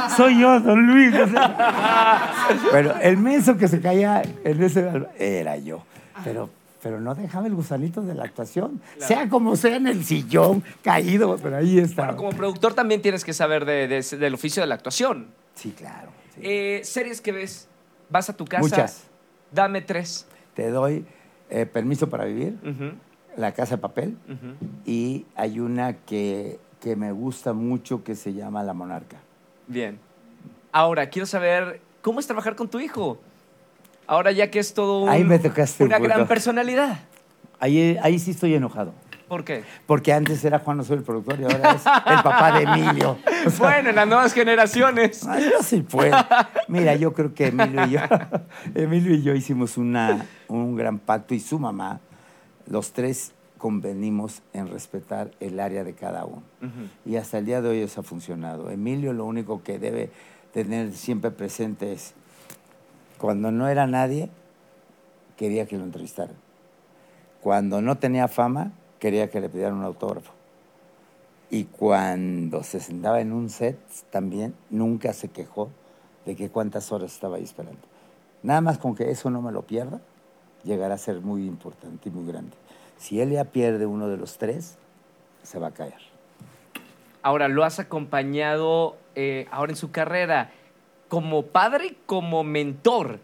sí, 0.10 0.16
soy 0.16 0.40
yo, 0.40 0.60
don 0.60 0.86
Luis. 0.88 1.14
Pero 2.72 2.96
el 3.02 3.18
menso 3.18 3.58
que 3.58 3.68
se 3.68 3.80
caía 3.82 4.22
en 4.44 4.64
ese 4.64 4.90
era 5.18 5.58
yo. 5.58 5.84
Pero, 6.24 6.50
pero 6.82 7.00
no 7.00 7.14
dejaba 7.16 7.48
el 7.48 7.54
gusanito 7.56 8.02
de 8.02 8.16
la 8.16 8.24
actuación. 8.24 8.82
Sea 8.98 9.30
como 9.30 9.56
sea 9.56 9.76
en 9.76 9.88
el 9.88 10.04
sillón, 10.04 10.64
caído, 10.84 11.38
pero 11.38 11.58
ahí 11.58 11.78
está. 11.80 12.06
Bueno, 12.06 12.18
como 12.18 12.30
productor 12.32 12.74
también 12.74 13.02
tienes 13.02 13.24
que 13.24 13.34
saber 13.34 13.66
de- 13.66 13.88
de- 13.88 14.18
del 14.18 14.34
oficio 14.34 14.62
de 14.64 14.68
la 14.68 14.76
actuación. 14.76 15.28
Sí, 15.56 15.74
claro. 15.78 16.10
sí. 16.36 16.42
Eh, 16.44 16.82
series 16.84 17.22
que 17.22 17.32
ves, 17.32 17.68
vas 18.10 18.30
a 18.30 18.34
tu 18.34 18.46
casa. 18.46 18.62
Muchas. 18.62 19.04
Dame 19.52 19.82
tres. 19.82 20.26
Te 20.56 20.70
doy 20.70 21.06
eh, 21.50 21.66
permiso 21.66 22.10
para 22.10 22.26
vivir, 22.26 22.58
Ujú, 22.64 22.92
La 23.38 23.54
Casa 23.54 23.76
de 23.76 23.82
Papel, 23.82 24.18
y 24.86 25.26
hay 25.36 25.60
una 25.60 25.94
que, 25.94 26.60
que 26.82 26.96
me 26.96 27.12
gusta 27.12 27.54
mucho 27.54 28.04
que 28.04 28.16
se 28.16 28.34
llama 28.34 28.64
La 28.64 28.74
Monarca. 28.74 29.18
Bien. 29.68 30.00
Ahora, 30.72 31.08
quiero 31.10 31.26
saber 31.26 31.80
cómo 32.02 32.20
es 32.20 32.26
trabajar 32.28 32.56
con 32.56 32.68
tu 32.68 32.80
hijo. 32.80 33.20
Ahora 34.08 34.32
ya 34.32 34.50
que 34.50 34.60
es 34.60 34.74
todo 34.74 35.04
un- 35.04 35.10
Ahí 35.10 35.24
me 35.24 35.38
tocaste 35.40 35.84
un 35.84 35.90
una 35.90 36.00
gran 36.00 36.28
personalidad. 36.28 37.00
Ahí, 37.60 37.98
ahí 38.02 38.20
sí 38.20 38.32
estoy 38.32 38.54
enojado. 38.56 38.94
¿Por 39.28 39.44
qué? 39.44 39.64
Porque 39.86 40.14
antes 40.14 40.44
era 40.46 40.60
Juan 40.60 40.80
Osorio 40.80 41.00
el 41.00 41.04
productor 41.06 41.38
y 41.42 41.44
ahora 41.44 41.72
es 41.74 41.86
el 41.86 42.24
papá 42.24 42.58
de 42.58 42.64
Emilio. 42.64 43.18
O 43.46 43.50
sea, 43.50 43.60
Bueno, 43.70 43.90
en 43.90 43.96
las 43.96 44.08
nuevas 44.08 44.34
generaciones. 44.34 45.26
Ay, 45.28 45.50
no 45.56 45.62
se 45.64 45.82
puede. 45.82 46.12
Mira, 46.70 46.96
yo 46.96 47.14
creo 47.14 47.34
que 47.34 47.48
Emilio 47.48 47.86
y 47.86 47.90
yo, 47.92 48.00
Emilio 48.76 49.14
y 49.14 49.22
yo 49.22 49.34
hicimos 49.36 49.78
una, 49.78 50.26
un 50.48 50.76
gran 50.78 50.98
pacto 51.00 51.34
y 51.34 51.40
su 51.42 51.60
mamá, 51.60 52.00
los 52.68 52.92
tres 52.92 53.34
convenimos 53.58 54.42
en 54.54 54.68
respetar 54.68 55.32
el 55.40 55.60
área 55.60 55.84
de 55.84 55.94
cada 55.94 56.26
uno. 56.26 56.44
Y 57.06 57.16
hasta 57.16 57.40
el 57.40 57.46
día 57.46 57.62
de 57.62 57.70
hoy 57.70 57.80
eso 57.80 58.02
ha 58.02 58.04
funcionado. 58.04 58.70
Emilio 58.70 59.14
lo 59.14 59.26
único 59.26 59.64
que 59.64 59.80
debe 59.80 60.12
tener 60.54 60.94
siempre 60.94 61.32
presente 61.32 61.92
es, 61.92 62.14
cuando 63.18 63.52
no 63.52 63.68
era 63.68 63.88
nadie, 63.88 64.30
quería 65.36 65.66
que 65.66 65.78
lo 65.78 65.84
entrevistaran. 65.84 66.36
Cuando 67.42 67.82
no 67.82 67.98
tenía 67.98 68.28
fama, 68.28 68.74
quería 69.00 69.30
que 69.30 69.40
le 69.40 69.50
pidieran 69.50 69.76
un 69.76 69.84
autógrafo. 69.84 70.34
Y 71.50 71.66
cuando 71.66 72.64
se 72.64 72.80
sentaba 72.80 73.22
en 73.22 73.32
un 73.32 73.50
set, 73.50 73.80
también 74.12 74.54
nunca 74.70 75.14
se 75.14 75.30
quejó 75.30 75.70
de 76.26 76.36
que 76.36 76.50
cuántas 76.50 76.92
horas 76.92 77.14
estaba 77.14 77.38
ahí 77.38 77.44
esperando. 77.44 77.80
Nada 78.44 78.62
más 78.62 78.78
con 78.78 78.96
que 78.96 79.10
eso 79.10 79.30
no 79.30 79.42
me 79.42 79.52
lo 79.52 79.62
pierda, 79.62 80.02
llegará 80.68 80.94
a 80.96 80.98
ser 81.00 81.22
muy 81.22 81.46
importante 81.48 82.10
y 82.10 82.12
muy 82.12 82.32
grande. 82.32 82.56
Si 82.98 83.20
él 83.22 83.32
ya 83.32 83.46
pierde 83.46 83.86
uno 83.86 84.08
de 84.08 84.18
los 84.18 84.38
tres, 84.38 84.78
se 85.44 85.58
va 85.58 85.68
a 85.68 85.72
caer. 85.72 85.96
Ahora, 87.24 87.48
lo 87.48 87.64
has 87.64 87.80
acompañado 87.80 88.98
eh, 89.16 89.48
ahora 89.52 89.72
en 89.72 89.76
su 89.78 89.92
carrera 89.92 90.52
como 91.08 91.44
padre 91.44 91.96
como 92.06 92.44
mentor. 92.44 93.20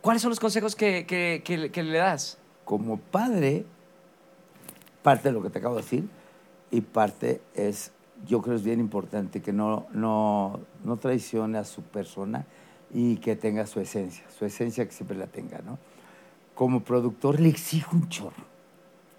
¿Cuáles 0.00 0.22
son 0.22 0.30
los 0.30 0.40
consejos 0.40 0.76
que, 0.76 1.04
que- 1.04 1.42
que 1.44 1.70
que 1.70 1.82
le 1.82 1.98
das? 1.98 2.38
Como 2.64 2.98
padre, 2.98 3.64
parte 5.02 5.28
de 5.28 5.32
lo 5.34 5.42
que 5.42 5.50
te 5.50 5.58
acabo 5.58 5.76
de 5.76 5.82
decir, 5.82 6.08
y 6.70 6.80
parte 6.80 7.40
es, 7.54 7.92
yo 8.26 8.40
creo 8.42 8.56
es 8.56 8.62
bien 8.64 8.80
importante 8.80 9.40
que 9.42 9.52
no, 9.52 9.86
no, 9.92 10.60
no 10.84 10.96
traicione 10.96 11.58
a 11.58 11.64
su 11.64 11.82
persona 11.82 12.44
y 12.92 13.16
que 13.16 13.36
tenga 13.36 13.66
su 13.66 13.80
esencia, 13.80 14.24
su 14.36 14.44
esencia 14.44 14.84
que 14.84 14.92
siempre 14.92 15.16
la 15.16 15.26
tenga, 15.26 15.58
¿no? 15.58 15.78
Como 16.56 16.80
productor 16.80 17.38
le 17.38 17.48
exijo 17.48 17.94
un 17.94 18.08
chorro, 18.08 18.44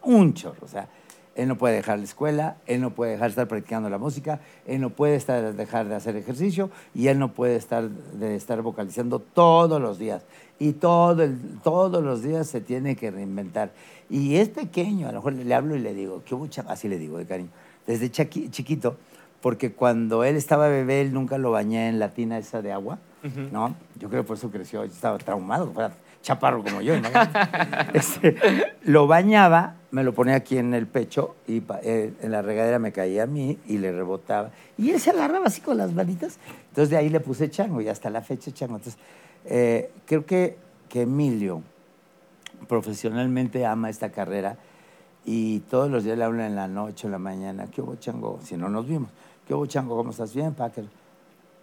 un 0.03 0.33
chorro, 0.33 0.65
o 0.65 0.67
sea, 0.67 0.89
él 1.37 1.47
no 1.47 1.55
puede 1.55 1.75
dejar 1.75 1.99
la 1.99 2.03
escuela, 2.03 2.57
él 2.65 2.81
no 2.81 2.89
puede 2.89 3.11
dejar 3.11 3.27
de 3.27 3.29
estar 3.29 3.47
practicando 3.47 3.89
la 3.89 3.99
música, 3.99 4.41
él 4.65 4.81
no 4.81 4.89
puede 4.89 5.15
estar, 5.15 5.53
dejar 5.53 5.87
de 5.87 5.93
hacer 5.93 6.15
ejercicio 6.15 6.71
y 6.95 7.07
él 7.07 7.19
no 7.19 7.31
puede 7.31 7.55
estar, 7.55 7.87
de 7.87 8.35
estar 8.35 8.61
vocalizando 8.63 9.19
todos 9.19 9.79
los 9.79 9.99
días. 9.99 10.23
Y 10.57 10.73
todo 10.73 11.21
el, 11.21 11.37
todos 11.63 12.03
los 12.03 12.23
días 12.23 12.47
se 12.47 12.59
tiene 12.59 12.95
que 12.95 13.11
reinventar. 13.11 13.71
Y 14.09 14.37
es 14.37 14.49
pequeño, 14.49 15.07
a 15.07 15.11
lo 15.11 15.19
mejor 15.19 15.33
le 15.33 15.53
hablo 15.53 15.75
y 15.75 15.79
le 15.79 15.93
digo, 15.93 16.23
¿qué 16.25 16.33
hubo, 16.33 16.49
Así 16.67 16.89
le 16.89 16.97
digo 16.97 17.19
de 17.19 17.27
cariño. 17.27 17.49
Desde 17.85 18.09
chiquito, 18.09 18.97
porque 19.39 19.73
cuando 19.73 20.23
él 20.23 20.35
estaba 20.35 20.67
bebé, 20.69 21.01
él 21.01 21.13
nunca 21.13 21.37
lo 21.37 21.51
bañé 21.51 21.87
en 21.87 21.99
la 21.99 22.09
tina 22.09 22.39
esa 22.39 22.63
de 22.63 22.71
agua, 22.71 22.97
¿no? 23.51 23.75
Yo 23.99 24.09
creo 24.09 24.23
que 24.23 24.27
por 24.27 24.37
eso 24.37 24.49
creció, 24.49 24.83
estaba 24.83 25.19
traumado, 25.19 25.71
chaparro 26.21 26.63
como 26.63 26.81
yo. 26.81 26.93
Este, 27.93 28.35
lo 28.83 29.07
bañaba, 29.07 29.75
me 29.91 30.03
lo 30.03 30.13
ponía 30.13 30.35
aquí 30.35 30.57
en 30.57 30.73
el 30.73 30.87
pecho 30.87 31.35
y 31.47 31.63
eh, 31.83 32.13
en 32.21 32.31
la 32.31 32.41
regadera 32.41 32.79
me 32.79 32.91
caía 32.91 33.23
a 33.23 33.25
mí 33.25 33.57
y 33.67 33.77
le 33.77 33.91
rebotaba. 33.91 34.51
Y 34.77 34.91
él 34.91 34.99
se 34.99 35.11
agarraba 35.11 35.47
así 35.47 35.61
con 35.61 35.77
las 35.77 35.93
manitas. 35.93 36.37
Entonces 36.69 36.89
de 36.89 36.97
ahí 36.97 37.09
le 37.09 37.19
puse 37.19 37.49
chango 37.49 37.81
y 37.81 37.87
hasta 37.87 38.09
la 38.09 38.21
fecha 38.21 38.51
chango. 38.51 38.75
Entonces 38.75 38.99
eh, 39.45 39.91
creo 40.05 40.25
que, 40.25 40.57
que 40.89 41.01
Emilio 41.01 41.61
profesionalmente 42.67 43.65
ama 43.65 43.89
esta 43.89 44.11
carrera 44.11 44.57
y 45.25 45.59
todos 45.61 45.91
los 45.91 46.03
días 46.03 46.17
le 46.17 46.23
hablan 46.23 46.47
en 46.47 46.55
la 46.55 46.67
noche, 46.67 47.07
en 47.07 47.11
la 47.11 47.19
mañana, 47.19 47.67
¿qué 47.67 47.81
hubo 47.81 47.95
chango? 47.95 48.39
Si 48.43 48.55
no 48.55 48.69
nos 48.69 48.87
vimos, 48.87 49.09
¿qué 49.47 49.53
hubo 49.53 49.65
chango? 49.65 49.95
¿Cómo 49.95 50.11
estás? 50.11 50.33
Bien, 50.33 50.53
Packer. 50.53 50.85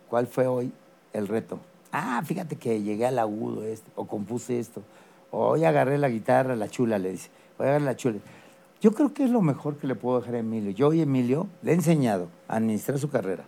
¿Cuál 0.08 0.26
fue 0.26 0.46
hoy 0.46 0.72
el 1.12 1.28
reto? 1.28 1.58
Ah, 1.96 2.20
fíjate 2.24 2.56
que 2.56 2.82
llegué 2.82 3.06
al 3.06 3.20
agudo 3.20 3.62
este, 3.62 3.88
o 3.94 4.08
compuse 4.08 4.58
esto. 4.58 4.82
O 5.30 5.50
hoy 5.50 5.64
agarré 5.64 5.96
la 5.96 6.08
guitarra, 6.08 6.56
la 6.56 6.68
chula, 6.68 6.98
le 6.98 7.12
dice. 7.12 7.30
Voy 7.56 7.68
a 7.68 7.70
agarrar 7.70 7.86
la 7.86 7.94
chula. 7.94 8.18
Yo 8.80 8.92
creo 8.92 9.14
que 9.14 9.22
es 9.22 9.30
lo 9.30 9.42
mejor 9.42 9.76
que 9.76 9.86
le 9.86 9.94
puedo 9.94 10.18
dejar 10.18 10.34
a 10.34 10.38
Emilio. 10.40 10.72
Yo 10.72 10.92
y 10.92 11.02
Emilio 11.02 11.46
le 11.62 11.70
he 11.70 11.74
enseñado 11.74 12.30
a 12.48 12.56
administrar 12.56 12.98
su 12.98 13.10
carrera, 13.10 13.44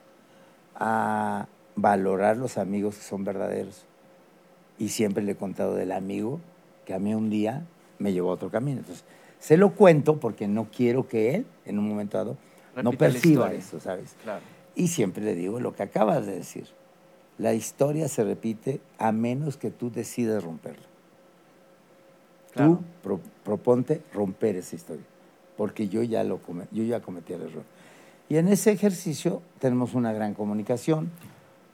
a 0.77 1.49
valorar 1.75 2.37
los 2.37 2.57
amigos 2.57 2.95
que 2.95 3.03
son 3.03 3.25
verdaderos. 3.25 3.85
Y 4.79 4.91
siempre 4.91 5.25
le 5.25 5.33
he 5.33 5.37
contado 5.37 5.75
del 5.75 5.91
amigo 5.91 6.39
que 6.85 6.95
a 6.95 7.01
mí 7.01 7.17
un 7.17 7.31
día 7.31 7.67
me 7.99 8.13
llevó 8.13 8.31
a 8.31 8.35
otro 8.35 8.53
camino. 8.53 8.79
Entonces, 8.79 9.05
se 9.41 9.57
lo 9.57 9.75
cuento 9.75 10.21
porque 10.21 10.47
no 10.47 10.69
quiero 10.71 11.09
que 11.09 11.35
él, 11.35 11.47
en 11.65 11.81
un 11.81 11.89
momento 11.89 12.17
dado, 12.17 12.37
no 12.81 12.93
perciba 12.93 13.53
eso, 13.53 13.81
¿sabes? 13.81 14.15
Claro. 14.23 14.43
Y 14.77 14.87
siempre 14.87 15.25
le 15.25 15.35
digo 15.35 15.59
lo 15.59 15.75
que 15.75 15.83
acabas 15.83 16.25
de 16.27 16.37
decir. 16.37 16.69
La 17.39 17.55
historia 17.55 18.09
se 18.09 18.25
repite 18.25 18.81
a 18.99 19.13
menos 19.13 19.57
que 19.57 19.71
tú 19.71 19.91
decidas 19.91 20.43
romperla. 20.43 20.87
Tú 22.55 22.81
proponte 23.45 24.03
romper 24.15 24.57
esa 24.57 24.77
historia, 24.77 25.05
porque 25.59 25.89
yo 25.89 26.03
ya, 26.03 26.25
lo 26.25 26.41
yo 26.73 26.85
ya 26.85 27.01
cometí 27.01 27.35
el 27.35 27.43
error. 27.43 27.65
Y 28.31 28.37
en 28.37 28.49
ese 28.49 28.73
ejercicio 28.73 29.43
tenemos 29.61 29.95
una 29.95 30.13
gran 30.13 30.33
comunicación, 30.33 31.11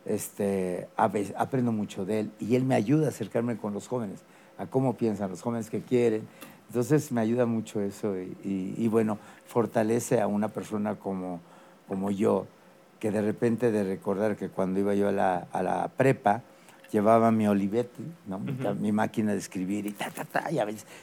este, 0.05 0.89
aprendo 0.97 1.71
mucho 1.71 2.05
de 2.05 2.21
él 2.21 2.31
y 2.41 2.57
él 2.57 2.65
me 2.65 2.75
ayuda 2.75 3.07
a 3.07 3.09
acercarme 3.11 3.57
con 3.57 3.73
los 3.73 3.87
jóvenes, 3.87 4.21
a 4.59 4.67
cómo 4.67 4.95
piensan 4.97 5.31
los 5.31 5.41
jóvenes 5.41 5.71
que 5.71 5.81
quieren. 5.81 6.27
Entonces 6.69 7.13
me 7.13 7.21
ayuda 7.21 7.47
mucho 7.47 7.81
eso 7.81 8.17
y, 8.19 8.89
bueno, 8.89 9.19
fortalece 9.47 10.21
a 10.21 10.27
una 10.27 10.49
persona 10.49 10.95
como, 10.97 11.41
como 11.87 12.11
yo, 12.11 12.47
que 13.03 13.11
de 13.11 13.21
repente 13.21 13.73
de 13.73 13.83
recordar 13.83 14.37
que 14.37 14.49
cuando 14.49 14.79
iba 14.79 14.95
yo 14.95 15.09
a 15.09 15.13
la, 15.13 15.49
a 15.51 15.61
la 15.65 15.89
prepa, 15.89 16.43
llevaba 16.93 17.33
mi 17.33 17.49
Olivetti, 17.49 18.05
¿no? 18.29 18.39
mi, 18.39 18.93
máquina 18.93 19.33
de 19.33 19.39
escribir 19.39 19.87
y 19.87 19.91
ta, 19.91 20.09
ta, 20.11 20.25
ta, 20.25 20.45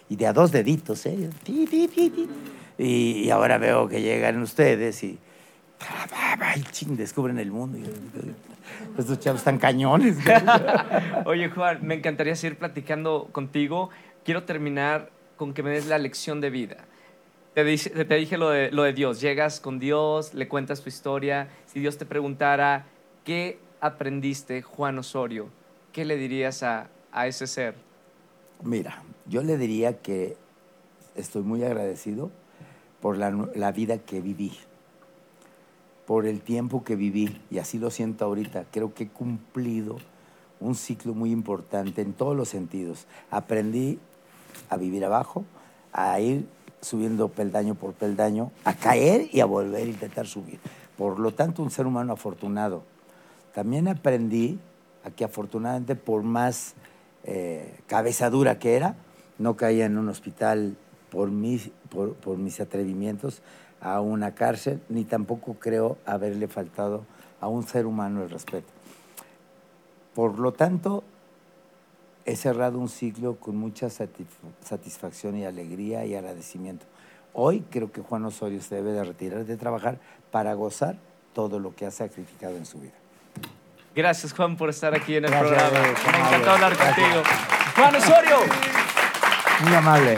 y, 0.07 0.15
de 0.15 0.25
a 0.25 0.31
dos 0.31 0.49
deditos, 0.49 1.05
¿eh? 1.07 1.29
y, 2.77 3.29
ahora 3.31 3.57
veo 3.57 3.89
que 3.89 4.01
llegan 4.01 4.41
ustedes 4.41 5.03
y, 5.03 5.19
ching, 6.71 6.95
descubren 6.95 7.37
el 7.37 7.51
mundo. 7.51 7.77
estos 8.97 9.19
chavos 9.19 9.41
están 9.41 9.57
cañones. 9.57 10.19
Oye, 11.25 11.49
Juan, 11.49 11.79
me 11.81 11.95
encantaría 11.95 12.37
seguir 12.37 12.57
platicando 12.57 13.27
contigo. 13.33 13.89
Quiero 14.23 14.43
terminar 14.43 15.09
con 15.35 15.53
que 15.53 15.63
me 15.63 15.71
des 15.71 15.87
la 15.87 15.97
lección 15.97 16.39
de 16.39 16.49
vida. 16.49 16.77
Te, 17.55 17.77
te 17.77 18.15
dije 18.15 18.37
lo 18.37 18.51
de, 18.51 18.71
lo 18.71 18.83
de 18.83 18.93
Dios. 18.93 19.19
Llegas 19.19 19.59
con 19.59 19.79
Dios, 19.79 20.33
le 20.33 20.47
cuentas 20.47 20.81
tu 20.81 20.87
historia. 20.87 21.49
Si 21.71 21.79
Dios 21.79 21.97
te 21.97 22.05
preguntara, 22.05 22.85
¿qué 23.23 23.59
aprendiste, 23.79 24.61
Juan 24.61 24.97
Osorio? 24.97 25.49
¿qué 25.91 26.05
le 26.05 26.17
dirías 26.17 26.63
a, 26.63 26.89
ese 27.25 27.47
ser? 27.47 27.75
Mira, 28.63 29.03
yo 29.27 29.41
le 29.41 29.57
diría 29.57 29.97
que 29.97 30.37
estoy 31.15 31.43
muy 31.43 31.63
agradecido 31.63 32.31
por 33.01 33.17
la, 33.17 33.31
la, 33.55 33.71
vida 33.71 33.97
que 33.97 34.21
viví, 34.21 34.53
por 36.05 36.25
el 36.25 36.41
tiempo 36.41 36.83
que 36.83 36.95
viví, 36.95 37.41
y 37.49 37.59
así 37.59 37.79
lo 37.79 37.89
siento 37.91 38.25
ahorita. 38.25 38.65
Creo 38.71 38.93
que 38.93 39.05
he 39.05 39.09
cumplido 39.09 39.97
un 40.59 40.75
ciclo 40.75 41.13
muy 41.13 41.31
importante 41.31 42.01
en 42.01 42.13
todos 42.13 42.35
los 42.35 42.49
sentidos. 42.49 43.07
Aprendí 43.31 43.99
a 44.69 44.77
vivir 44.77 45.05
abajo, 45.05 45.45
a 45.93 46.19
ir 46.19 46.47
subiendo 46.81 47.29
peldaño 47.29 47.75
por 47.75 47.93
peldaño, 47.93 48.51
a 48.63 48.73
caer 48.73 49.27
y 49.31 49.39
a 49.39 49.45
volver 49.45 49.83
a 49.83 49.89
intentar 49.89 50.27
subir. 50.27 50.59
Por 50.99 51.17
lo 51.17 51.31
tanto, 51.31 51.63
un 51.63 51.71
ser 51.71 51.87
humano 51.87 52.11
afortunado. 52.11 52.83
También 53.53 53.87
aprendí 53.87 54.59
a 55.05 55.11
que 55.11 55.23
afortunadamente 55.23 55.95
por 55.95 56.23
más 56.23 56.73
eh, 57.23 57.79
cabeza 57.87 58.29
dura 58.29 58.59
que 58.59 58.75
era, 58.75 58.97
no 59.37 59.55
caía 59.55 59.85
en 59.85 59.97
un 59.97 60.09
hospital 60.09 60.75
por 61.09 61.31
mis, 61.31 61.71
por, 61.89 62.15
por 62.15 62.37
mis 62.37 62.59
atrevimientos 62.59 63.41
a 63.79 64.01
una 64.01 64.35
cárcel, 64.35 64.81
ni 64.89 65.05
tampoco 65.05 65.53
creo 65.53 65.97
haberle 66.05 66.49
faltado 66.49 67.05
a 67.39 67.47
un 67.47 67.65
ser 67.65 67.85
humano 67.85 68.21
el 68.21 68.29
respeto. 68.29 68.67
Por 70.13 70.37
lo 70.37 70.51
tanto, 70.51 71.05
he 72.25 72.35
cerrado 72.35 72.77
un 72.77 72.89
ciclo 72.89 73.37
con 73.37 73.55
mucha 73.55 73.89
satisfacción 73.89 75.37
y 75.37 75.45
alegría 75.45 76.05
y 76.05 76.15
agradecimiento. 76.15 76.85
Hoy 77.33 77.63
creo 77.69 77.91
que 77.91 78.01
Juan 78.01 78.25
Osorio 78.25 78.61
se 78.61 78.75
debe 78.75 78.91
de 78.91 79.03
retirar 79.03 79.45
de 79.45 79.57
trabajar 79.57 79.97
para 80.31 80.53
gozar 80.53 80.95
todo 81.33 81.59
lo 81.59 81.75
que 81.75 81.85
ha 81.85 81.91
sacrificado 81.91 82.57
en 82.57 82.65
su 82.65 82.79
vida. 82.79 82.93
Gracias, 83.95 84.33
Juan, 84.33 84.55
por 84.55 84.69
estar 84.69 84.93
aquí 84.95 85.15
en 85.15 85.25
el 85.25 85.31
programa. 85.31 85.79
Me 85.79 86.19
encantó 86.19 86.51
hablar 86.51 86.77
contigo. 86.77 87.23
Juan 87.75 87.95
Osorio. 87.95 88.37
Muy 89.61 89.75
amable. 89.75 90.17